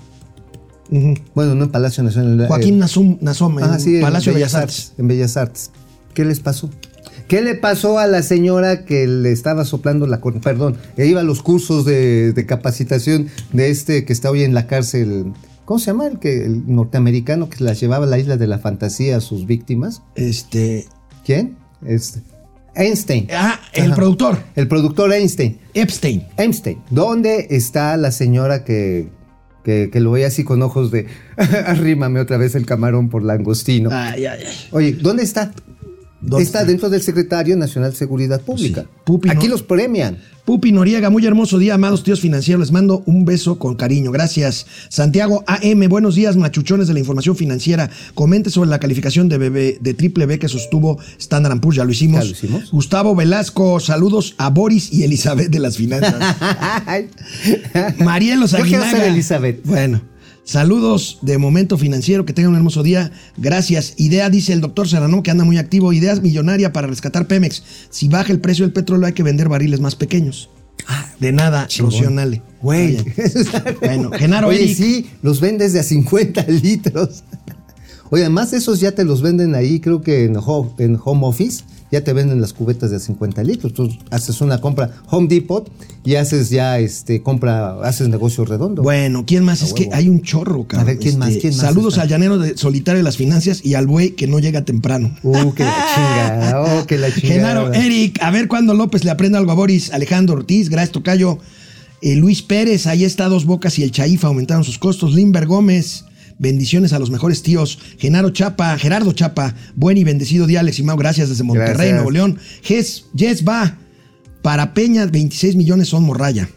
Bueno, 1.35 1.55
no 1.55 1.65
en 1.65 1.71
Palacio 1.71 2.03
Nacional. 2.03 2.47
Joaquín 2.47 2.75
eh, 2.75 2.79
Nazum, 2.79 3.19
Nazom, 3.21 3.59
en 3.59 3.65
ah, 3.65 3.79
sí, 3.79 3.97
en 3.97 4.03
Palacio 4.03 4.33
de 4.33 4.39
Bellas 4.39 4.55
Artes. 4.55 4.93
En 4.99 5.09
Bellas 5.09 5.37
Artes. 5.37 5.71
¿Qué 6.15 6.25
les 6.25 6.41
pasó? 6.41 6.69
¿Qué 7.29 7.41
le 7.41 7.55
pasó 7.55 7.99
a 7.99 8.07
la 8.07 8.23
señora 8.23 8.85
que 8.85 9.07
le 9.07 9.33
estaba 9.33 9.65
soplando 9.65 10.07
la 10.07 10.21
Perdón, 10.21 10.77
que 10.97 11.07
iba 11.07 11.21
a 11.21 11.25
los 11.25 11.43
cursos 11.43 11.87
de, 11.87 12.33
de 12.35 12.47
capacitación 12.47 13.29
de 13.53 13.71
este 13.71 14.05
que 14.05 14.13
está 14.13 14.31
hoy 14.31 14.43
en 14.43 14.53
la 14.53 14.67
cárcel. 14.67 15.33
¿Cómo 15.65 15.79
se 15.79 15.87
llama? 15.87 16.09
El, 16.09 16.19
que, 16.19 16.45
el 16.45 16.63
norteamericano 16.67 17.49
que 17.49 17.65
las 17.65 17.81
llevaba 17.81 18.05
a 18.05 18.09
la 18.09 18.19
isla 18.19 18.37
de 18.37 18.47
la 18.47 18.59
fantasía 18.59 19.17
a 19.17 19.21
sus 19.21 19.47
víctimas. 19.47 20.03
Este. 20.15 20.87
¿Quién? 21.25 21.57
Este. 21.87 22.21
Einstein. 22.75 23.29
Ah, 23.33 23.61
el 23.73 23.87
Ajá. 23.87 23.97
productor, 23.97 24.39
El 24.55 24.69
productor 24.69 25.13
Einstein. 25.13 25.59
Epstein. 25.75 26.27
Einstein. 26.37 26.83
¿Dónde 26.91 27.49
está 27.51 27.97
la 27.97 28.11
señora 28.13 28.65
que, 28.65 29.09
que, 29.65 29.91
que 29.91 30.01
lo 30.01 30.13
veía 30.13 30.29
así 30.29 30.45
con 30.45 30.63
ojos 30.63 30.91
de 30.91 31.07
arrímame 31.67 32.21
otra 32.21 32.37
vez 32.37 32.55
el 32.55 32.67
camarón 32.67 33.09
por 33.09 33.23
langostino? 33.23 33.91
Ay, 33.93 34.27
ay, 34.27 34.45
ay. 34.47 34.69
Oye, 34.71 34.93
¿dónde 34.93 35.23
está? 35.23 35.53
¿Dónde 36.23 36.45
está 36.45 36.65
dentro 36.65 36.89
del 36.89 37.03
Secretario 37.03 37.57
Nacional 37.57 37.91
de 37.91 37.97
Seguridad 37.97 38.41
Pública. 38.41 38.87
Sí. 39.07 39.29
Aquí 39.29 39.47
¿no? 39.47 39.53
los 39.53 39.63
premian. 39.63 40.19
Pupi 40.45 40.73
Noriega, 40.73 41.11
muy 41.11 41.25
hermoso 41.27 41.59
día, 41.59 41.75
amados 41.75 42.03
tíos 42.03 42.21
financieros. 42.21 42.61
Les 42.61 42.73
mando 42.73 43.03
un 43.07 43.25
beso 43.25 43.59
con 43.59 43.75
cariño. 43.75 44.11
Gracias. 44.11 44.67
Santiago 44.89 45.45
AM, 45.47 45.89
buenos 45.89 46.15
días, 46.15 46.37
machuchones 46.37 46.89
de 46.89 46.95
la 46.95 47.01
información 47.01 47.37
financiera. 47.37 47.91
Comente 48.15 48.51
sobre 48.51 48.71
la 48.71 48.79
calificación 48.79 49.29
de, 49.29 49.39
BB, 49.39 49.81
de 49.81 49.95
triple 49.95 50.27
B 50.27 50.39
que 50.39 50.49
sostuvo 50.49 50.99
Standard 51.19 51.61
Poor's. 51.61 51.77
Ya 51.77 51.85
lo 51.85 51.91
hicimos. 51.91 52.21
Ya 52.21 52.27
lo 52.27 52.33
hicimos. 52.33 52.71
Gustavo 52.71 53.15
Velasco, 53.15 53.81
saludos 53.81 54.35
a 54.39 54.51
Boris 54.51 54.93
y 54.93 55.03
Elizabeth 55.05 55.49
de 55.49 55.59
las 55.59 55.77
finanzas. 55.77 56.15
Marielos 57.99 58.53
Yo 58.53 58.59
quiero 58.59 58.83
Aguinaga. 58.83 58.99
ser 58.99 59.13
Elizabeth. 59.13 59.65
Bueno. 59.65 60.12
Saludos 60.45 61.19
de 61.23 61.39
Momento 61.39 61.79
Financiero, 61.79 62.25
que 62.27 62.33
tengan 62.33 62.51
un 62.51 62.57
hermoso 62.57 62.83
día. 62.83 63.13
Gracias. 63.37 63.95
Idea, 63.97 64.29
dice 64.29 64.53
el 64.53 64.61
doctor 64.61 64.89
Serrano, 64.89 65.23
que 65.23 65.31
anda 65.31 65.45
muy 65.45 65.57
activo. 65.57 65.93
Ideas 65.93 66.21
millonaria 66.21 66.73
para 66.73 66.89
rescatar 66.89 67.27
Pemex. 67.29 67.63
Si 67.91 68.09
baja 68.09 68.33
el 68.33 68.41
precio 68.41 68.65
del 68.65 68.73
petróleo, 68.73 69.07
hay 69.07 69.13
que 69.13 69.23
vender 69.23 69.49
barriles 69.49 69.81
más 69.81 69.95
pequeños. 69.95 70.51
De 71.21 71.31
nada, 71.31 71.69
Rocío 71.79 72.11
Nale. 72.11 72.43
Güey. 72.61 72.99
Bueno, 73.81 74.11
Genaro 74.11 74.49
Oye, 74.49 74.65
Eric. 74.65 74.77
sí, 74.77 75.11
los 75.23 75.41
vendes 75.41 75.73
de 75.73 75.81
a 75.81 75.85
50 75.85 76.43
litros. 76.49 77.23
Oye, 78.11 78.23
además 78.25 78.53
esos 78.53 78.81
ya 78.81 78.93
te 78.93 79.05
los 79.05 79.23
venden 79.23 79.55
ahí, 79.55 79.79
creo 79.81 80.03
que 80.03 80.25
en, 80.25 80.37
ho- 80.37 80.75
en 80.79 80.99
Home 81.03 81.25
Office, 81.27 81.63
ya 81.93 82.03
te 82.03 82.15
venden 82.15 82.41
las 82.41 82.55
cubetas 82.55 82.91
de 82.91 82.97
a 82.97 82.99
50 82.99 83.45
litros. 83.45 83.75
Tú 83.75 83.95
haces 84.11 84.41
una 84.41 84.63
compra 84.63 84.91
Home 85.11 85.29
Depot 85.29 85.71
y 86.05 86.15
haces 86.15 86.49
ya, 86.49 86.79
este, 86.79 87.23
compra, 87.23 87.83
haces 87.83 88.09
negocio 88.09 88.47
redondo. 88.47 88.83
Bueno, 88.83 89.25
¿quién 89.27 89.45
más? 89.45 89.61
Es 89.63 89.75
que 89.75 89.91
hay 89.93 90.09
un 90.09 90.23
chorro, 90.23 90.67
cabrón. 90.67 90.81
A 90.81 90.85
ver, 90.85 90.99
¿quién 90.99 91.19
más? 91.19 91.35
¿Quién 91.37 91.55
más 91.55 91.67
Saludos 91.67 91.99
al 91.99 92.09
llanero 92.09 92.39
de 92.39 92.57
solitario 92.57 92.97
de 92.97 93.03
las 93.03 93.19
finanzas 93.19 93.63
y 93.63 93.75
al 93.75 93.87
buey 93.87 94.13
que 94.13 94.27
no 94.27 94.39
llega 94.39 94.65
temprano. 94.65 95.15
Uh, 95.23 95.53
que 95.53 95.65
la 95.65 95.87
chinga, 95.95 96.63
oh, 96.65 96.87
que 96.87 96.97
la 96.97 97.13
chingada. 97.13 97.35
Genaro, 97.35 97.73
Eric, 97.75 98.19
a 98.23 98.31
ver 98.31 98.49
cuándo 98.49 98.73
López 98.73 99.05
le 99.05 99.11
aprenda 99.11 99.39
algo 99.39 99.53
a 99.53 99.55
Boris, 99.55 99.93
Alejandro 99.93 100.37
Ortiz, 100.37 100.71
gracias 100.71 100.93
Tocayo, 100.93 101.39
Eh, 102.01 102.17
Luis 102.17 102.43
Pérez, 102.43 102.87
ahí 102.87 103.05
está 103.05 103.29
Dos 103.29 103.45
Bocas 103.45 103.79
y 103.79 103.83
el 103.83 103.93
Chaifa 103.93 104.29
aumentaron 104.29 104.65
sus 104.65 104.79
costos, 104.79 105.13
Limber 105.15 105.47
Gómez, 105.47 106.07
bendiciones 106.43 106.93
a 106.93 106.99
los 106.99 107.11
mejores 107.11 107.43
tíos, 107.43 107.79
Genaro 107.99 108.29
Chapa, 108.31 108.77
Gerardo 108.77 109.13
Chapa, 109.13 109.55
buen 109.77 109.97
y 109.97 110.05
bendecido 110.05 110.47
día 110.47 110.61
Alex 110.61 110.81
y 110.81 110.83
Mau, 110.83 110.97
gracias 110.99 111.29
desde 111.31 111.45
Monterrey, 111.45 111.73
Gracias. 111.75 111.95
Nuevo 111.95 112.11
León, 112.11 112.39
Jess, 112.63 113.07
Jess 113.17 113.45
va, 113.49 113.79
para 114.43 114.75
Peña 114.75 115.07
26 115.07 115.57
millones 115.57 115.89
son 115.89 116.03
morraya, 116.03 116.49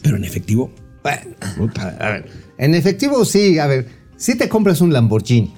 pero 0.00 0.16
en 0.16 0.24
efectivo, 0.24 0.72
bueno, 1.02 1.22
puta, 1.58 1.88
a 2.00 2.10
ver, 2.12 2.30
En 2.56 2.74
efectivo, 2.74 3.24
sí, 3.24 3.58
a 3.58 3.66
ver, 3.66 3.88
si 4.16 4.36
te 4.36 4.48
compras 4.48 4.80
un 4.80 4.92
Lamborghini. 4.92 5.52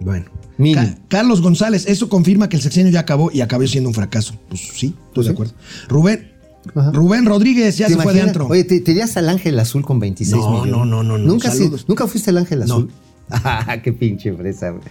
bueno. 0.00 0.26
Ca- 0.74 0.98
Carlos 1.08 1.40
González, 1.40 1.86
eso 1.86 2.10
confirma 2.10 2.50
que 2.50 2.56
el 2.56 2.60
sexenio 2.62 2.92
ya 2.92 3.00
acabó 3.00 3.30
y 3.32 3.40
acabó 3.40 3.66
siendo 3.66 3.88
un 3.88 3.94
fracaso. 3.94 4.38
Pues 4.50 4.60
sí, 4.60 4.94
estoy 5.06 5.24
de 5.24 5.30
sí. 5.30 5.32
acuerdo. 5.32 5.54
Rubén, 5.88 6.32
Ajá. 6.74 6.90
Rubén 6.92 7.24
Rodríguez 7.26 7.78
ya 7.78 7.86
¿Te 7.86 7.94
se 7.94 8.00
fue 8.02 8.12
de 8.14 8.22
antro. 8.22 8.46
Oye, 8.48 8.64
¿te, 8.64 8.80
te 8.80 8.90
irías 8.92 9.16
al 9.16 9.28
Ángel 9.28 9.58
Azul 9.58 9.82
con 9.84 9.98
26 9.98 10.36
No, 10.36 10.50
millones? 10.50 10.72
no, 10.72 10.84
no, 10.84 11.02
no, 11.02 11.18
no. 11.18 11.24
¿Nunca, 11.26 11.50
sí- 11.50 11.58
Saludos. 11.58 11.86
¿Nunca 11.88 12.06
fuiste 12.06 12.30
al 12.30 12.38
Ángel 12.38 12.58
No. 12.60 12.64
Azul? 12.64 12.90
Ah, 13.32 13.76
qué 13.82 13.92
pinche 13.92 14.32
fresa, 14.32 14.70
güey. 14.70 14.82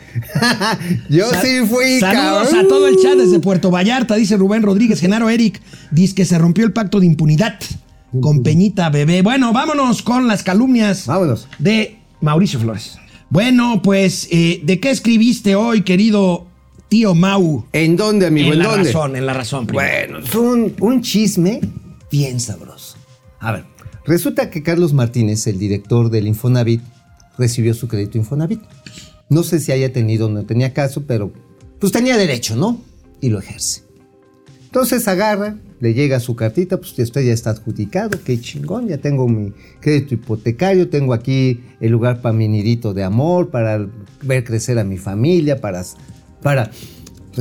Yo 1.10 1.30
Sa- 1.30 1.42
sí 1.42 1.60
fui, 1.70 2.00
Saludos 2.00 2.48
cabrón. 2.50 2.66
a 2.66 2.68
todo 2.70 2.88
el 2.88 2.96
chat 2.98 3.18
desde 3.18 3.40
Puerto 3.40 3.70
Vallarta, 3.70 4.16
dice 4.16 4.38
Rubén 4.38 4.64
Rodríguez. 4.64 5.00
Genaro 5.02 5.30
Eric 5.30 5.62
dice 5.92 6.16
que 6.16 6.24
se 6.26 6.38
rompió 6.38 6.64
el 6.66 6.72
pacto 6.72 7.00
de 7.02 7.06
impunidad 7.06 7.60
con 8.22 8.42
Peñita 8.42 8.90
Bebé. 8.90 9.22
Bueno, 9.24 9.52
vámonos 9.54 10.02
con 10.02 10.28
las 10.28 10.44
calumnias 10.44 11.06
Vámonos. 11.06 11.48
de 11.60 12.00
Mauricio 12.22 12.60
Flores. 12.62 12.98
Bueno, 13.30 13.82
pues, 13.84 14.28
eh, 14.32 14.62
¿de 14.64 14.80
qué 14.80 14.90
escribiste 14.90 15.56
hoy, 15.56 15.82
querido 15.84 16.48
tío 16.90 17.16
Mau? 17.16 17.66
¿En 17.72 17.96
dónde, 17.96 18.26
amigo? 18.26 18.48
en 18.48 18.54
¿En, 18.54 18.60
la 18.60 18.66
dónde? 18.70 18.84
razón, 18.92 19.16
en 19.16 19.26
la 19.26 19.34
razón. 19.34 19.68
primero. 19.68 19.88
Bueno, 20.14 20.26
es 20.26 20.36
un, 20.36 20.74
un 20.80 21.02
chisme 21.02 21.62
bien 22.12 22.40
sabroso. 22.40 22.98
A 23.40 23.52
ver, 23.54 23.66
resulta 24.06 24.50
que 24.50 24.64
Carlos 24.64 24.94
Martínez, 24.94 25.48
el 25.48 25.60
director 25.60 26.10
del 26.10 26.28
Infonavit, 26.28 26.82
recibió 27.38 27.74
su 27.74 27.88
crédito 27.88 28.18
Infonavit. 28.18 28.62
No 29.30 29.44
sé 29.44 29.60
si 29.60 29.72
haya 29.72 29.94
tenido 29.94 30.26
o 30.28 30.30
no 30.30 30.44
tenía 30.46 30.74
caso, 30.74 31.04
pero 31.06 31.32
pues 31.80 31.92
tenía 31.92 32.18
derecho, 32.18 32.56
¿no? 32.56 32.82
Y 33.22 33.30
lo 33.30 33.40
ejerce. 33.40 33.84
Entonces 34.66 35.08
agarra, 35.08 35.58
le 35.80 35.94
llega 35.94 36.20
su 36.20 36.36
cartita, 36.36 36.78
pues 36.78 36.98
usted 36.98 37.22
ya 37.22 37.34
está 37.34 37.52
adjudicado, 37.52 38.20
qué 38.24 38.40
chingón, 38.40 38.88
ya 38.88 38.98
tengo 38.98 39.28
mi 39.28 39.52
crédito 39.80 40.14
hipotecario, 40.16 40.90
tengo 40.90 41.14
aquí 41.14 41.62
el 41.80 41.92
lugar 41.92 42.22
para 42.22 42.34
mi 42.34 42.48
nidito 42.48 42.94
de 42.94 43.04
amor, 43.04 43.50
para 43.50 43.88
ver 44.22 44.44
crecer 44.44 44.78
a 44.78 44.84
mi 44.84 44.98
familia, 44.98 45.60
para, 45.62 45.84
para, 46.42 46.72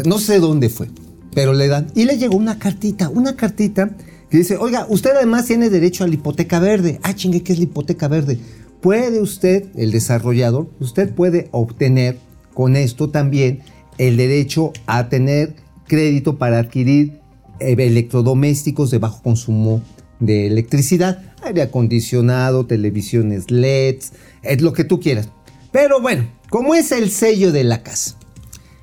no 0.04 0.18
sé 0.18 0.40
dónde 0.40 0.68
fue, 0.68 0.88
pero 1.34 1.52
le 1.52 1.68
dan, 1.68 1.86
y 1.94 2.04
le 2.04 2.18
llegó 2.18 2.36
una 2.36 2.58
cartita, 2.58 3.08
una 3.08 3.36
cartita 3.36 3.90
que 4.30 4.38
dice, 4.38 4.56
oiga, 4.56 4.86
usted 4.88 5.12
además 5.16 5.46
tiene 5.46 5.70
derecho 5.70 6.04
a 6.04 6.08
la 6.08 6.14
hipoteca 6.14 6.60
verde. 6.60 7.00
Ah, 7.02 7.14
chingue, 7.14 7.42
¿qué 7.42 7.54
es 7.54 7.58
la 7.58 7.64
hipoteca 7.64 8.08
verde? 8.08 8.38
Puede 8.80 9.20
usted, 9.20 9.66
el 9.76 9.90
desarrollador, 9.90 10.68
usted 10.80 11.14
puede 11.14 11.48
obtener 11.50 12.18
con 12.52 12.76
esto 12.76 13.08
también 13.08 13.60
el 13.96 14.16
derecho 14.16 14.72
a 14.86 15.08
tener 15.08 15.54
crédito 15.86 16.38
para 16.38 16.58
adquirir 16.58 17.20
eh, 17.60 17.74
electrodomésticos 17.78 18.90
de 18.90 18.98
bajo 18.98 19.22
consumo 19.22 19.82
de 20.20 20.46
electricidad, 20.46 21.22
aire 21.42 21.62
acondicionado, 21.62 22.66
televisiones 22.66 23.50
LEDs, 23.50 24.12
es 24.42 24.60
lo 24.60 24.72
que 24.72 24.84
tú 24.84 25.00
quieras. 25.00 25.28
Pero 25.72 26.00
bueno, 26.00 26.28
como 26.50 26.74
es 26.74 26.92
el 26.92 27.10
sello 27.10 27.52
de 27.52 27.64
la 27.64 27.82
casa, 27.82 28.17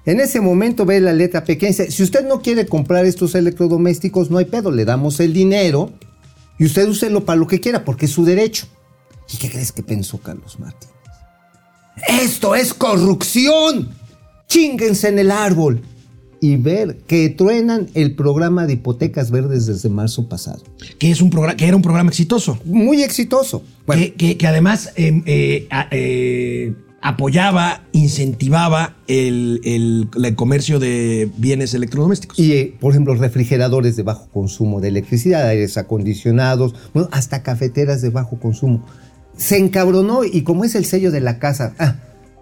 en 0.05 0.19
ese 0.19 0.39
momento 0.41 0.85
ve 0.85 0.99
la 1.01 1.13
letra 1.13 1.43
pequeña 1.43 1.69
y 1.69 1.73
dice, 1.73 1.91
si 1.91 2.03
usted 2.03 2.27
no 2.27 2.41
quiere 2.41 2.65
comprar 2.67 3.05
estos 3.05 3.33
electrodomésticos, 3.35 4.29
no 4.29 4.37
hay 4.37 4.45
pedo, 4.45 4.71
le 4.71 4.85
damos 4.85 5.19
el 5.19 5.33
dinero 5.33 5.91
y 6.59 6.65
usted 6.65 6.87
úselo 6.87 7.25
para 7.25 7.37
lo 7.39 7.47
que 7.47 7.59
quiera, 7.59 7.83
porque 7.83 8.05
es 8.05 8.11
su 8.11 8.23
derecho. 8.25 8.67
¿Y 9.33 9.37
qué 9.37 9.49
crees 9.49 9.71
que 9.71 9.81
pensó 9.83 10.19
Carlos 10.19 10.59
Martínez? 10.59 10.93
Esto 12.21 12.55
es 12.55 12.73
corrupción. 12.73 13.89
Chinguense 14.47 15.07
en 15.09 15.19
el 15.19 15.31
árbol. 15.31 15.81
Y 16.41 16.57
ver 16.57 16.97
que 17.07 17.29
truenan 17.29 17.89
el 17.95 18.13
programa 18.15 18.67
de 18.67 18.73
hipotecas 18.73 19.31
verdes 19.31 19.65
desde 19.65 19.89
marzo 19.89 20.29
pasado. 20.29 20.61
Que, 20.99 21.09
es 21.09 21.21
un 21.21 21.31
que 21.31 21.65
era 21.65 21.75
un 21.75 21.81
programa 21.81 22.09
exitoso. 22.09 22.59
Muy 22.65 23.01
exitoso. 23.01 23.63
Bueno, 23.87 24.03
que, 24.03 24.13
que- 24.13 24.37
que 24.37 24.45
además 24.45 24.91
eh, 24.95 25.23
eh, 25.25 25.67
eh, 25.91 26.75
apoyaba, 27.07 27.83
incentivaba 27.91 28.95
el, 29.07 29.61
el- 29.63 30.09
el 30.23 30.35
comercio 30.35 30.79
de 30.79 31.29
bienes 31.37 31.73
electrodomésticos. 31.75 32.39
Y, 32.39 32.73
por 32.79 32.91
ejemplo, 32.93 33.13
refrigeradores 33.13 33.95
de 33.95 34.01
bajo 34.03 34.27
consumo 34.33 34.81
de 34.81 34.87
electricidad, 34.87 35.47
aires 35.47 35.77
acondicionados, 35.77 36.73
bueno, 36.95 37.07
hasta 37.11 37.43
cafeteras 37.43 38.01
de 38.01 38.09
bajo 38.09 38.39
consumo. 38.39 38.83
Se 39.37 39.57
encabronó 39.57 40.23
y 40.23 40.41
como 40.41 40.63
es 40.65 40.73
el 40.73 40.85
sello 40.85 41.11
de 41.11 41.21
la 41.21 41.37
casa, 41.37 41.75
ah, 41.77 41.97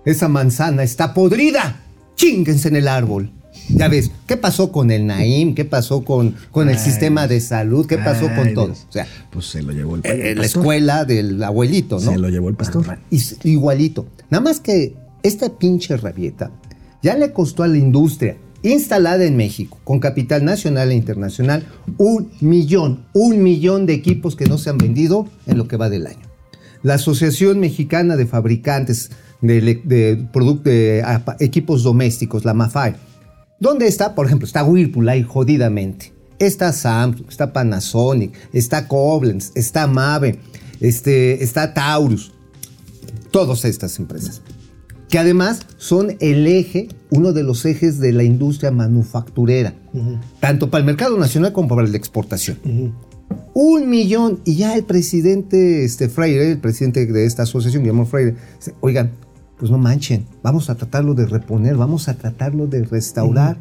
esa 0.06 0.30
manzana 0.30 0.84
está 0.84 1.14
podrida, 1.14 1.82
chinguense 2.16 2.70
en 2.70 2.78
el 2.78 2.88
árbol. 2.88 3.32
Ya 3.70 3.88
ves, 3.88 4.12
¿qué 4.28 4.36
pasó 4.36 4.72
con 4.72 4.90
el 4.92 5.06
Naim? 5.06 5.54
¿Qué 5.56 5.64
pasó 5.64 6.04
con, 6.04 6.36
con 6.52 6.70
el 6.70 6.78
Ay, 6.78 6.84
sistema 6.84 7.28
de 7.28 7.40
salud? 7.40 7.86
¿Qué 7.86 7.98
pasó 7.98 8.28
Ay, 8.30 8.36
con 8.36 8.54
todo? 8.56 8.72
O 8.74 8.92
sea, 8.92 9.08
Pues 9.32 9.46
se 9.46 9.62
lo 9.62 9.72
llevó 9.72 9.96
el, 9.96 10.02
eh, 10.06 10.32
el 10.32 10.36
la 10.38 10.42
pastor. 10.44 10.62
escuela 10.64 11.06
del 11.06 11.42
abuelito, 11.44 12.00
¿no? 12.00 12.12
Se 12.12 12.18
lo 12.18 12.30
llevó 12.30 12.50
el 12.50 12.56
pastor. 12.56 12.98
Igualito. 13.44 14.08
Nada 14.34 14.46
más 14.46 14.60
que 14.60 14.96
esta 15.22 15.60
pinche 15.60 15.96
rabieta 15.96 16.50
ya 17.04 17.16
le 17.16 17.32
costó 17.34 17.62
a 17.62 17.68
la 17.68 17.78
industria 17.78 18.36
instalada 18.64 19.26
en 19.26 19.38
México, 19.38 19.78
con 19.84 20.00
capital 20.00 20.44
nacional 20.44 20.90
e 20.90 20.96
internacional, 20.96 21.68
un 22.00 22.32
millón, 22.42 23.06
un 23.14 23.44
millón 23.44 23.86
de 23.86 23.94
equipos 23.94 24.36
que 24.36 24.48
no 24.48 24.58
se 24.58 24.72
han 24.72 24.80
vendido 24.80 25.28
en 25.46 25.60
lo 25.60 25.68
que 25.68 25.78
va 25.78 25.88
del 25.92 26.08
año. 26.08 26.26
La 26.82 26.96
Asociación 26.96 27.60
Mexicana 27.60 28.16
de 28.16 28.26
Fabricantes 28.26 29.12
de, 29.42 30.26
equipos 31.40 31.84
domésticos, 31.84 32.44
la 32.44 32.56
MAFAI, 32.56 32.96
¿Dónde 33.60 33.86
está? 33.86 34.16
Por 34.16 34.26
ejemplo, 34.26 34.48
está 34.48 34.64
Whirlpool 34.64 35.10
ahí 35.10 35.22
jodidamente. 35.22 36.12
Está 36.40 36.74
Samsung, 36.74 37.30
está 37.30 37.54
Panasonic, 37.54 38.34
está 38.52 38.88
Koblenz, 38.88 39.52
está 39.54 39.86
Mave, 39.86 40.40
este, 40.80 41.44
está 41.44 41.76
Taurus. 41.76 42.34
Todas 43.34 43.66
estas 43.66 43.98
empresas. 43.98 44.44
Que 45.10 45.18
además 45.18 45.62
son 45.78 46.16
el 46.20 46.46
eje, 46.46 46.88
uno 47.10 47.34
de 47.34 47.42
los 47.42 47.66
ejes 47.66 48.00
de 48.00 48.12
la 48.12 48.24
industria 48.24 48.70
manufacturera. 48.70 49.74
Tanto 50.40 50.70
para 50.70 50.82
el 50.82 50.86
mercado 50.86 51.18
nacional 51.18 51.52
como 51.52 51.68
para 51.68 51.82
la 51.88 51.98
exportación. 51.98 52.60
Un 53.56 53.90
millón. 53.90 54.40
Y 54.46 54.56
ya 54.56 54.76
el 54.76 54.84
presidente 54.84 55.84
este, 55.84 56.10
Freire, 56.10 56.52
el 56.52 56.60
presidente 56.60 57.08
de 57.08 57.26
esta 57.26 57.42
asociación, 57.44 57.82
Guillermo 57.82 58.06
Freire, 58.06 58.36
dice, 58.60 58.76
oigan, 58.82 59.12
pues 59.58 59.72
no 59.72 59.80
manchen, 59.80 60.28
vamos 60.44 60.70
a 60.70 60.76
tratarlo 60.76 61.16
de 61.16 61.26
reponer, 61.26 61.76
vamos 61.76 62.08
a 62.10 62.14
tratarlo 62.14 62.68
de 62.68 62.84
restaurar. 62.84 63.58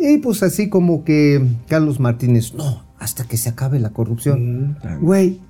Y 0.00 0.18
pues 0.18 0.42
así 0.42 0.68
como 0.68 1.04
que 1.04 1.46
Carlos 1.68 2.00
Martínez, 2.00 2.54
no, 2.54 2.84
hasta 2.98 3.22
que 3.22 3.36
se 3.36 3.50
acabe 3.50 3.78
la 3.78 3.90
corrupción. 3.90 4.78
Güey, 5.00 5.40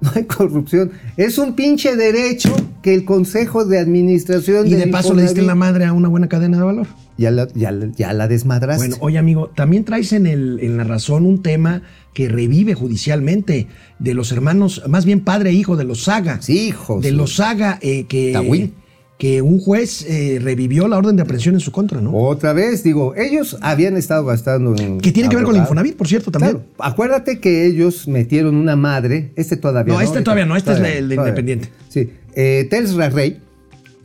no 0.00 0.10
hay 0.14 0.24
corrupción. 0.24 0.92
Es 1.16 1.38
un 1.38 1.54
pinche 1.54 1.96
derecho 1.96 2.54
que 2.82 2.94
el 2.94 3.04
Consejo 3.04 3.64
de 3.64 3.78
Administración 3.78 4.66
Y 4.66 4.74
de 4.74 4.86
paso 4.88 5.14
le 5.14 5.22
diste 5.22 5.42
la 5.42 5.54
madre 5.54 5.86
a 5.86 5.92
una 5.92 6.08
buena 6.08 6.28
cadena 6.28 6.58
de 6.58 6.64
valor. 6.64 6.86
Ya 7.18 7.30
la, 7.30 7.48
ya, 7.54 7.72
ya 7.96 8.12
la 8.12 8.28
desmadraste. 8.28 8.88
Bueno, 8.88 8.96
oye 9.00 9.18
amigo, 9.18 9.48
también 9.54 9.84
traes 9.84 10.12
en, 10.12 10.26
el, 10.26 10.58
en 10.60 10.76
la 10.76 10.84
razón 10.84 11.24
un 11.24 11.42
tema 11.42 11.82
que 12.12 12.28
revive 12.28 12.74
judicialmente 12.74 13.68
de 13.98 14.14
los 14.14 14.32
hermanos, 14.32 14.82
más 14.88 15.06
bien 15.06 15.20
padre 15.20 15.50
e 15.50 15.52
hijo 15.54 15.76
de 15.76 15.84
los 15.84 16.04
Saga. 16.04 16.42
Sí, 16.42 16.68
hijos. 16.68 17.02
De 17.02 17.12
los 17.12 17.36
Saga, 17.36 17.78
eh, 17.80 18.04
que. 18.04 18.70
Que 19.18 19.40
un 19.40 19.58
juez 19.58 20.04
eh, 20.08 20.38
revivió 20.42 20.88
la 20.88 20.98
orden 20.98 21.16
de 21.16 21.22
aprehensión 21.22 21.54
en 21.54 21.60
su 21.60 21.72
contra, 21.72 22.00
¿no? 22.00 22.14
Otra 22.14 22.52
vez, 22.52 22.82
digo, 22.82 23.14
ellos 23.16 23.56
habían 23.62 23.96
estado 23.96 24.24
gastando 24.24 24.74
en. 24.76 25.00
que 25.00 25.10
tiene 25.12 25.28
que 25.28 25.36
ver 25.36 25.44
con 25.44 25.54
el. 25.54 25.62
Infonavit, 25.62 25.96
por 25.96 26.06
cierto, 26.06 26.30
también. 26.30 26.52
Claro, 26.52 26.66
acuérdate 26.78 27.40
que 27.40 27.64
ellos 27.66 28.08
metieron 28.08 28.56
una 28.56 28.76
madre, 28.76 29.32
este 29.36 29.56
todavía 29.56 29.94
No, 29.94 30.00
no. 30.00 30.04
este 30.04 30.20
todavía 30.20 30.44
no, 30.44 30.56
este 30.56 30.72
es 30.72 30.78
el 30.80 31.08
todavía. 31.08 31.16
Independiente. 31.30 31.68
Sí, 31.88 32.10
eh, 32.34 32.66
Telstra 32.68 33.08
Rey 33.08 33.40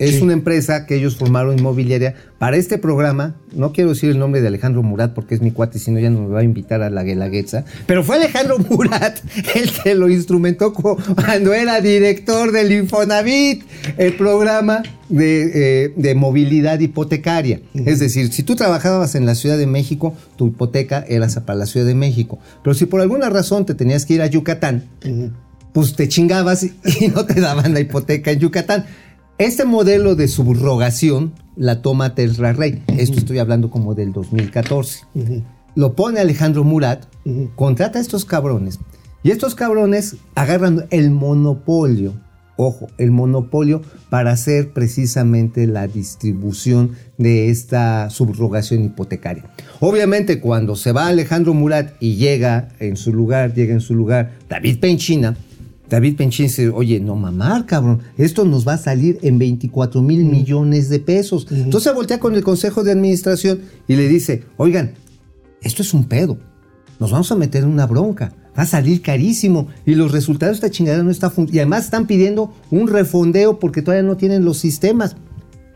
es 0.06 0.16
Sí. 0.16 0.22
una 0.22 0.34
empresa 0.34 0.86
que 0.86 0.96
ellos 0.96 1.16
formaron 1.16 1.58
inmobiliaria 1.58 2.16
para 2.40 2.58
este 2.58 2.78
programa. 2.78 3.36
No 3.54 3.72
quiero 3.72 3.92
decir 3.92 4.10
el 4.10 4.20
nombre 4.20 4.42
de 4.42 4.48
Alejandro 4.48 4.82
Murat 4.84 5.14
porque 5.14 5.36
es 5.36 5.42
mi 5.42 5.52
cuate, 5.52 5.80
si 5.80 5.92
no 5.92 6.00
ya 6.00 6.10
no 6.10 6.22
me 6.22 6.28
va 6.34 6.40
a 6.40 6.44
invitar 6.44 6.82
a 6.82 6.90
la 6.90 7.04
Guelaguetza. 7.04 7.66
Pero 7.86 8.04
fue 8.04 8.16
Alejandro 8.18 8.58
Murat 8.70 9.20
el 9.56 9.72
que 9.72 9.96
lo 9.96 10.10
instrumentó 10.10 10.74
cu- 10.74 10.98
cuando 11.16 11.54
era 11.54 11.80
director 11.82 12.52
del 12.52 12.72
Infonavit, 12.72 13.64
el 13.98 14.14
programa 14.14 14.84
de, 15.10 15.52
eh, 15.86 15.94
de 15.96 16.16
movilidad 16.16 16.80
hipotecaria. 16.80 17.60
Es 17.74 18.00
decir, 18.00 18.32
si 18.32 18.44
tú 18.44 18.56
trabajabas 18.56 19.16
en 19.16 19.26
la 19.26 19.36
Ciudad 19.36 19.58
de 19.58 19.68
México, 19.68 20.16
tu 20.38 20.48
hipoteca 20.48 21.06
era 21.08 21.28
para 21.46 21.60
la 21.60 21.66
Ciudad 21.66 21.86
de 21.86 21.96
México. 21.96 22.40
Pero 22.64 22.74
si 22.74 22.86
por 22.86 23.02
alguna 23.02 23.30
razón 23.30 23.66
te 23.66 23.76
tenías 23.76 24.06
que 24.06 24.14
ir 24.16 24.22
a 24.22 24.28
Yucatán, 24.28 24.86
pues 25.74 25.96
te 25.96 26.08
chingabas 26.08 26.64
y 26.64 26.74
no 27.14 27.26
te 27.26 27.40
daban 27.40 27.74
la 27.74 27.80
hipoteca 27.80 28.32
en 28.32 28.40
Yucatán. 28.40 28.86
Este 29.42 29.66
modelo 29.66 30.14
de 30.14 30.28
subrogación 30.28 31.34
la 31.56 31.82
toma 31.82 32.14
Tesla 32.14 32.54
Rey. 32.54 32.84
Esto 32.96 33.18
estoy 33.18 33.40
hablando 33.40 33.72
como 33.72 33.96
del 33.96 34.14
2014. 34.14 35.00
Lo 35.74 35.96
pone 35.96 36.20
Alejandro 36.20 36.64
Murat, 36.64 37.06
contrata 37.56 37.98
a 37.98 38.04
estos 38.04 38.24
cabrones. 38.24 38.78
Y 39.24 39.32
estos 39.32 39.56
cabrones 39.56 40.18
agarran 40.36 40.86
el 40.92 41.10
monopolio, 41.10 42.14
ojo, 42.56 42.86
el 43.00 43.10
monopolio 43.10 43.82
para 44.12 44.30
hacer 44.30 44.74
precisamente 44.74 45.66
la 45.66 45.88
distribución 45.88 46.92
de 47.18 47.50
esta 47.50 48.12
subrogación 48.12 48.84
hipotecaria. 48.84 49.46
Obviamente 49.80 50.40
cuando 50.40 50.76
se 50.76 50.92
va 50.92 51.08
Alejandro 51.08 51.56
Murat 51.56 51.96
y 52.00 52.18
llega 52.18 52.70
en 52.78 52.96
su 52.96 53.12
lugar, 53.12 53.56
llega 53.56 53.74
en 53.74 53.82
su 53.82 53.96
lugar 53.96 54.34
David 54.48 54.80
Penchina, 54.80 55.36
David 55.92 56.16
Penchín 56.16 56.48
dice, 56.48 56.70
oye, 56.70 57.02
no 57.02 57.18
mamar, 57.18 57.66
cabrón, 57.66 58.00
esto 58.18 58.46
nos 58.46 58.66
va 58.66 58.76
a 58.76 58.78
salir 58.78 59.20
en 59.24 59.38
24 59.38 60.02
mil 60.02 60.24
millones 60.24 60.88
de 60.88 61.00
pesos. 61.00 61.46
Entonces 61.52 61.94
voltea 61.94 62.18
con 62.18 62.34
el 62.34 62.44
Consejo 62.44 62.86
de 62.86 62.94
Administración 62.94 63.60
y 63.90 63.98
le 63.98 64.08
dice, 64.08 64.46
oigan, 64.56 64.94
esto 65.62 65.82
es 65.82 65.94
un 65.94 66.06
pedo, 66.06 66.38
nos 66.98 67.12
vamos 67.12 67.30
a 67.34 67.36
meter 67.36 67.64
en 67.64 67.70
una 67.70 67.86
bronca, 67.86 68.34
Va 68.58 68.64
a 68.64 68.66
salir 68.66 69.02
carísimo. 69.02 69.68
Y 69.86 69.96
los 69.96 70.12
resultados 70.12 70.60
de 70.60 70.68
esta 70.68 70.76
chingadera 70.76 71.04
no 71.04 71.12
está 71.12 71.30
funcionando. 71.30 71.56
Y 71.56 71.60
además 71.60 71.86
están 71.86 72.06
pidiendo 72.06 72.54
un 72.70 72.90
refondeo 72.90 73.60
porque 73.60 73.82
todavía 73.82 74.06
no 74.06 74.18
tienen 74.18 74.44
los 74.44 74.58
sistemas. 74.58 75.16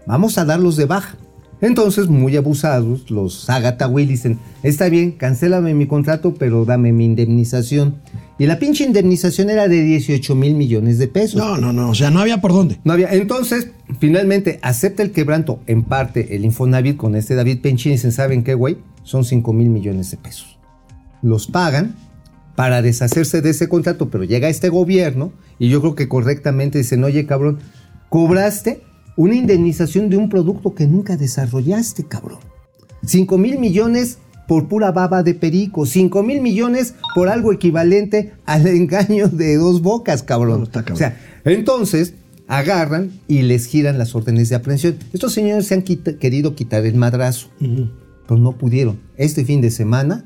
Vamos 0.05 0.38
a 0.38 0.43
darlos 0.43 0.76
de 0.76 0.84
baja. 0.84 1.18
Entonces, 1.66 2.09
muy 2.09 2.38
abusados, 2.38 3.09
los 3.09 3.49
Agatha 3.49 3.88
Will 3.88 4.07
dicen, 4.07 4.38
está 4.61 4.88
bien, 4.88 5.13
cancélame 5.13 5.74
mi 5.74 5.88
contrato, 5.88 6.36
pero 6.36 6.63
dame 6.63 6.91
mi 6.91 7.05
indemnización. 7.05 7.95
Y 8.38 8.45
la 8.45 8.59
pinche 8.59 8.84
indemnización 8.84 9.49
era 9.49 9.68
de 9.68 9.82
18 9.82 10.36
mil 10.36 10.53
millones 10.53 10.99
de 10.99 11.07
pesos. 11.07 11.38
No, 11.38 11.57
no, 11.57 11.74
no. 11.74 11.89
O 11.89 11.95
sea, 11.95 12.11
no 12.11 12.20
había 12.20 12.39
por 12.39 12.53
dónde. 12.53 12.80
No 12.84 12.93
había. 12.93 13.11
Entonces, 13.16 13.72
finalmente, 13.97 14.59
acepta 14.61 15.01
el 15.01 15.09
quebranto, 15.09 15.59
en 15.66 15.82
parte, 15.82 16.36
el 16.36 16.45
Infonavit 16.45 16.97
con 16.97 17.16
este 17.16 17.34
David 17.34 17.61
Penchín 17.61 17.93
y 17.93 17.95
dicen, 17.95 18.11
¿saben 18.11 18.43
qué, 18.43 18.53
güey? 18.53 18.78
Son 19.01 19.26
5 19.26 19.51
mil 19.51 19.70
millones 19.70 20.11
de 20.11 20.18
pesos. 20.18 20.59
Los 21.24 21.47
pagan 21.47 21.95
para 22.55 22.84
deshacerse 22.84 23.41
de 23.41 23.49
ese 23.49 23.68
contrato, 23.68 24.11
pero 24.11 24.24
llega 24.24 24.49
este 24.49 24.70
gobierno 24.70 25.34
y 25.57 25.70
yo 25.70 25.82
creo 25.82 25.95
que 25.95 26.07
correctamente 26.07 26.78
dicen, 26.78 27.03
oye, 27.03 27.26
cabrón, 27.26 27.57
cobraste 28.09 28.84
una 29.18 29.36
indemnización 29.36 30.09
de 30.09 30.18
un 30.18 30.30
producto 30.30 30.74
que 30.76 30.88
nunca 30.88 31.18
desarrollaste, 31.18 32.05
cabrón. 32.05 32.39
5 33.05 33.38
mil 33.38 33.59
millones 33.59 34.18
por 34.47 34.68
pura 34.68 34.91
baba 34.91 35.24
de 35.24 35.34
perico, 35.34 35.86
5 35.86 36.22
mil 36.24 36.41
millones 36.41 36.95
por 37.16 37.30
algo 37.30 37.51
equivalente 37.53 38.34
al 38.45 38.68
engaño 38.68 39.28
de 39.28 39.55
dos 39.57 39.82
bocas, 39.82 40.22
cabrón. 40.24 40.59
No, 40.59 40.63
está 40.66 40.82
cabrón. 40.84 40.95
O 40.95 40.97
sea, 40.97 41.18
entonces 41.45 42.13
agarran 42.47 43.11
y 43.28 43.41
les 43.41 43.66
giran 43.66 43.97
las 43.97 44.13
órdenes 44.16 44.49
de 44.49 44.55
aprehensión. 44.55 44.97
Estos 45.13 45.34
señores 45.34 45.66
se 45.68 45.74
han 45.76 45.82
quita- 45.82 46.18
querido 46.18 46.55
quitar 46.55 46.86
el 46.86 46.95
madrazo, 46.95 47.47
pero 47.59 48.39
no 48.39 48.51
pudieron. 48.53 48.99
Este 49.18 49.45
fin 49.45 49.61
de 49.61 49.72
semana, 49.72 50.26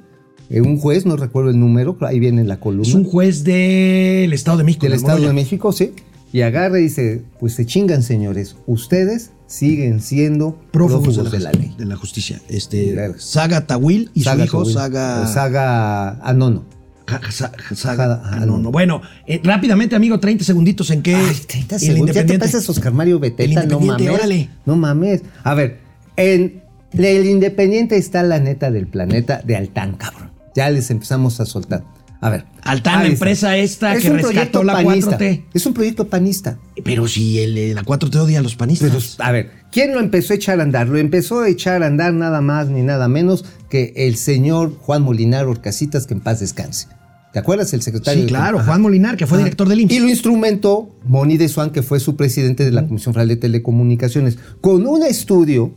eh, 0.49 0.61
un 0.61 0.77
juez, 0.79 1.05
no 1.05 1.15
recuerdo 1.15 1.49
el 1.51 1.59
número, 1.59 1.97
ahí 2.01 2.19
viene 2.19 2.41
en 2.41 2.47
la 2.49 2.59
columna 2.59 2.87
Es 2.87 2.93
un 2.95 3.05
juez 3.05 3.43
del 3.45 4.33
Estado 4.33 4.57
de 4.57 4.63
México. 4.65 4.83
del 4.83 4.91
de 4.91 4.97
Estado 4.97 5.21
de. 5.27 5.33
México, 5.33 5.71
sí. 5.71 5.91
Y 6.31 6.41
agarra 6.41 6.79
y 6.79 6.83
dice, 6.83 7.23
pues 7.39 7.53
se 7.55 7.65
chingan, 7.65 8.03
señores. 8.03 8.55
Ustedes 8.67 9.31
siguen 9.47 9.99
siendo 10.01 10.59
Prófugos, 10.71 11.03
prófugos, 11.15 11.31
de, 11.31 11.39
la, 11.39 11.51
ley. 11.51 11.73
De 11.77 11.85
la 11.85 11.95
justicia. 11.95 12.39
Este, 12.49 12.93
Claro. 12.93 13.15
Saga 13.17 13.65
Tawil 13.65 14.11
y 14.13 14.21
Saga 14.23 14.43
su 14.43 14.45
hijo 14.45 14.59
Tawil. 14.63 14.73
Saga... 14.75 15.27
Saga 15.27 16.09
Anono. 16.27 16.65
Ja- 17.07 17.19
Sa- 17.31 17.51
Saga- 17.51 17.75
Saga- 17.75 18.21
ah, 18.23 18.29
ah, 18.33 18.39
no, 18.41 18.45
no. 18.45 18.57
no. 18.59 18.71
Bueno, 18.71 19.01
eh, 19.25 19.41
rápidamente, 19.43 19.95
amigo, 19.95 20.19
30 20.19 20.43
segunditos 20.43 20.91
en 20.91 21.01
qué. 21.01 21.15
Ay, 21.15 21.35
30 21.47 21.75
el 21.75 21.81
segundos. 21.81 22.15
Ya 22.15 22.23
te 22.25 22.37
pareces 22.37 22.69
Oscar 22.69 22.93
Mario 22.93 23.17
Beteta, 23.19 23.63
no 23.65 23.79
mames. 23.79 24.09
órale. 24.09 24.49
No 24.67 24.75
mames. 24.75 25.23
A 25.43 25.55
ver, 25.55 25.79
en 26.15 26.61
el 26.93 27.25
Independiente 27.25 27.97
está 27.97 28.21
la 28.21 28.39
neta 28.39 28.69
del 28.69 28.85
planeta 28.85 29.41
de 29.43 29.55
Altán, 29.55 29.93
cabrón. 29.95 30.29
Ya 30.55 30.69
les 30.69 30.91
empezamos 30.91 31.39
a 31.39 31.45
soltar. 31.47 31.83
A 32.21 32.29
ver. 32.29 32.45
Altán, 32.63 33.03
la 33.03 33.09
empresa 33.09 33.55
esta 33.57 33.95
que 33.97 34.09
rescató 34.09 34.63
la 34.63 34.73
panista. 34.73 35.17
4T. 35.17 35.45
Es 35.53 35.65
un 35.65 35.73
proyecto 35.73 36.07
panista. 36.07 36.59
Pero 36.83 37.07
si 37.07 37.39
el, 37.39 37.73
la 37.75 37.83
4T 37.83 38.15
odia 38.17 38.39
a 38.39 38.41
los 38.41 38.55
panistas. 38.55 39.15
Pero, 39.17 39.27
a 39.27 39.31
ver, 39.31 39.51
¿quién 39.71 39.93
lo 39.93 39.99
empezó 39.99 40.33
a 40.33 40.35
echar 40.35 40.59
a 40.59 40.63
andar? 40.63 40.87
Lo 40.87 40.97
empezó 40.97 41.39
a 41.39 41.49
echar 41.49 41.81
a 41.83 41.87
andar 41.87 42.13
nada 42.13 42.41
más 42.41 42.67
ni 42.67 42.81
nada 42.81 43.07
menos 43.07 43.45
que 43.69 43.93
el 43.95 44.17
señor 44.17 44.77
Juan 44.79 45.03
Molinar 45.03 45.45
Orcasitas, 45.45 46.07
que 46.07 46.13
en 46.13 46.19
paz 46.19 46.41
descanse. 46.41 46.87
¿Te 47.31 47.39
acuerdas? 47.39 47.71
El 47.73 47.81
secretario 47.81 48.23
sí, 48.23 48.27
claro. 48.27 48.59
Juan 48.59 48.81
Molinar, 48.81 49.15
que 49.15 49.27
fue 49.27 49.37
Ajá. 49.37 49.45
director 49.45 49.69
del 49.69 49.81
IMSS. 49.81 49.93
Y 49.93 49.99
lo 49.99 50.09
instrumentó 50.09 50.95
Moni 51.05 51.37
de 51.37 51.47
Swan, 51.47 51.69
que 51.69 51.83
fue 51.83 51.99
su 51.99 52.15
presidente 52.15 52.65
de 52.65 52.71
la 52.71 52.87
Comisión 52.87 53.13
Federal 53.13 53.29
de 53.29 53.35
Telecomunicaciones, 53.37 54.39
con 54.61 54.87
un 54.87 55.03
estudio, 55.03 55.73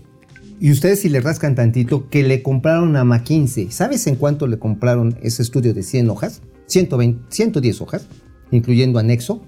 y 0.63 0.71
ustedes 0.71 1.01
si 1.01 1.09
le 1.09 1.21
rascan 1.21 1.57
tantito, 1.57 2.09
que 2.09 2.23
le 2.23 2.41
compraron 2.41 2.95
a 2.95 3.03
McKinsey. 3.03 3.73
¿Sabes 3.73 4.07
en 4.07 4.15
cuánto 4.15 4.47
le 4.47 4.61
compraron 4.61 5.19
ese 5.21 5.43
estudio 5.43 5.75
de 5.75 5.83
100 5.83 6.09
hojas? 6.09 6.41
120, 6.67 7.25
110 7.35 7.81
hojas, 7.81 8.07
incluyendo 8.53 9.01
anexo. 9.01 9.43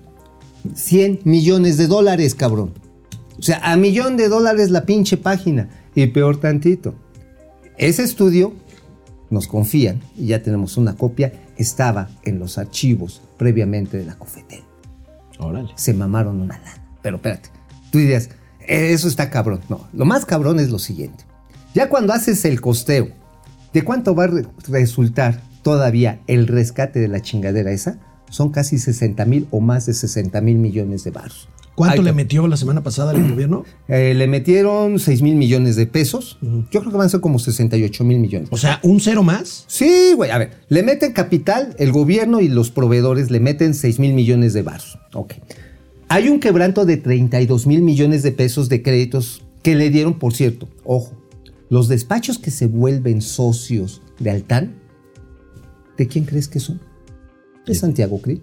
100 0.75 1.21
millones 1.23 1.77
de 1.77 1.87
dólares, 1.87 2.35
cabrón. 2.35 2.75
O 3.39 3.43
sea, 3.43 3.61
a 3.63 3.77
millón 3.77 4.17
de 4.17 4.29
dólares 4.29 4.73
la 4.73 4.87
pinche 4.87 5.17
página. 5.17 5.69
Y 5.95 6.09
peor 6.09 6.39
tantito. 6.39 6.97
Ese 7.79 8.03
estudio, 8.03 8.53
nos 9.31 9.47
confían, 9.47 10.01
y 10.17 10.27
ya 10.27 10.43
tenemos 10.43 10.77
una 10.77 10.97
copia, 10.97 11.33
estaba 11.57 12.11
en 12.25 12.41
los 12.41 12.59
archivos 12.59 13.23
previamente 13.39 13.99
de 13.99 14.05
la 14.05 14.17
COFETEL. 14.17 14.65
Órale. 15.39 15.71
Se 15.77 15.95
mamaron 15.95 16.41
una 16.41 16.59
lana. 16.59 16.97
Pero 17.03 17.19
espérate, 17.19 17.51
tú 17.93 17.99
dirías, 17.99 18.31
eso 18.67 19.09
está 19.09 19.31
cabrón. 19.31 19.61
No, 19.69 19.87
lo 19.93 20.05
más 20.05 20.25
cabrón 20.27 20.61
es 20.61 20.71
lo 20.71 20.79
siguiente. 20.79 21.25
Ya 21.75 21.89
cuando 21.89 22.13
haces 22.13 22.45
el 22.45 22.61
costeo, 22.61 23.09
¿de 23.73 23.83
cuánto 23.83 24.15
va 24.15 24.25
a 24.25 24.29
re- 24.29 24.47
resultar 24.69 25.41
todavía 25.63 26.21
el 26.27 26.47
rescate 26.47 27.01
de 27.01 27.09
la 27.09 27.21
chingadera 27.21 27.73
esa? 27.73 27.99
Son 28.31 28.51
casi 28.51 28.79
60 28.79 29.25
mil 29.27 29.47
o 29.51 29.61
más 29.61 29.87
de 29.87 29.95
60 29.95 30.41
mil 30.41 30.57
millones 30.59 31.05
de 31.05 31.11
baros. 31.11 31.49
¿Cuánto 31.75 32.03
Ahí 32.03 32.05
le 32.05 32.13
metió 32.13 32.47
la 32.47 32.57
semana 32.57 32.85
pasada 32.85 33.13
el 33.13 33.29
gobierno? 33.31 33.65
eh, 33.89 34.15
le 34.15 34.29
metieron 34.29 35.01
6 35.01 35.23
mil 35.23 35.35
millones 35.35 35.75
de 35.75 35.87
pesos. 35.89 36.39
Yo 36.71 36.81
creo 36.81 36.93
que 36.93 36.97
van 36.97 37.07
a 37.07 37.11
ser 37.11 37.21
como 37.21 37.41
68 37.41 38.05
mil 38.05 38.21
millones. 38.21 38.49
O 38.53 38.57
sea, 38.57 38.79
un 38.85 39.01
cero 39.01 39.25
más. 39.25 39.65
Sí, 39.67 40.13
güey. 40.15 40.31
A 40.31 40.39
ver, 40.39 40.53
le 40.69 40.85
meten 40.85 41.13
capital, 41.13 41.75
el 41.81 41.91
gobierno 41.91 42.41
y 42.41 42.47
los 42.47 42.71
proveedores 42.71 43.33
le 43.33 43.41
meten 43.41 43.75
6 43.75 43.99
mil 43.99 44.15
millones 44.15 44.53
de 44.53 44.63
baros. 44.63 44.99
Ok. 45.15 45.35
Hay 46.15 46.29
un 46.29 46.39
quebranto 46.39 46.85
de 46.87 46.97
32 46.97 47.67
mil 47.67 47.83
millones 47.83 48.23
de 48.23 48.31
pesos 48.31 48.69
de 48.69 48.83
créditos 48.83 49.43
que 49.65 49.75
le 49.75 49.91
dieron, 49.91 50.17
por 50.21 50.33
cierto, 50.33 50.69
ojo, 50.85 51.13
los 51.71 51.89
despachos 51.89 52.39
que 52.39 52.53
se 52.53 52.67
vuelven 52.69 53.21
socios 53.21 54.01
de 54.21 54.31
Altán, 54.31 54.77
¿de 55.99 56.07
quién 56.07 56.25
crees 56.25 56.47
que 56.47 56.61
son? 56.61 56.81
De 57.67 57.75
Santiago 57.75 58.23
Krill. 58.23 58.41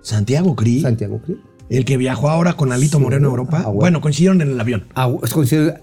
Santiago 0.00 0.56
Cri, 0.56 0.80
Santiago 0.80 1.22
Krill. 1.22 1.40
el 1.68 1.84
que 1.84 1.96
viajó 1.98 2.28
ahora 2.30 2.54
con 2.54 2.72
Alito 2.72 2.98
Sí, 2.98 3.04
Moreno 3.04 3.28
a 3.28 3.30
Europa. 3.30 3.58
ah, 3.58 3.66
bueno. 3.66 3.78
Bueno, 3.78 4.00
coincidieron 4.00 4.40
en 4.42 4.50
el 4.50 4.60
avión. 4.60 4.88
Ah, 4.96 5.08
considerado- 5.32 5.78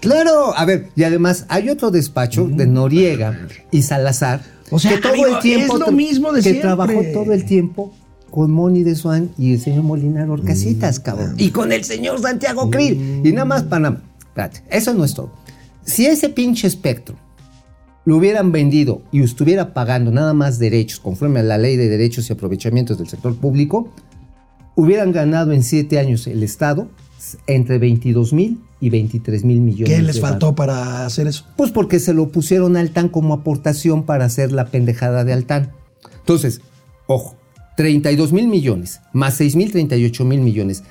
Claro, 0.00 0.56
a 0.56 0.64
ver, 0.64 0.90
y 0.94 1.02
además 1.02 1.46
hay 1.48 1.68
otro 1.68 1.90
despacho 1.90 2.46
de 2.46 2.68
Noriega 2.68 3.48
y 3.72 3.82
Salazar 3.82 4.42
O 4.70 4.78
sea, 4.78 4.92
que 4.92 4.98
todo 4.98 5.14
amigo, 5.14 5.26
el 5.26 5.38
tiempo 5.40 5.74
es 5.74 5.80
lo 5.80 5.90
mismo 5.90 6.30
de 6.30 6.36
que 6.42 6.50
siempre. 6.50 6.60
trabajó 6.62 7.02
todo 7.12 7.32
el 7.32 7.44
tiempo 7.44 7.92
con 8.34 8.50
Moni 8.50 8.82
de 8.82 8.96
Swan 8.96 9.30
y 9.38 9.52
el 9.52 9.60
señor 9.60 9.84
Molinar 9.84 10.28
Orcasitas, 10.28 10.98
cabrón. 10.98 11.36
Y 11.38 11.50
con 11.50 11.70
el 11.70 11.84
señor 11.84 12.20
Santiago 12.20 12.68
Krill. 12.68 13.20
Y 13.24 13.30
nada 13.30 13.44
más 13.44 13.62
para 13.62 14.02
espérate, 14.18 14.64
eso 14.70 14.92
no 14.92 15.04
es 15.04 15.14
todo. 15.14 15.30
Si 15.84 16.06
ese 16.06 16.30
pinche 16.30 16.66
espectro 16.66 17.14
lo 18.04 18.16
hubieran 18.16 18.50
vendido 18.50 19.02
y 19.12 19.22
estuviera 19.22 19.72
pagando 19.72 20.10
nada 20.10 20.34
más 20.34 20.58
derechos 20.58 20.98
conforme 20.98 21.38
a 21.38 21.42
la 21.44 21.58
ley 21.58 21.76
de 21.76 21.88
derechos 21.88 22.28
y 22.28 22.32
aprovechamientos 22.32 22.98
del 22.98 23.06
sector 23.08 23.36
público, 23.36 23.88
hubieran 24.74 25.12
ganado 25.12 25.52
en 25.52 25.62
siete 25.62 26.00
años 26.00 26.26
el 26.26 26.42
Estado 26.42 26.88
entre 27.46 27.78
22 27.78 28.32
mil 28.32 28.60
y 28.80 28.90
23 28.90 29.44
mil 29.44 29.60
millones. 29.60 29.94
¿Qué 29.94 30.02
les 30.02 30.16
de 30.16 30.20
faltó 30.20 30.56
para 30.56 31.06
hacer 31.06 31.28
eso? 31.28 31.44
Pues 31.56 31.70
porque 31.70 32.00
se 32.00 32.12
lo 32.12 32.30
pusieron 32.30 32.76
a 32.76 32.80
Altán 32.80 33.10
como 33.10 33.32
aportación 33.32 34.02
para 34.02 34.24
hacer 34.24 34.50
la 34.50 34.66
pendejada 34.72 35.22
de 35.22 35.32
Altán. 35.34 35.70
Entonces, 36.18 36.62
ojo, 37.06 37.36
32 37.76 38.32
mil 38.32 38.48
millones 38.48 39.00
más 39.12 39.34
6 39.34 39.56
mil, 39.56 39.72
38 39.72 40.24
mil 40.24 40.40
millones. 40.40 40.82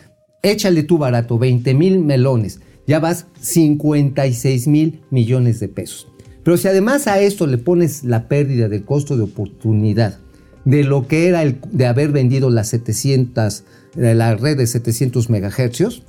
Échale 0.42 0.84
tú 0.84 0.98
barato, 0.98 1.38
20 1.38 1.74
mil 1.74 2.00
melones. 2.00 2.60
Ya 2.86 3.00
vas 3.00 3.28
56 3.40 4.68
mil 4.68 5.02
millones 5.10 5.60
de 5.60 5.70
pesos. 5.70 6.08
Pero 6.44 6.58
si 6.58 6.68
además 6.68 7.08
a 7.08 7.22
esto 7.22 7.48
le 7.48 7.58
pones 7.58 8.04
la 8.04 8.28
pérdida 8.28 8.68
del 8.68 8.84
costo 8.84 9.16
de 9.16 9.24
oportunidad 9.24 10.20
de 10.66 10.84
lo 10.84 11.08
que 11.08 11.28
era 11.28 11.44
de 11.44 11.86
haber 11.86 12.12
vendido 12.12 12.50
las 12.50 12.70
700, 12.70 13.64
eh, 13.96 14.14
la 14.16 14.36
red 14.36 14.58
de 14.58 14.68
700 14.68 15.30
megahercios, 15.30 16.04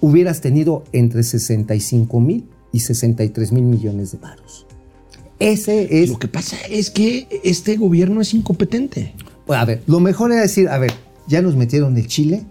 hubieras 0.00 0.40
tenido 0.40 0.84
entre 0.92 1.22
65 1.22 2.20
mil 2.20 2.48
y 2.72 2.80
63 2.80 3.52
mil 3.52 3.64
millones 3.64 4.12
de 4.12 4.18
varos. 4.18 4.66
Ese 5.38 6.02
es... 6.02 6.08
Lo 6.08 6.18
que 6.18 6.28
pasa 6.28 6.56
es 6.70 6.90
que 6.90 7.26
este 7.44 7.76
gobierno 7.76 8.20
es 8.20 8.32
incompetente. 8.32 9.14
A 9.48 9.64
ver, 9.64 9.82
lo 9.86 10.00
mejor 10.00 10.32
era 10.32 10.42
decir, 10.42 10.68
a 10.68 10.78
ver, 10.78 10.92
ya 11.26 11.42
nos 11.42 11.56
metieron 11.56 11.96
el 11.96 12.06
Chile, 12.06 12.44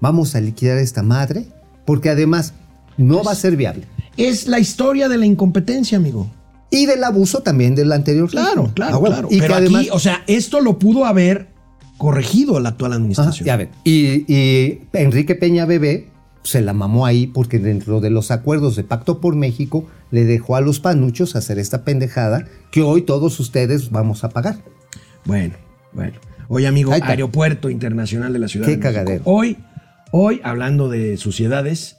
vamos 0.00 0.34
a 0.34 0.40
liquidar 0.40 0.78
esta 0.78 1.02
madre, 1.02 1.46
porque 1.84 2.10
además 2.10 2.54
no 2.96 3.22
va 3.22 3.32
a 3.32 3.36
ser 3.36 3.56
viable. 3.56 3.84
Es 4.16 4.46
la 4.48 4.58
historia 4.58 5.08
de 5.08 5.16
la 5.18 5.26
incompetencia, 5.26 5.98
amigo. 5.98 6.28
Y 6.70 6.86
del 6.86 7.02
abuso 7.04 7.40
también 7.40 7.74
del 7.74 7.90
anterior. 7.92 8.28
Claro, 8.30 8.70
claro, 8.74 8.96
Ah, 8.96 8.98
bueno, 8.98 9.14
claro. 9.16 9.28
Y 9.30 9.38
Pero 9.38 9.54
que 9.54 9.58
además... 9.60 9.80
aquí, 9.82 9.90
o 9.92 9.98
sea, 9.98 10.22
esto 10.26 10.60
lo 10.60 10.78
pudo 10.78 11.04
haber 11.06 11.48
corregido 11.96 12.60
la 12.60 12.70
actual 12.70 12.92
Ajá, 12.92 12.98
administración. 13.00 13.46
y 13.46 13.50
a 13.50 13.56
ver, 13.56 13.68
y, 13.84 14.32
y 14.32 14.80
Enrique 14.92 15.34
Peña 15.34 15.64
Bebé 15.66 16.08
se 16.44 16.60
la 16.60 16.72
mamó 16.72 17.06
ahí 17.06 17.26
porque 17.26 17.58
dentro 17.58 18.00
de 18.00 18.10
los 18.10 18.30
acuerdos 18.30 18.76
de 18.76 18.84
Pacto 18.84 19.20
por 19.20 19.34
México 19.34 19.86
le 20.10 20.24
dejó 20.24 20.56
a 20.56 20.60
los 20.60 20.78
panuchos 20.80 21.34
hacer 21.36 21.58
esta 21.58 21.84
pendejada 21.84 22.46
que 22.70 22.82
hoy 22.82 23.02
todos 23.02 23.40
ustedes 23.40 23.90
vamos 23.90 24.22
a 24.24 24.28
pagar. 24.28 24.58
Bueno, 25.24 25.54
bueno. 25.92 26.18
Oye, 26.48 26.66
amigo. 26.66 26.92
Aeropuerto 26.92 27.68
Internacional 27.70 28.32
de 28.32 28.38
la 28.38 28.48
Ciudad 28.48 28.66
Qué 28.66 28.72
de 28.72 28.78
México. 28.78 28.94
cagadero. 28.94 29.22
Hoy, 29.26 29.58
hoy, 30.12 30.40
hablando 30.42 30.88
de 30.88 31.16
suciedades, 31.16 31.96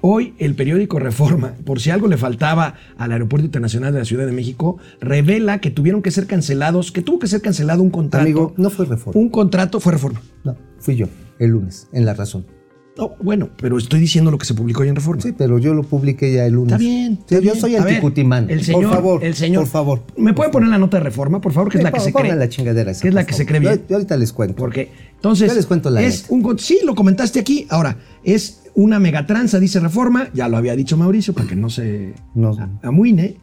Hoy 0.00 0.34
el 0.38 0.56
periódico 0.56 0.98
Reforma, 0.98 1.54
por 1.64 1.80
si 1.80 1.90
algo 1.90 2.08
le 2.08 2.16
faltaba 2.16 2.74
al 2.96 3.12
Aeropuerto 3.12 3.44
Internacional 3.44 3.92
de 3.92 4.00
la 4.00 4.04
Ciudad 4.04 4.26
de 4.26 4.32
México, 4.32 4.78
revela 5.00 5.60
que 5.60 5.70
tuvieron 5.70 6.02
que 6.02 6.10
ser 6.10 6.26
cancelados, 6.26 6.90
que 6.90 7.02
tuvo 7.02 7.20
que 7.20 7.28
ser 7.28 7.40
cancelado 7.40 7.82
un 7.82 7.90
contrato. 7.90 8.24
Amigo, 8.24 8.54
no 8.56 8.68
fue 8.70 8.86
reforma. 8.86 9.20
Un 9.20 9.28
contrato 9.28 9.78
fue 9.78 9.92
Reforma. 9.92 10.20
No, 10.42 10.56
fui 10.78 10.96
yo, 10.96 11.06
el 11.38 11.50
lunes, 11.50 11.88
en 11.92 12.04
La 12.04 12.14
Razón. 12.14 12.46
No, 12.96 13.12
bueno, 13.22 13.48
pero 13.56 13.78
estoy 13.78 14.00
diciendo 14.00 14.30
lo 14.30 14.36
que 14.36 14.44
se 14.44 14.52
publicó 14.54 14.82
hoy 14.82 14.88
en 14.88 14.96
Reforma. 14.96 15.22
Sí, 15.22 15.32
pero 15.32 15.58
yo 15.58 15.72
lo 15.72 15.82
publiqué 15.82 16.30
ya 16.32 16.44
el 16.44 16.52
lunes. 16.52 16.72
Está 16.72 16.78
bien. 16.78 17.18
Sí, 17.26 17.34
yo 17.36 17.40
bien. 17.40 17.56
soy 17.60 17.76
anticutimán. 17.76 18.50
El 18.50 18.62
señor, 18.64 18.82
por 18.84 18.92
favor, 18.92 19.24
el 19.24 19.34
señor. 19.34 19.62
por 19.62 19.70
favor. 19.70 20.02
¿Me 20.18 20.34
pueden 20.34 20.52
poner 20.52 20.68
la 20.68 20.76
nota 20.78 20.98
de 20.98 21.04
Reforma, 21.04 21.40
por 21.40 21.52
favor? 21.52 21.70
Que 21.72 21.78
es 21.78 21.84
la 21.84 21.90
que 21.92 22.00
se 22.00 22.12
cree. 22.12 22.36
la 22.36 22.48
chingadera 22.50 22.90
esa, 22.90 23.00
Que 23.02 23.08
es 23.08 23.14
la 23.14 23.24
que 23.24 23.32
se 23.32 23.46
cree 23.46 23.60
bien. 23.60 23.76
Yo, 23.76 23.82
yo 23.88 23.96
ahorita 23.96 24.16
les 24.18 24.32
cuento. 24.32 24.56
Porque, 24.56 24.90
entonces. 25.14 25.48
Yo 25.48 25.54
les 25.54 25.64
cuento 25.66 25.88
la 25.88 26.02
es 26.02 26.30
neta. 26.30 26.34
un 26.50 26.58
Sí, 26.58 26.80
lo 26.84 26.94
comentaste 26.94 27.40
aquí. 27.40 27.66
Ahora, 27.70 27.96
es 28.24 28.60
una 28.74 28.98
megatranza, 28.98 29.58
dice 29.58 29.80
Reforma. 29.80 30.28
Ya 30.34 30.48
lo 30.48 30.58
había 30.58 30.76
dicho 30.76 30.98
Mauricio, 30.98 31.32
para 31.32 31.48
que 31.48 31.56
no 31.56 31.70
se 31.70 32.12
No. 32.34 32.54
amuine. 32.82 33.36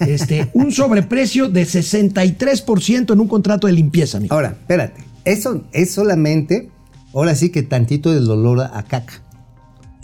Este, 0.00 0.50
un 0.52 0.72
sobreprecio 0.72 1.48
de 1.48 1.62
63% 1.64 3.12
en 3.12 3.20
un 3.20 3.28
contrato 3.28 3.68
de 3.68 3.72
limpieza, 3.72 4.18
amigo. 4.18 4.34
Ahora, 4.34 4.48
espérate. 4.48 5.04
Eso 5.24 5.64
es 5.72 5.90
solamente, 5.92 6.70
ahora 7.16 7.34
sí 7.34 7.50
que 7.50 7.62
tantito 7.62 8.12
del 8.12 8.30
olor 8.30 8.60
a 8.60 8.82
caca. 8.84 9.22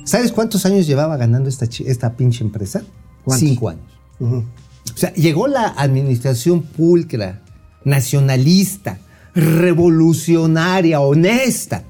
¿Sabes 0.05 0.33
cuántos 0.33 0.67
años 0.67 0.87
llevaba 0.87 1.17
ganando 1.17 1.49
esta, 1.49 1.67
esta 1.87 2.17
pinche 2.17 2.43
empresa? 2.43 2.83
¿Cuántos? 3.25 3.49
Cinco 3.49 3.69
años. 3.69 3.85
O 4.21 4.97
sea, 4.97 5.13
llegó 5.13 5.47
la 5.47 5.69
administración 5.69 6.63
pulcra, 6.63 7.43
nacionalista, 7.85 8.99
revolucionaria, 9.35 11.01
honesta, 11.01 11.85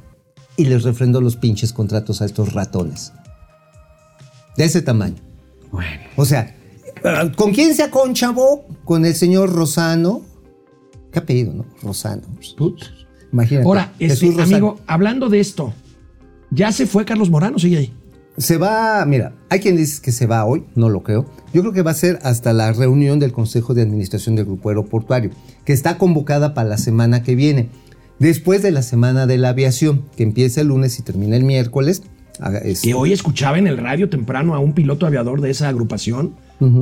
y 0.57 0.67
les 0.67 0.83
refrendó 0.83 1.21
los 1.21 1.37
pinches 1.37 1.73
contratos 1.73 2.21
a 2.21 2.27
estos 2.27 2.53
ratones. 2.53 3.13
De 4.57 4.65
ese 4.65 4.83
tamaño. 4.83 5.17
Bueno. 5.71 6.03
O 6.17 6.27
sea, 6.27 6.55
¿con 7.37 7.53
quién 7.53 7.75
se 7.75 7.85
aconchabó? 7.85 8.67
Con 8.85 9.07
el 9.07 9.15
señor 9.15 9.53
Rosano. 9.53 10.23
¿Qué 11.11 11.21
apellido, 11.21 11.53
no? 11.55 11.65
Rosano. 11.83 12.23
Imagínate. 13.33 13.67
Ahora, 13.67 13.93
este, 13.99 14.29
amigo, 14.41 14.81
hablando 14.87 15.29
de 15.29 15.41
esto, 15.41 15.73
¿ya 16.51 16.71
se 16.73 16.87
fue 16.87 17.05
Carlos 17.05 17.31
Morano? 17.31 17.59
Sigue 17.59 17.79
ahí. 17.79 17.93
Se 18.39 18.57
va, 18.57 19.05
mira, 19.05 19.35
hay 19.51 19.61
quien 19.61 19.77
dice 19.77 20.01
que 20.01 20.11
se 20.11 20.27
va 20.27 20.45
hoy, 20.45 20.65
no 20.75 20.89
lo 20.89 21.03
creo. 21.03 21.27
Yo 21.53 21.61
creo 21.61 21.73
que 21.73 21.83
va 21.83 21.91
a 21.91 21.95
ser 21.95 22.19
hasta 22.23 22.53
la 22.55 22.73
reunión 22.73 23.19
del 23.19 23.33
Consejo 23.33 23.75
de 23.75 23.83
Administración 23.83 24.37
del 24.37 24.47
Grupo 24.47 24.71
Aeroportuario, 24.71 25.31
que 25.67 25.75
está 25.75 25.99
convocada 25.99 26.55
para 26.55 26.69
la 26.69 26.79
semana 26.79 27.23
que 27.23 27.35
viene. 27.35 27.69
Después 28.19 28.63
de 28.63 28.71
la 28.71 28.83
Semana 28.83 29.27
de 29.27 29.37
la 29.37 29.51
Aviación, 29.51 30.05
que 30.17 30.23
empieza 30.23 30.63
el 30.63 30.69
lunes 30.69 30.99
y 30.99 31.03
termina 31.03 31.37
el 31.37 31.45
miércoles. 31.45 32.03
este, 32.63 32.89
Que 32.89 32.95
hoy 32.95 33.13
escuchaba 33.13 33.59
en 33.59 33.67
el 33.67 33.77
radio 33.77 34.09
temprano 34.09 34.55
a 34.55 34.61
un 34.61 34.73
piloto 34.73 35.07
aviador 35.07 35.41
de 35.41 35.51
esa 35.51 35.69
agrupación, 35.69 36.35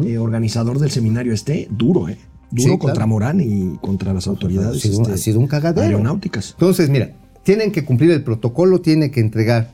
eh, 0.05 0.19
organizador 0.19 0.79
del 0.79 0.91
seminario 0.91 1.33
este, 1.33 1.67
duro, 1.71 2.09
¿eh? 2.09 2.19
Duro 2.51 2.73
Sí, 2.73 2.79
contra 2.79 2.95
claro. 2.95 3.07
Morán 3.09 3.41
y 3.41 3.79
contra 3.81 4.13
las 4.13 4.27
autoridades. 4.27 4.77
Ha 4.79 4.81
sido, 4.81 4.97
un- 4.99 5.03
este, 5.03 5.15
ha 5.15 5.19
sido 5.19 5.39
un 5.41 5.47
cagadero. 5.47 5.87
Aeronáuticas. 5.87 6.51
Entonces, 6.53 6.89
mira, 6.91 7.13
tienen 7.45 7.71
que 7.73 7.85
cumplir 7.85 8.11
el 8.11 8.23
protocolo, 8.25 8.81
tiene 8.81 9.11
que 9.11 9.21
entregar 9.21 9.73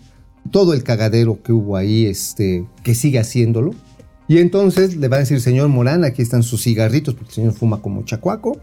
todo 0.50 0.74
el 0.74 0.82
cagadero 0.82 1.42
que 1.42 1.52
hubo 1.52 1.76
ahí, 1.76 2.06
este, 2.06 2.66
que 2.82 2.94
sigue 2.94 3.18
haciéndolo. 3.18 3.74
Y 4.28 4.38
entonces 4.38 4.96
le 4.96 5.08
van 5.08 5.18
a 5.18 5.20
decir, 5.20 5.40
señor 5.40 5.68
Morán, 5.68 6.04
aquí 6.04 6.20
están 6.22 6.42
sus 6.42 6.62
cigarritos, 6.62 7.14
porque 7.14 7.30
el 7.30 7.34
señor 7.34 7.52
fuma 7.54 7.80
como 7.80 8.04
chacuaco. 8.04 8.58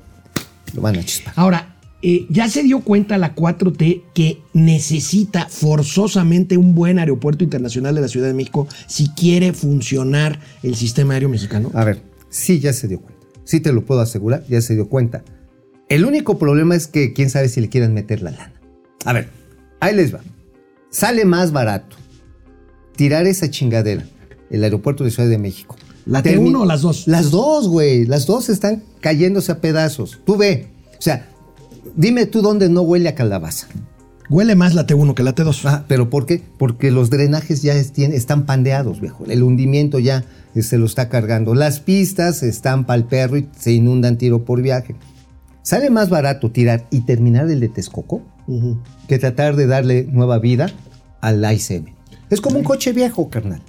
Lo 0.74 0.82
van 0.82 0.98
a 0.98 1.04
chispar. 1.04 1.34
Ahora, 1.38 1.76
eh, 2.02 2.26
ya 2.30 2.50
se 2.50 2.64
dio 2.64 2.82
cuenta 2.82 3.18
la 3.18 3.34
4T 3.34 4.04
que 4.14 4.40
necesita 4.54 5.48
forzosamente 5.50 6.58
un 6.58 6.76
buen 6.76 7.00
aeropuerto 7.00 7.44
internacional 7.44 7.96
de 7.96 8.02
la 8.02 8.08
Ciudad 8.10 8.28
de 8.28 8.34
México 8.34 8.68
si 8.88 9.10
quiere 9.10 9.54
funcionar 9.54 10.40
el 10.64 10.76
sistema 10.76 11.14
aéreo 11.14 11.30
mexicano. 11.30 11.72
A 11.74 11.84
ver, 11.86 12.02
sí, 12.30 12.60
ya 12.60 12.74
se 12.74 12.88
dio 12.88 13.00
cuenta. 13.00 13.13
Sí 13.44 13.60
te 13.60 13.74
lo 13.74 13.84
puedo 13.86 14.02
asegurar, 14.02 14.44
ya 14.48 14.62
se 14.62 14.76
dio 14.76 14.88
cuenta. 14.90 15.24
El 15.90 16.06
único 16.06 16.38
problema 16.40 16.76
es 16.76 16.88
que 16.88 17.14
quién 17.14 17.30
sabe 17.30 17.50
si 17.50 17.62
le 17.62 17.70
quieran 17.70 17.94
meter 17.94 18.22
la 18.22 18.32
lana. 18.32 18.54
A 19.06 19.14
ver, 19.14 19.30
ahí 19.80 19.96
les 19.96 20.14
va. 20.14 20.22
Sale 20.90 21.26
más 21.26 21.52
barato 21.52 21.96
tirar 22.96 23.26
esa 23.28 23.50
chingadera, 23.50 24.06
el 24.50 24.64
aeropuerto 24.64 25.04
de 25.04 25.12
Ciudad 25.12 25.30
de 25.30 25.38
México. 25.38 25.76
¿La 26.06 26.22
Termi- 26.22 26.52
T1 26.52 26.62
o 26.62 26.66
las 26.66 26.82
dos? 26.82 27.08
Las 27.08 27.32
dos, 27.32 27.68
güey. 27.68 28.06
Las 28.06 28.26
dos 28.26 28.50
están 28.50 28.84
cayéndose 29.02 29.52
a 29.52 29.62
pedazos. 29.62 30.20
Tú 30.26 30.38
ve. 30.38 30.68
O 30.98 31.02
sea, 31.02 31.30
dime 31.96 32.26
tú 32.26 32.42
dónde 32.42 32.70
no 32.70 32.82
huele 32.82 33.10
a 33.10 33.16
calabaza. 33.16 33.68
Huele 34.30 34.56
más 34.56 34.74
la 34.74 34.88
T1 34.88 35.14
que 35.14 35.24
la 35.24 35.36
T2. 35.36 35.62
Ah, 35.66 35.86
¿Pero 35.88 36.10
por 36.10 36.26
qué? 36.26 36.42
Porque 36.58 36.92
los 36.92 37.10
drenajes 37.10 37.62
ya 37.62 37.74
están 37.74 38.46
pandeados, 38.46 39.02
viejo. 39.02 39.26
El 39.28 39.44
hundimiento 39.44 40.00
ya 40.00 40.24
eh, 40.56 40.64
se 40.64 40.78
lo 40.78 40.86
está 40.86 41.10
cargando. 41.10 41.54
Las 41.56 41.80
pistas 41.80 42.42
están 42.44 42.86
para 42.86 42.98
el 42.98 43.04
perro 43.06 43.38
y 43.38 43.48
se 43.58 43.72
inundan 43.74 44.18
tiro 44.18 44.46
por 44.46 44.62
viaje. 44.62 44.96
Sale 45.62 45.90
más 45.90 46.10
barato 46.10 46.52
tirar 46.52 46.88
y 46.92 47.02
terminar 47.02 47.50
el 47.50 47.60
de 47.60 47.70
Texcoco 47.70 48.22
Ujú. 48.48 48.80
que 49.08 49.18
tratar 49.20 49.56
de 49.56 49.68
darle 49.68 50.08
nueva 50.12 50.40
vida 50.40 50.72
al 51.22 51.44
ICM. 51.54 51.86
Es 52.30 52.42
como 52.42 52.58
un 52.58 52.64
coche 52.64 52.92
viejo, 52.92 53.30
carnal. 53.30 53.62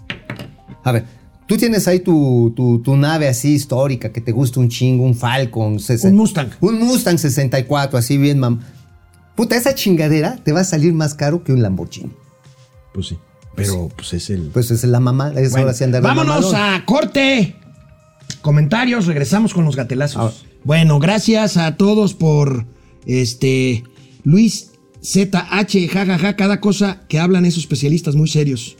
A 0.82 0.92
ver, 0.92 1.04
tú 1.46 1.56
tienes 1.56 1.86
ahí 1.86 2.00
tu, 2.00 2.52
tu- 2.56 2.80
tu 2.82 2.96
nave 2.96 3.28
así 3.28 3.52
histórica 3.54 4.10
que 4.10 4.20
te 4.20 4.32
gusta 4.32 4.58
un 4.60 4.68
chingo, 4.68 5.04
un 5.04 5.14
Falcon. 5.14 5.76
Un 6.02 6.14
Mustang. 6.16 6.48
Un 6.60 6.78
Mustang 6.80 7.18
64, 7.18 7.98
así 7.98 8.18
bien, 8.18 8.38
mam. 8.40 8.60
Puta, 9.34 9.56
esa 9.56 9.74
chingadera 9.74 10.36
te 10.36 10.52
va 10.52 10.60
a 10.60 10.64
salir 10.64 10.92
más 10.92 11.14
caro 11.14 11.42
que 11.42 11.52
un 11.52 11.62
Lamborghini. 11.62 12.12
Pues 12.92 13.08
sí. 13.08 13.18
Pero 13.56 13.88
pues 13.94 14.12
es 14.14 14.30
el. 14.30 14.50
Pues 14.52 14.70
es 14.70 14.84
la 14.84 15.00
mamá, 15.00 15.32
es 15.36 15.50
Bueno, 15.50 15.66
ahora 15.66 15.74
sí 15.74 15.84
andar 15.84 16.02
de 16.02 16.08
vámonos 16.08 16.52
mamalón. 16.52 16.80
a 16.80 16.84
corte. 16.84 17.56
Comentarios, 18.42 19.06
regresamos 19.06 19.54
con 19.54 19.64
los 19.64 19.76
gatelazos. 19.76 20.44
Ah. 20.44 20.48
Bueno, 20.64 20.98
gracias 20.98 21.56
a 21.56 21.76
todos 21.76 22.14
por 22.14 22.66
este 23.06 23.84
Luis 24.22 24.72
ZH, 25.02 25.88
jajaja, 25.88 26.36
cada 26.36 26.60
cosa 26.60 27.02
que 27.08 27.18
hablan 27.18 27.44
esos 27.44 27.60
especialistas 27.60 28.16
muy 28.16 28.28
serios. 28.28 28.76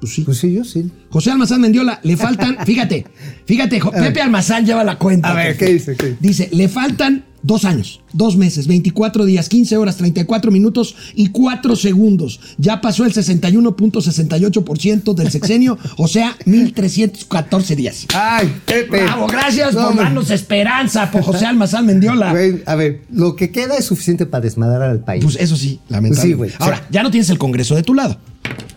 Pues 0.00 0.14
sí. 0.14 0.22
Pues 0.22 0.38
sí, 0.38 0.52
yo 0.52 0.64
sí. 0.64 0.90
José 1.10 1.30
Almazán 1.30 1.60
Mendiola, 1.60 2.00
le 2.02 2.16
faltan, 2.16 2.58
fíjate, 2.66 3.06
fíjate, 3.46 3.80
Pepe 3.80 4.20
Almazán 4.20 4.66
lleva 4.66 4.84
la 4.84 4.98
cuenta. 4.98 5.30
A 5.30 5.34
ver, 5.34 5.52
Pepe. 5.56 5.66
¿qué 5.66 5.72
dice? 5.72 5.96
¿Qué 5.96 6.06
dice? 6.06 6.18
Dice, 6.20 6.48
le 6.52 6.68
faltan 6.68 7.24
dos 7.42 7.64
años, 7.64 8.00
dos 8.12 8.36
meses, 8.36 8.66
24 8.66 9.24
días, 9.24 9.48
15 9.48 9.76
horas, 9.76 9.96
34 9.96 10.50
minutos 10.52 10.94
y 11.14 11.28
4 11.28 11.76
segundos. 11.76 12.40
Ya 12.58 12.80
pasó 12.80 13.04
el 13.04 13.12
61.68% 13.12 15.14
del 15.14 15.30
sexenio, 15.30 15.78
o 15.96 16.08
sea, 16.08 16.36
1314 16.46 17.76
días. 17.76 18.06
Ay, 18.14 18.52
Pepe. 18.64 19.02
Bravo, 19.04 19.26
gracias 19.26 19.74
No, 19.74 19.88
por 19.88 19.96
darnos 19.96 20.30
esperanza, 20.30 21.10
por 21.10 21.22
José 21.22 21.46
Almazán 21.46 21.86
Mendiola. 21.86 22.30
Güey, 22.30 22.62
a 22.66 22.74
ver, 22.74 23.02
lo 23.10 23.36
que 23.36 23.50
queda 23.50 23.76
es 23.76 23.84
suficiente 23.84 24.26
para 24.26 24.42
desmadrar 24.42 24.82
al 24.90 25.00
país. 25.00 25.24
Pues 25.24 25.36
eso 25.36 25.56
sí, 25.56 25.80
lamentable. 25.88 26.28
Sí, 26.30 26.34
güey, 26.34 26.50
o 26.50 26.56
sea- 26.56 26.66
Ahora, 26.66 26.86
ya 26.90 27.02
no 27.02 27.10
tienes 27.10 27.30
el 27.30 27.38
Congreso 27.38 27.74
de 27.74 27.82
tu 27.82 27.94
lado. 27.94 28.18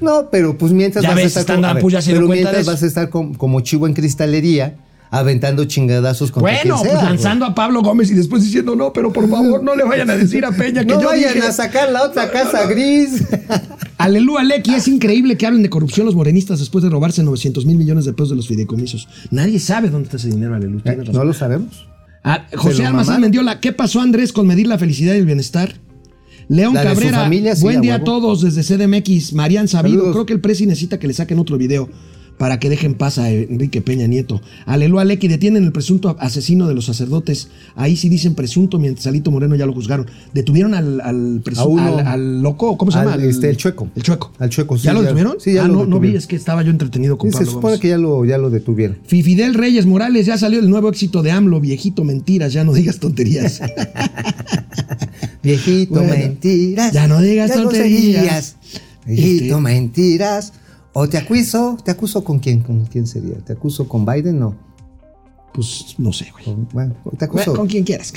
No, 0.01 0.29
pero 0.31 0.57
pues 0.57 0.71
mientras 0.73 1.03
Ya 1.03 1.09
vas 1.09 1.17
ves, 1.17 1.37
a 1.37 1.39
estar 1.41 1.55
como, 1.55 1.67
a 1.67 1.73
ver, 1.73 1.83
pero 2.05 2.27
mientras 2.27 2.65
de 2.65 2.71
vas 2.71 2.83
a 2.83 2.85
estar 2.85 3.09
com- 3.09 3.33
como 3.33 3.61
chivo 3.61 3.87
en 3.87 3.93
cristalería 3.93 4.75
aventando 5.11 5.65
chingadazos 5.65 6.31
contra 6.31 6.51
Bueno, 6.53 6.75
quien 6.75 6.77
sea, 6.77 6.91
pues 6.91 6.93
güey. 7.01 7.05
lanzando 7.13 7.45
a 7.45 7.55
Pablo 7.55 7.81
Gómez 7.81 8.11
y 8.11 8.13
después 8.15 8.43
diciendo, 8.43 8.75
no, 8.75 8.91
pero 8.93 9.13
por 9.13 9.29
favor, 9.29 9.63
no 9.63 9.75
le 9.75 9.83
vayan 9.83 10.09
a 10.09 10.15
decir 10.17 10.43
a 10.45 10.51
Peña 10.51 10.81
que 10.85 10.93
No 10.93 11.01
yo 11.01 11.07
vayan 11.07 11.33
dije. 11.35 11.47
a 11.47 11.51
sacar 11.51 11.91
la 11.91 12.03
otra 12.03 12.31
casa 12.31 12.65
gris. 12.65 13.23
Aleluya, 13.97 14.43
Lecky, 14.43 14.73
es 14.75 14.87
increíble 14.87 15.37
que 15.37 15.47
hablen 15.47 15.63
de 15.63 15.69
corrupción 15.69 16.05
los 16.05 16.15
morenistas 16.15 16.59
después 16.59 16.83
de 16.83 16.89
robarse 16.89 17.23
900 17.23 17.65
mil 17.65 17.77
millones 17.77 18.05
de 18.05 18.13
pesos 18.13 18.29
de 18.31 18.35
los 18.35 18.47
fideicomisos. 18.47 19.07
Nadie 19.31 19.59
sabe 19.59 19.89
dónde 19.89 20.05
está 20.07 20.17
ese 20.17 20.27
dinero, 20.29 20.55
Aleluya. 20.55 20.93
razón. 20.95 21.13
no 21.15 21.23
lo 21.23 21.33
sabemos. 21.33 21.87
Ah, 22.23 22.45
José 22.55 22.85
Almazán. 22.85 23.21
Mendiola, 23.21 23.59
¿qué 23.59 23.71
pasó 23.71 24.01
Andrés 24.01 24.33
con 24.33 24.47
medir 24.47 24.67
la 24.67 24.77
felicidad 24.77 25.13
y 25.13 25.19
el 25.19 25.25
bienestar? 25.25 25.75
León 26.47 26.73
Cabrera, 26.75 27.19
familia, 27.21 27.55
sí, 27.55 27.61
buen 27.63 27.81
día 27.81 27.95
a 27.95 28.03
todos 28.03 28.41
desde 28.41 28.61
CDMX. 28.63 29.33
Marian 29.33 29.67
Sabido, 29.67 29.97
Saludos. 29.97 30.13
creo 30.15 30.25
que 30.27 30.33
el 30.33 30.41
presi 30.41 30.65
necesita 30.67 30.99
que 30.99 31.07
le 31.07 31.13
saquen 31.13 31.39
otro 31.39 31.57
video 31.57 31.89
para 32.37 32.59
que 32.59 32.69
dejen 32.69 32.95
paz 32.95 33.17
a 33.17 33.31
Enrique 33.31 33.81
Peña 33.81 34.07
Nieto. 34.07 34.41
Aleluya, 34.65 35.05
Lecky, 35.05 35.27
detienen 35.27 35.63
el 35.63 35.71
presunto 35.71 36.15
asesino 36.19 36.67
de 36.67 36.73
los 36.73 36.85
sacerdotes. 36.85 37.47
Ahí 37.75 37.95
sí 37.95 38.09
dicen 38.09 38.35
presunto, 38.35 38.77
mientras 38.79 39.07
Alito 39.07 39.31
Moreno 39.31 39.55
ya 39.55 39.65
lo 39.65 39.73
juzgaron. 39.73 40.07
Detuvieron 40.33 40.73
al, 40.73 40.99
al, 41.01 41.41
presu- 41.43 41.59
A 41.59 41.65
uno. 41.65 41.97
al- 41.99 42.07
al 42.07 42.41
loco, 42.41 42.77
¿cómo 42.77 42.91
se 42.91 42.97
llama? 42.99 43.15
este, 43.23 43.49
el 43.49 43.57
chueco. 43.57 43.87
El 43.95 44.03
chueco. 44.03 44.31
Al 44.39 44.49
chueco, 44.49 44.77
sí, 44.77 44.85
¿Ya 44.85 44.93
lo 44.93 45.01
detuvieron? 45.01 45.35
sí, 45.39 45.53
ya 45.53 45.63
ah, 45.65 45.67
lo 45.67 45.73
no, 45.73 45.79
no 45.79 45.85
vi, 45.85 45.91
detuvieron. 46.09 46.17
es 46.17 46.27
que 46.27 46.35
estaba 46.35 46.61
yo 46.63 46.71
entretenido 46.71 47.17
con 47.17 47.29
Sí, 47.31 47.33
se 47.33 47.37
Pablo 47.39 47.51
supone 47.51 47.71
Gómez. 47.73 47.79
que 47.81 47.87
ya 47.89 47.97
lo, 47.97 48.25
ya 48.25 48.37
lo 48.37 48.49
detuvieron. 48.49 48.97
Fidel 49.07 49.53
Reyes 49.53 49.85
Morales, 49.85 50.25
ya 50.25 50.37
salió 50.37 50.59
el 50.59 50.69
nuevo 50.69 50.89
éxito 50.89 51.23
de 51.23 51.31
AMLO, 51.31 51.59
viejito, 51.61 52.03
mentiras, 52.03 52.51
ya 52.53 52.63
no 52.63 52.73
digas 52.73 52.99
tonterías. 52.99 53.61
Viejito, 55.43 55.95
Bueno, 55.95 56.09
mentiras. 56.15 56.91
ya 56.91 57.07
no 57.07 57.21
digas 57.21 57.49
ya 57.49 57.55
tonterías. 57.61 58.23
groserías. 58.23 58.55
Viejito, 59.05 59.45
Este- 59.57 59.61
mentiras. 59.61 60.53
O 60.97 61.09
te 61.09 61.17
acuso, 61.17 61.77
¿te 61.83 61.91
acuso 61.91 62.23
con 62.23 62.39
quién? 62.39 62.61
¿Con 62.61 62.85
quién 62.85 63.05
sería? 63.05 63.35
¿Te 63.39 63.51
acuso 63.53 63.87
con 63.87 64.05
Biden? 64.05 64.39
No. 64.39 64.55
pues 65.53 65.95
no 65.97 66.11
sé, 66.13 66.27
güey. 66.31 66.45
Con- 66.45 66.67
bueno, 66.71 66.95
te 67.17 67.25
acuso. 67.25 67.53
Con 67.53 67.67
quien 67.67 67.83
quieras. 67.83 68.13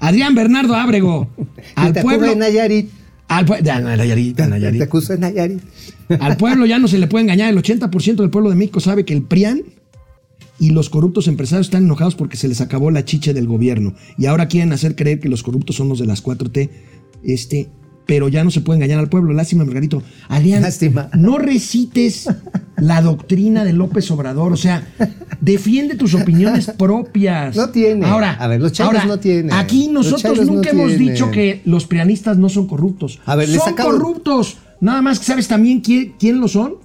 Adrián 0.00 0.34
Bernardo 0.34 0.74
Ábrego, 0.74 1.28
al 1.76 1.92
te 1.92 2.02
pueblo, 2.02 2.26
en 2.32 2.40
Nayarit. 2.40 2.90
Al, 3.28 3.46
pue- 3.46 3.60
de 3.62 3.72
Nayarit, 3.80 4.36
de 4.36 4.42
Te 4.44 4.48
Nayarit. 4.48 4.82
acuso 4.82 5.12
de 5.14 5.18
Nayarit. 5.20 5.60
Al 6.20 6.36
pueblo 6.36 6.66
ya 6.66 6.78
no 6.78 6.88
se 6.88 6.98
le 6.98 7.06
puede 7.06 7.22
engañar. 7.24 7.50
El 7.52 7.62
80% 7.62 8.16
del 8.16 8.30
pueblo 8.30 8.50
de 8.50 8.56
México 8.56 8.80
sabe 8.80 9.04
que 9.04 9.14
el 9.14 9.22
PRIAN 9.22 9.62
y 10.58 10.70
los 10.70 10.90
corruptos 10.90 11.28
empresarios 11.28 11.68
están 11.68 11.84
enojados 11.84 12.16
porque 12.16 12.36
se 12.36 12.48
les 12.48 12.60
acabó 12.60 12.90
la 12.90 13.04
chiche 13.04 13.32
del 13.32 13.46
gobierno. 13.46 13.94
Y 14.16 14.26
ahora 14.26 14.48
quieren 14.48 14.72
hacer 14.72 14.96
creer 14.96 15.20
que 15.20 15.28
los 15.28 15.42
corruptos 15.44 15.76
son 15.76 15.88
los 15.88 15.98
de 16.00 16.06
las 16.06 16.24
4T. 16.24 16.70
Este, 17.22 17.68
pero 18.08 18.28
ya 18.28 18.42
no 18.42 18.50
se 18.50 18.62
puede 18.62 18.78
engañar 18.78 18.98
al 19.00 19.10
pueblo. 19.10 19.34
Lástima, 19.34 19.66
Margarito. 19.66 20.02
Adrián, 20.28 20.62
Lástima. 20.62 21.10
no 21.12 21.36
recites 21.36 22.26
la 22.78 23.02
doctrina 23.02 23.64
de 23.64 23.74
López 23.74 24.10
Obrador. 24.10 24.50
O 24.50 24.56
sea, 24.56 24.88
defiende 25.42 25.94
tus 25.94 26.14
opiniones 26.14 26.72
propias. 26.78 27.54
No 27.54 27.68
tiene. 27.68 28.06
Ahora, 28.06 28.32
A 28.40 28.46
ver, 28.46 28.62
los 28.62 28.80
ahora, 28.80 29.04
no 29.04 29.18
tienen. 29.18 29.52
Aquí 29.52 29.88
nosotros 29.88 30.38
no 30.38 30.54
nunca 30.54 30.70
hemos 30.70 30.88
tienen. 30.88 31.08
dicho 31.08 31.30
que 31.30 31.60
los 31.66 31.86
prianistas 31.86 32.38
no 32.38 32.48
son 32.48 32.66
corruptos. 32.66 33.20
A 33.26 33.36
ver, 33.36 33.46
son 33.46 33.74
corruptos. 33.74 34.56
Nada 34.80 35.02
más 35.02 35.18
que 35.18 35.26
sabes 35.26 35.46
también 35.46 35.80
quién, 35.82 36.14
quién 36.18 36.40
lo 36.40 36.48
son. 36.48 36.76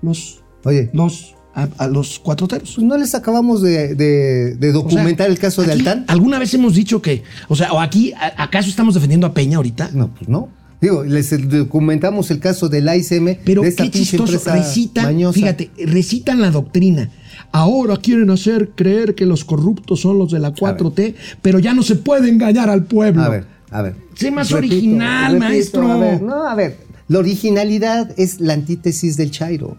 Los, 0.00 0.44
Oye, 0.62 0.90
los, 0.92 1.34
a, 1.56 1.68
a 1.78 1.88
los 1.88 2.18
cuatro 2.20 2.46
teros. 2.46 2.72
pues 2.76 2.86
no 2.86 2.96
les 2.96 3.14
acabamos 3.16 3.62
de, 3.62 3.94
de- 3.96 4.54
de 4.56 4.72
documentar 4.72 5.28
el 5.30 5.38
caso 5.38 5.62
de 5.62 5.72
Altán. 5.72 6.04
¿Alguna 6.06 6.38
vez 6.38 6.52
hemos 6.54 6.74
dicho 6.74 7.02
que, 7.02 7.22
o 7.48 7.56
sea, 7.56 7.72
o 7.72 7.80
aquí, 7.80 8.12
a- 8.12 8.42
¿acaso 8.44 8.68
estamos 8.68 8.94
defendiendo 8.94 9.26
a 9.26 9.32
Peña 9.34 9.56
ahorita? 9.56 9.90
No, 9.94 10.08
pues 10.14 10.28
no. 10.28 10.48
Digo, 10.78 11.02
les 11.02 11.30
documentamos 11.48 12.30
el 12.30 12.38
caso 12.38 12.68
del 12.68 12.86
AICM 12.86 13.38
Pero 13.44 13.62
de 13.62 13.68
esta 13.68 13.84
qué 13.84 13.90
chistoso, 13.90 14.38
recitan, 14.52 15.06
mañosa. 15.06 15.32
fíjate, 15.32 15.70
recitan 15.86 16.42
la 16.42 16.50
doctrina. 16.50 17.10
Ahora 17.50 17.96
quieren 17.96 18.28
hacer 18.30 18.70
creer 18.76 19.14
que 19.14 19.24
los 19.24 19.44
corruptos 19.46 20.00
son 20.02 20.18
los 20.18 20.30
de 20.32 20.38
la 20.38 20.52
4T, 20.52 21.14
pero 21.40 21.58
ya 21.58 21.72
no 21.72 21.82
se 21.82 21.96
puede 21.96 22.28
engañar 22.28 22.68
al 22.68 22.84
pueblo. 22.84 23.22
A 23.22 23.30
ver, 23.30 23.46
a 23.70 23.80
ver. 23.80 23.96
Sé 24.14 24.30
más 24.30 24.52
original, 24.52 25.38
maestro. 25.38 25.90
A 25.90 25.96
ver, 25.96 26.20
no, 26.20 26.46
a 26.46 26.54
ver. 26.54 26.76
La 27.08 27.20
originalidad 27.20 28.10
es 28.18 28.40
la 28.40 28.52
antítesis 28.52 29.16
del 29.16 29.30
chairo. 29.30 29.78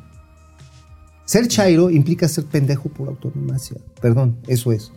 Ser 1.28 1.50
chairo 1.50 1.92
implica 1.92 2.26
ser 2.30 2.46
pendejo 2.46 2.88
por 2.88 3.10
autonomacia. 3.10 3.76
Perdón, 4.02 4.38
eso 4.48 4.72
es. 4.72 4.94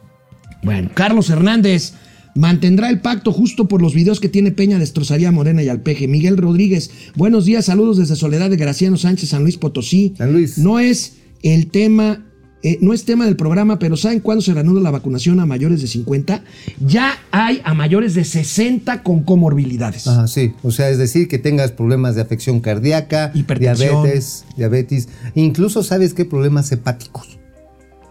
Bueno, 0.63 0.89
Carlos 0.95 1.29
Hernández 1.29 1.95
mantendrá 2.37 2.89
el 2.89 3.01
pacto 3.01 3.33
justo 3.33 3.67
por 3.67 3.83
los 3.83 3.95
videos 3.95 4.21
que 4.21 4.29
tiene 4.29 4.53
Peña 4.53 4.79
destrozaría 4.79 5.31
a 5.31 5.33
Morena 5.33 5.65
y 5.65 5.69
al 5.69 5.83
peje. 5.83 6.07
Miguel 6.07 6.37
Rodríguez, 6.37 6.93
buenos 7.17 7.47
días, 7.47 7.65
saludos 7.65 7.97
desde 7.97 8.15
Soledad 8.15 8.49
de 8.49 8.57
Graciano 8.57 8.97
Sánchez, 8.97 9.31
San 9.31 9.43
Luis 9.43 9.57
Potosí. 9.57 10.15
San 10.17 10.33
Luis. 10.33 10.57
No 10.57 10.79
es 10.79 11.15
el 11.43 11.67
tema, 11.67 12.25
eh, 12.63 12.79
no 12.83 12.93
es 12.93 13.05
tema 13.05 13.25
del 13.25 13.37
programa, 13.37 13.79
pero 13.79 13.97
¿saben 13.97 14.21
cuándo 14.21 14.43
se 14.43 14.53
reanuda 14.53 14.81
la 14.83 14.91
vacunación 14.91 15.41
a 15.41 15.47
mayores 15.47 15.81
de 15.81 15.87
50? 15.87 16.43
Ya 16.87 17.19
hay 17.31 17.61
a 17.65 17.73
mayores 17.75 18.15
de 18.15 18.25
60 18.25 19.03
con 19.03 19.23
comorbilidades. 19.23 20.07
Ajá, 20.07 20.27
sí. 20.29 20.53
O 20.63 20.71
sea, 20.71 20.91
es 20.91 20.99
decir, 20.99 21.27
que 21.29 21.39
tengas 21.39 21.73
problemas 21.73 22.15
de 22.17 22.23
afección 22.23 22.61
cardíaca, 22.61 23.33
diabetes, 23.35 24.45
diabetes, 24.57 25.09
incluso 25.35 25.83
sabes 25.83 26.13
qué 26.15 26.25
problemas 26.25 26.71
hepáticos, 26.73 27.39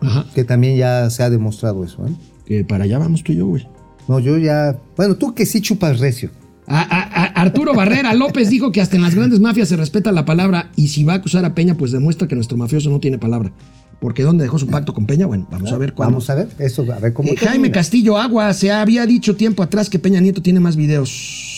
Ajá. 0.01 0.25
que 0.33 0.43
también 0.43 0.77
ya 0.77 1.09
se 1.09 1.23
ha 1.23 1.29
demostrado 1.29 1.83
eso. 1.83 2.05
¿eh? 2.07 2.11
Que 2.45 2.63
para 2.63 2.85
allá 2.85 2.97
vamos 2.97 3.23
tú 3.23 3.31
y 3.33 3.35
yo, 3.37 3.45
güey. 3.45 3.67
No, 4.07 4.19
yo 4.19 4.37
ya, 4.39 4.79
bueno, 4.97 5.15
tú 5.15 5.35
que 5.35 5.45
sí 5.45 5.61
chupas 5.61 5.99
recio. 5.99 6.31
A- 6.65 6.81
a- 6.81 7.23
a- 7.23 7.41
Arturo 7.41 7.73
Barrera 7.73 8.13
López 8.13 8.49
dijo 8.49 8.71
que 8.71 8.81
hasta 8.81 8.95
en 8.95 9.01
las 9.01 9.15
grandes 9.15 9.39
mafias 9.39 9.69
se 9.69 9.75
respeta 9.75 10.11
la 10.11 10.25
palabra 10.25 10.69
y 10.75 10.87
si 10.89 11.03
va 11.03 11.13
a 11.13 11.15
acusar 11.17 11.43
a 11.45 11.53
Peña, 11.55 11.75
pues 11.75 11.91
demuestra 11.91 12.27
que 12.27 12.35
nuestro 12.35 12.57
mafioso 12.57 12.89
no 12.89 12.99
tiene 12.99 13.17
palabra. 13.17 13.51
Porque 13.99 14.23
¿dónde 14.23 14.43
dejó 14.43 14.57
su 14.57 14.67
pacto 14.67 14.93
con 14.93 15.05
Peña? 15.05 15.25
Bueno, 15.25 15.45
vamos 15.51 15.71
a 15.71 15.77
ver 15.77 15.93
cuándo. 15.93 16.13
Vamos 16.13 16.29
a 16.29 16.35
ver, 16.35 16.47
eso, 16.59 16.85
a 16.91 16.99
ver 16.99 17.11
cómo. 17.11 17.29
Eh, 17.29 17.35
Jaime. 17.37 17.69
Castillo 17.69 18.17
Agua, 18.17 18.53
se 18.53 18.71
había 18.71 19.05
dicho 19.05 19.35
tiempo 19.35 19.61
atrás 19.61 19.89
que 19.89 19.99
Peña 19.99 20.21
Nieto 20.21 20.41
tiene 20.41 20.61
más 20.61 20.77
videos. 20.77 21.09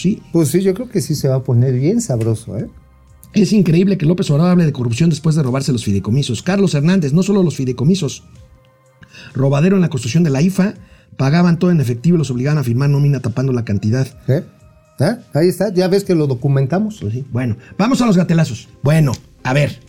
Sí. 0.02 0.22
Pues 0.32 0.50
sí, 0.50 0.62
yo 0.62 0.74
creo 0.74 0.90
que 0.90 1.02
sí 1.02 1.14
se 1.14 1.28
va 1.28 1.36
a 1.36 1.44
poner 1.44 1.74
bien 1.74 2.02
sabroso, 2.02 2.58
¿eh? 2.58 2.68
Es 3.34 3.54
increíble 3.54 3.98
que 3.98 4.06
López 4.06 4.30
Obrador 4.30 4.52
hable 4.52 4.66
de 4.66 4.74
corrupción 4.74 5.10
después 5.10 5.36
de 5.36 5.44
robarse 5.44 5.72
los 5.72 5.86
fideicomisos. 5.86 6.42
Carlos 6.42 6.74
Hernández, 6.74 7.14
no 7.14 7.24
solo 7.24 7.44
los 7.44 7.56
fideicomisos. 7.56 8.24
Robadero 9.34 9.76
en 9.78 9.82
la 9.82 9.90
construcción 9.90 10.24
de 10.24 10.32
la 10.32 10.42
IFA, 10.42 10.74
pagaban 11.16 11.58
todo 11.58 11.72
en 11.72 11.80
efectivo 11.80 12.16
y 12.16 12.18
los 12.18 12.32
obligaban 12.32 12.58
a 12.58 12.64
firmar 12.64 12.90
nómina 12.90 13.22
tapando 13.22 13.54
la 13.54 13.64
cantidad. 13.64 14.08
¿Eh? 14.28 14.44
¿Eh? 15.00 15.16
Ahí 15.34 15.48
está, 15.48 15.74
ya 15.74 15.88
ves 15.88 16.04
que 16.04 16.16
lo 16.16 16.28
documentamos. 16.28 16.98
Pues 17.00 17.14
sí. 17.14 17.26
Bueno, 17.32 17.56
vamos 17.78 18.02
a 18.02 18.06
los 18.06 18.18
gatelazos. 18.18 18.68
Bueno, 18.84 19.14
a 19.44 19.54
ver. 19.54 19.80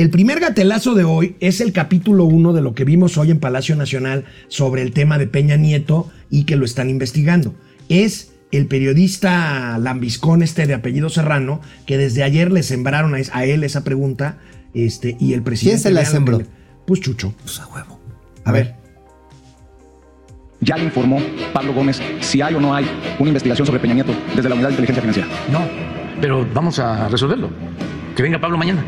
El 0.00 0.08
primer 0.08 0.40
gatelazo 0.40 0.94
de 0.94 1.04
hoy 1.04 1.36
es 1.40 1.60
el 1.60 1.74
capítulo 1.74 2.24
1 2.24 2.54
de 2.54 2.62
lo 2.62 2.72
que 2.74 2.86
vimos 2.86 3.18
hoy 3.18 3.30
en 3.30 3.38
Palacio 3.38 3.76
Nacional 3.76 4.24
sobre 4.48 4.80
el 4.80 4.92
tema 4.92 5.18
de 5.18 5.26
Peña 5.26 5.56
Nieto 5.56 6.10
y 6.30 6.44
que 6.44 6.56
lo 6.56 6.64
están 6.64 6.88
investigando. 6.88 7.54
Es 7.90 8.32
el 8.50 8.64
periodista 8.66 9.76
lambiscón 9.76 10.42
este 10.42 10.66
de 10.66 10.72
apellido 10.72 11.10
Serrano 11.10 11.60
que 11.84 11.98
desde 11.98 12.22
ayer 12.22 12.50
le 12.50 12.62
sembraron 12.62 13.14
a, 13.14 13.44
él 13.44 13.62
esa 13.62 13.84
pregunta 13.84 14.38
este, 14.72 15.18
y 15.20 15.34
el 15.34 15.42
presidente... 15.42 15.82
se 15.82 15.90
la 15.90 16.06
sembró? 16.06 16.38
le- 16.38 16.46
Pues 16.86 17.00
Chucho. 17.02 17.34
Pues 17.42 17.60
a 17.60 17.66
huevo. 17.66 18.00
A 18.46 18.52
ver. 18.52 18.76
Ya 20.60 20.78
le 20.78 20.84
informó 20.84 21.18
Pablo 21.52 21.74
Gómez 21.74 22.00
si 22.20 22.40
hay 22.40 22.54
o 22.54 22.60
no 22.62 22.74
hay 22.74 22.86
una 23.18 23.28
investigación 23.28 23.66
sobre 23.66 23.80
Peña 23.80 23.92
Nieto 23.92 24.14
desde 24.34 24.48
la 24.48 24.54
Unidad 24.54 24.68
de 24.70 24.76
Inteligencia 24.76 25.02
Financiera. 25.02 25.28
No, 25.52 25.60
pero 26.22 26.48
vamos 26.54 26.78
a 26.78 27.06
resolverlo. 27.10 27.50
Que 28.16 28.22
venga 28.22 28.40
Pablo 28.40 28.56
mañana. 28.56 28.82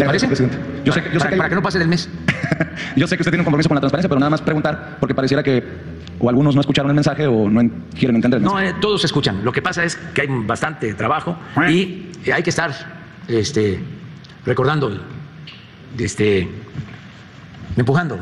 ¿Te 0.00 0.06
parece? 0.06 0.26
presidente? 0.26 0.58
Yo 0.84 0.92
sé, 0.92 1.00
para, 1.00 1.12
yo 1.12 1.18
sé 1.20 1.24
para- 1.24 1.30
que, 1.30 1.36
para 1.36 1.48
que 1.48 1.54
no 1.54 1.62
pase 1.62 1.78
del 1.78 1.88
mes. 1.88 2.08
yo 2.96 3.06
sé 3.06 3.16
que 3.16 3.22
usted 3.22 3.30
tiene 3.30 3.40
un 3.42 3.44
compromiso 3.44 3.68
con 3.68 3.76
la 3.76 3.80
transparencia, 3.80 4.08
pero 4.08 4.18
nada 4.18 4.30
más 4.30 4.40
preguntar, 4.40 4.96
porque 4.98 5.14
pareciera 5.14 5.42
que 5.42 5.62
o 6.18 6.28
algunos 6.28 6.54
no 6.54 6.60
escucharon 6.60 6.90
el 6.90 6.94
mensaje 6.94 7.26
o 7.26 7.48
no 7.48 7.60
en- 7.60 7.84
quieren 7.98 8.16
entender 8.16 8.38
el 8.38 8.44
No, 8.44 8.58
eh, 8.60 8.74
todos 8.80 9.04
escuchan. 9.04 9.44
Lo 9.44 9.52
que 9.52 9.62
pasa 9.62 9.84
es 9.84 9.96
que 9.96 10.22
hay 10.22 10.28
bastante 10.30 10.92
trabajo 10.94 11.36
y 11.68 12.10
eh, 12.24 12.32
hay 12.32 12.42
que 12.42 12.50
estar 12.50 12.70
este, 13.28 13.80
recordando, 14.44 15.00
este, 15.98 16.48
empujando 17.76 18.18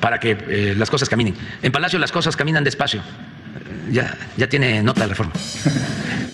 para 0.00 0.18
que 0.20 0.36
eh, 0.48 0.74
las 0.76 0.90
cosas 0.90 1.08
caminen. 1.08 1.34
En 1.62 1.72
Palacio 1.72 1.98
las 1.98 2.12
cosas 2.12 2.36
caminan 2.36 2.64
despacio. 2.64 3.00
Ya, 3.90 4.16
ya 4.36 4.48
tiene 4.48 4.82
nota 4.82 5.02
de 5.02 5.06
reforma. 5.08 5.32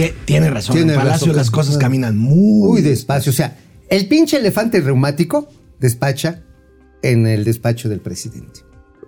Tie- 0.00 0.14
Tiene 0.24 0.50
razón. 0.50 0.76
Tiene 0.76 0.92
en 0.94 0.98
Palacio 0.98 1.26
razón. 1.28 1.36
las 1.36 1.50
cosas 1.50 1.78
caminan 1.78 2.16
muy, 2.16 2.68
Muy 2.68 2.82
despacio. 2.82 3.30
O 3.30 3.34
sea, 3.34 3.56
el 3.88 4.06
pinche 4.08 4.36
elefante 4.38 4.80
reumático 4.80 5.48
despacha 5.80 6.42
en 7.02 7.26
el 7.26 7.44
despacho 7.44 7.88
del 7.88 8.00
presidente. 8.00 8.60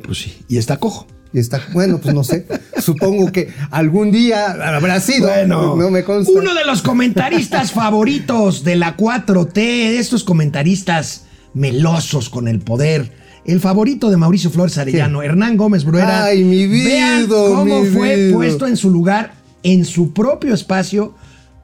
Pues 0.05 0.19
sí. 0.19 0.35
Y 0.49 0.59
está 0.59 0.79
cojo. 0.79 1.07
Y 1.33 1.39
está, 1.39 1.61
bueno, 1.73 1.99
pues 2.01 2.13
no 2.15 2.25
sé. 2.25 2.47
Supongo 2.79 3.31
que 3.31 3.51
algún 3.71 4.11
día 4.11 4.51
habrá 4.77 4.99
sido. 5.01 5.29
Bueno, 5.29 5.77
no 5.77 5.91
me 5.91 6.03
consta. 6.03 6.33
Uno 6.37 6.55
de 6.55 6.65
los 6.65 6.83
comentaristas 6.83 7.71
favoritos 7.73 8.65
de 8.65 8.77
la 8.77 8.97
4T, 8.97 9.53
de 9.55 9.99
estos 9.99 10.25
comentaristas 10.25 11.27
melosos 11.55 12.31
con 12.31 12.49
el 12.49 12.61
poder. 12.61 13.13
El 13.45 13.61
favorito 13.61 14.11
de 14.11 14.17
Mauricio 14.17 14.51
Flores 14.51 14.77
Arellano, 14.79 15.23
Hernán 15.23 15.57
Gómez 15.57 15.85
Bruera. 15.85 16.25
Ay, 16.25 16.45
mi 16.45 16.67
Vean 16.67 17.27
vida, 17.27 17.37
cómo 17.37 17.81
mi 17.83 17.89
fue 17.91 18.17
vida. 18.17 18.35
puesto 18.35 18.67
en 18.67 18.77
su 18.77 18.91
lugar, 18.91 19.33
en 19.63 19.85
su 19.85 20.13
propio 20.13 20.55
espacio, 20.55 21.15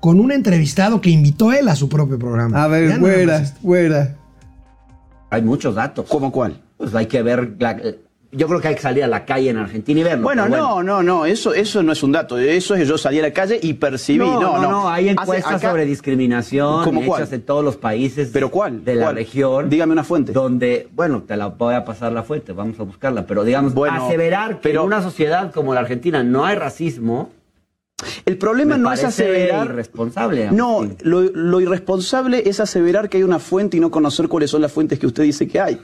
con 0.00 0.20
un 0.20 0.30
entrevistado 0.32 1.00
que 1.00 1.10
invitó 1.10 1.52
él 1.52 1.68
a 1.68 1.74
su 1.76 1.88
propio 1.88 2.18
programa. 2.18 2.62
A 2.62 2.68
ver, 2.68 2.98
güera, 2.98 3.42
güera. 3.62 4.16
Hay 5.30 5.42
muchos 5.42 5.74
datos. 5.74 6.06
¿Cómo 6.08 6.30
cuál? 6.30 6.60
Pues 6.76 6.94
hay 6.94 7.06
que 7.06 7.22
ver. 7.22 7.54
la- 7.58 7.76
yo 8.32 8.48
creo 8.48 8.60
que 8.60 8.68
hay 8.68 8.74
que 8.74 8.82
salir 8.82 9.02
a 9.02 9.06
la 9.06 9.24
calle 9.24 9.48
en 9.48 9.56
Argentina 9.56 10.00
y 10.00 10.02
verlo. 10.04 10.24
Bueno, 10.24 10.46
no, 10.48 10.82
no, 10.82 11.02
no, 11.02 11.24
eso, 11.24 11.54
eso 11.54 11.82
no 11.82 11.92
es 11.92 12.02
un 12.02 12.12
dato. 12.12 12.36
Eso 12.38 12.74
es 12.74 12.80
que 12.82 12.86
yo 12.86 12.98
salí 12.98 13.18
a 13.18 13.22
la 13.22 13.32
calle 13.32 13.58
y 13.62 13.74
percibí. 13.74 14.18
No, 14.18 14.40
No, 14.40 14.60
no, 14.60 14.70
no, 14.70 14.88
hay 14.90 15.08
Hace- 15.08 15.12
encuestas 15.22 15.54
acá- 15.54 15.70
sobre 15.70 15.86
discriminación 15.86 16.84
¿Cómo 16.84 17.00
hechas 17.00 17.08
cuál? 17.28 17.34
en 17.34 17.42
todos 17.42 17.64
los 17.64 17.76
países 17.76 18.30
¿Pero 18.32 18.50
cuál? 18.50 18.84
de 18.84 18.96
la 18.96 19.04
¿Cuál? 19.04 19.14
región. 19.16 19.70
Dígame 19.70 19.92
una 19.92 20.04
fuente. 20.04 20.32
Donde, 20.32 20.88
bueno, 20.94 21.22
te 21.22 21.36
la 21.36 21.46
voy 21.46 21.74
a 21.74 21.84
pasar 21.84 22.12
la 22.12 22.24
fuente, 22.24 22.52
vamos 22.52 22.78
a 22.78 22.82
buscarla, 22.82 23.26
pero 23.26 23.42
digamos, 23.42 23.72
Bueno, 23.74 24.04
aseverar 24.06 24.56
que 24.56 24.60
pero- 24.68 24.82
en 24.82 24.88
una 24.88 25.02
sociedad 25.02 25.50
como 25.52 25.72
la 25.72 25.80
Argentina 25.80 26.22
no 26.22 26.44
hay 26.44 26.56
racismo, 26.56 27.30
El 28.26 28.36
problema 28.36 28.76
me 28.76 28.82
no 28.82 28.92
es 28.92 29.02
aseverar. 29.04 29.66
irresponsable. 29.68 30.50
No, 30.52 30.86
lo, 31.00 31.22
lo 31.22 31.60
irresponsable 31.60 32.42
es 32.48 32.60
aseverar 32.60 33.08
que 33.08 33.16
hay 33.16 33.22
una 33.22 33.38
fuente 33.38 33.78
y 33.78 33.80
no 33.80 33.90
conocer 33.90 34.28
cuáles 34.28 34.50
son 34.50 34.60
las 34.62 34.72
fuentes 34.72 34.98
que 34.98 35.06
usted 35.06 35.22
dice 35.22 35.48
que 35.48 35.60
hay. 35.60 35.80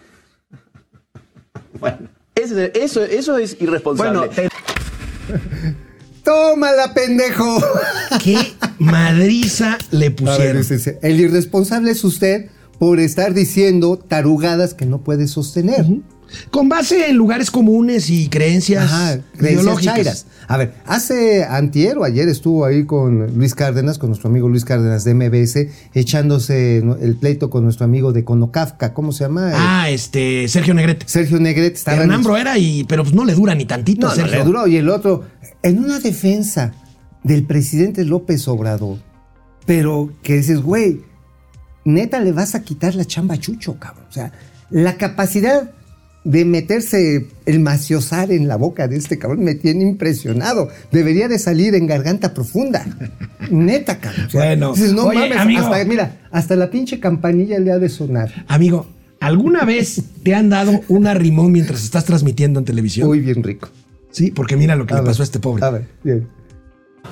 Bueno, 1.80 2.08
eso, 2.34 3.02
eso 3.02 3.36
es 3.38 3.56
irresponsable. 3.60 4.18
bueno 4.18 4.30
te- 4.32 4.48
¡Tómala, 6.24 6.94
pendejo! 6.94 7.60
Qué 8.22 8.36
madriza 8.78 9.78
le 9.90 10.10
ver, 10.10 10.14
pusieron. 10.16 10.98
el 11.02 11.20
irresponsable 11.20 11.90
es 11.90 12.04
usted 12.04 12.50
por 12.78 13.00
estar 13.00 13.34
diciendo 13.34 13.96
tarugadas 13.98 14.74
que 14.74 14.86
no 14.86 15.02
puede 15.02 15.26
sostener. 15.26 15.84
Con 16.50 16.68
base 16.68 17.08
en 17.10 17.16
lugares 17.16 17.50
comunes 17.50 18.10
y 18.10 18.28
creencias, 18.28 18.84
Ajá, 18.84 19.18
ideológicas. 19.40 19.94
chairas. 19.94 20.26
A 20.48 20.56
ver, 20.56 20.74
hace 20.86 21.44
antier 21.44 21.98
o 21.98 22.04
ayer 22.04 22.28
estuvo 22.28 22.64
ahí 22.64 22.84
con 22.84 23.34
Luis 23.36 23.54
Cárdenas, 23.54 23.98
con 23.98 24.10
nuestro 24.10 24.28
amigo 24.28 24.48
Luis 24.48 24.64
Cárdenas 24.64 25.04
de 25.04 25.14
MBS, 25.14 25.68
echándose 25.94 26.78
el 26.78 27.16
pleito 27.16 27.48
con 27.48 27.64
nuestro 27.64 27.84
amigo 27.84 28.12
de 28.12 28.24
Conocafca, 28.24 28.92
¿cómo 28.92 29.12
se 29.12 29.24
llama? 29.24 29.52
Ah, 29.54 29.88
este, 29.90 30.48
Sergio 30.48 30.74
Negrete. 30.74 31.06
Sergio 31.08 31.38
Negrete 31.38 31.74
estaba 31.76 31.96
en 31.98 32.02
Hernán 32.04 32.22
Broera, 32.22 32.58
y, 32.58 32.84
pero 32.84 33.02
pues 33.04 33.14
no 33.14 33.24
le 33.24 33.34
dura 33.34 33.54
ni 33.54 33.64
tantito, 33.64 34.06
No, 34.06 34.08
no, 34.08 34.14
Sergio. 34.14 34.38
le 34.38 34.44
duró. 34.44 34.66
Y 34.66 34.76
el 34.76 34.88
otro, 34.88 35.24
en 35.62 35.78
una 35.78 36.00
defensa 36.00 36.72
del 37.22 37.44
presidente 37.44 38.04
López 38.04 38.46
Obrador, 38.48 38.98
pero 39.64 40.10
que 40.22 40.36
dices, 40.38 40.60
güey, 40.60 41.00
neta 41.84 42.20
le 42.20 42.32
vas 42.32 42.54
a 42.54 42.62
quitar 42.62 42.94
la 42.94 43.04
chamba 43.04 43.34
a 43.34 43.38
Chucho, 43.38 43.78
cabrón. 43.78 44.06
O 44.08 44.12
sea, 44.12 44.32
la 44.70 44.96
capacidad 44.96 45.70
de 46.24 46.44
meterse 46.44 47.26
el 47.46 47.60
maciosar 47.60 48.30
en 48.30 48.46
la 48.48 48.56
boca 48.56 48.86
de 48.88 48.96
este 48.96 49.18
cabrón 49.18 49.42
me 49.44 49.54
tiene 49.54 49.82
impresionado. 49.82 50.68
Debería 50.90 51.28
de 51.28 51.38
salir 51.38 51.74
en 51.74 51.86
garganta 51.86 52.32
profunda. 52.32 52.84
Neta, 53.50 53.98
cabrón. 53.98 54.28
Bueno, 54.32 54.72
dices, 54.72 54.92
no 54.92 55.06
oye, 55.06 55.18
mames, 55.18 55.36
amigo. 55.38 55.60
hasta, 55.66 55.84
mira, 55.84 56.20
hasta 56.30 56.56
la 56.56 56.70
pinche 56.70 57.00
campanilla 57.00 57.58
le 57.58 57.72
ha 57.72 57.78
de 57.78 57.88
sonar. 57.88 58.44
Amigo, 58.48 58.86
¿alguna 59.20 59.64
vez 59.64 60.02
te 60.22 60.34
han 60.34 60.48
dado 60.48 60.80
un 60.88 61.06
arrimón 61.06 61.50
mientras 61.52 61.82
estás 61.82 62.04
transmitiendo 62.04 62.60
en 62.60 62.64
televisión? 62.64 63.08
Uy, 63.08 63.20
bien 63.20 63.42
rico. 63.42 63.68
Sí, 64.10 64.30
porque 64.30 64.56
mira 64.56 64.76
lo 64.76 64.86
que 64.86 64.92
A 64.94 64.98
le 64.98 65.02
ver, 65.02 65.10
pasó 65.10 65.22
a 65.22 65.24
este 65.24 65.40
pobre. 65.40 65.64
A 65.64 65.70
ver, 65.70 65.86
bien. 66.04 66.28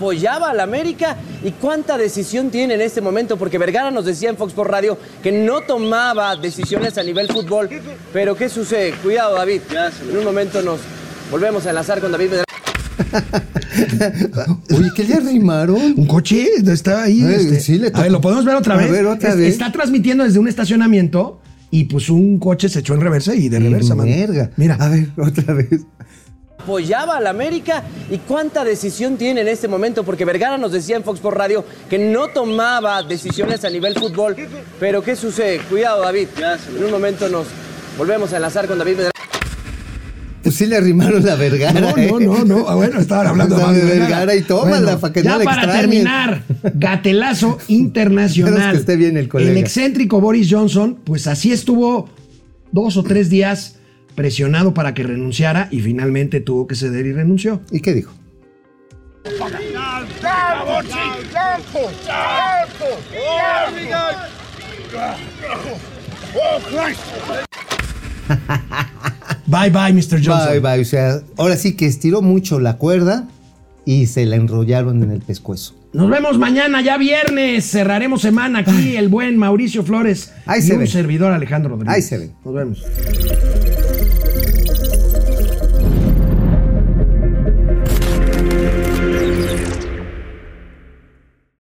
Apoyaba 0.01 0.51
al 0.51 0.61
América 0.61 1.16
y 1.45 1.51
cuánta 1.53 1.99
decisión 1.99 2.51
tiene 2.51 2.74
en 2.74 2.80
este 2.80 3.01
momento, 3.01 3.36
porque 3.36 3.59
Vergara 3.59 3.91
nos 3.91 4.05
decía 4.05 4.30
en 4.30 4.36
Fox 4.36 4.53
por 4.53 4.70
Radio 4.70 4.97
que 5.22 5.32
no 5.32 5.61
tomaba 5.62 6.36
decisiones 6.36 6.97
a 6.99 7.03
nivel 7.03 7.28
fútbol. 7.28 7.68
Pero 8.12 8.36
¿qué 8.36 8.49
sucede? 8.49 8.93
Cuidado, 9.03 9.36
David. 9.36 9.61
En 10.11 10.16
un 10.16 10.24
momento 10.24 10.62
nos 10.62 10.80
volvemos 11.30 11.66
a 11.66 11.70
enlazar 11.70 12.01
con 12.01 12.12
David 12.12 12.26
Medrano. 12.30 12.45
Oye, 14.76 14.91
¿qué 14.95 15.05
le 15.05 15.14
arrimaron? 15.14 15.95
Un 15.97 16.07
coche 16.07 16.47
está 16.66 17.03
ahí. 17.05 17.22
Ay, 17.22 17.34
este, 17.34 17.61
sí, 17.61 17.78
le 17.78 17.88
a 17.93 18.03
ver, 18.03 18.12
lo 18.12 18.20
podemos 18.20 18.45
ver 18.45 18.55
otra 18.57 18.74
A 18.74 18.78
vez. 18.78 18.91
ver, 18.91 19.07
otra 19.07 19.30
Es- 19.30 19.36
vez. 19.36 19.49
Está 19.53 19.72
transmitiendo 19.72 20.24
desde 20.24 20.38
un 20.38 20.49
estacionamiento 20.49 21.41
y 21.70 21.84
pues 21.84 22.09
un 22.11 22.38
coche 22.38 22.68
se 22.68 22.80
echó 22.80 22.95
en 22.95 23.01
reversa 23.01 23.34
y 23.34 23.49
de 23.49 23.59
reversa, 23.59 23.95
mano. 23.95 24.11
Verga. 24.11 24.51
Mira. 24.57 24.76
A 24.78 24.88
ver, 24.88 25.09
otra 25.18 25.55
vez. 25.55 25.68
Apoyaba 26.61 27.17
al 27.17 27.27
América 27.27 27.83
y 28.11 28.19
cuánta 28.19 28.65
decisión 28.65 29.17
tiene 29.17 29.41
en 29.41 29.49
este 29.49 29.69
momento, 29.69 30.05
porque 30.05 30.25
Vergara 30.25 30.59
nos 30.59 30.73
decía 30.73 30.97
en 30.97 31.05
Fox 31.05 31.21
por 31.21 31.37
Radio 31.37 31.65
que 31.89 31.99
no 31.99 32.29
tomaba 32.29 33.03
decisiones 33.03 33.65
a 33.65 33.71
nivel 33.71 33.95
fútbol. 33.95 34.37
Pero 34.79 35.03
¿qué 35.03 35.17
sucede? 35.17 35.59
Cuidado, 35.69 36.03
David. 36.03 36.29
En 36.77 36.85
un 36.85 36.91
momento 36.91 37.29
nos 37.29 37.47
volvemos 37.97 38.33
a 38.33 38.37
enlazar 38.37 38.67
con 38.67 38.79
David 38.79 38.93
Medrano. 38.93 39.11
Pues 40.43 40.55
sí 40.55 40.67
le 40.67 40.77
arrimaron 40.77 41.25
la 41.25 41.35
vergara. 41.37 41.81
No, 41.81 41.97
¿eh? 41.97 42.09
no, 42.11 42.19
no, 42.19 42.45
no. 42.45 42.69
Ah, 42.69 42.75
Bueno, 42.75 42.99
estaban 42.99 43.27
hablando 43.27 43.57
de 43.57 43.85
Vergara 43.85 44.35
y 44.35 44.43
tómala 44.43 44.99
para 44.99 45.13
que 45.13 45.23
ya 45.23 45.37
no 45.37 45.45
para 45.45 45.71
terminar, 45.71 46.43
gatelazo 46.75 47.59
internacional. 47.69 48.73
Que 48.73 48.79
esté 48.79 48.97
bien 48.97 49.17
el 49.19 49.29
colega. 49.29 49.59
excéntrico 49.61 50.21
Boris 50.21 50.49
Johnson, 50.51 50.99
pues 51.05 51.27
así 51.27 51.53
estuvo 51.53 52.09
dos 52.73 52.97
o 52.97 53.03
tres 53.03 53.29
días 53.29 53.77
presionado 54.21 54.75
para 54.75 54.93
que 54.93 55.03
renunciara 55.03 55.68
y 55.71 55.81
finalmente 55.81 56.41
tuvo 56.43 56.66
que 56.66 56.75
ceder 56.75 57.07
y 57.07 57.12
renunció. 57.14 57.62
¿Y 57.71 57.81
qué 57.81 57.95
dijo? 57.95 58.12
Bye 69.47 69.71
bye, 69.71 69.93
Mr. 69.93 70.21
Johnson. 70.25 70.51
Bye, 70.51 70.61
bye. 70.61 70.81
O 70.81 70.85
sea, 70.85 71.21
ahora 71.37 71.57
sí 71.57 71.75
que 71.77 71.87
estiró 71.87 72.23
mucho 72.23 72.61
la 72.61 72.77
cuerda 72.77 73.27
y 73.85 74.07
se 74.07 74.25
la 74.27 74.37
enrollaron 74.37 75.03
en 75.03 75.11
el 75.11 75.21
pescuezo. 75.21 75.75
Nos 75.93 76.09
vemos 76.09 76.39
mañana, 76.39 76.83
ya 76.83 76.97
viernes. 76.99 77.68
Cerraremos 77.68 78.23
semana 78.23 78.61
aquí 78.61 78.97
el 78.97 79.09
buen 79.09 79.37
Mauricio 79.37 79.83
Flores 79.83 80.33
Ahí 80.47 80.61
y 80.61 80.62
se 80.62 80.73
un 80.75 80.79
ven. 80.81 80.89
servidor 80.89 81.33
Alejandro 81.33 81.71
Rodríguez. 81.71 81.95
Ahí 81.97 82.03
se 82.03 82.18
ven. 82.18 82.33
Nos 82.45 82.55
vemos. 82.55 82.85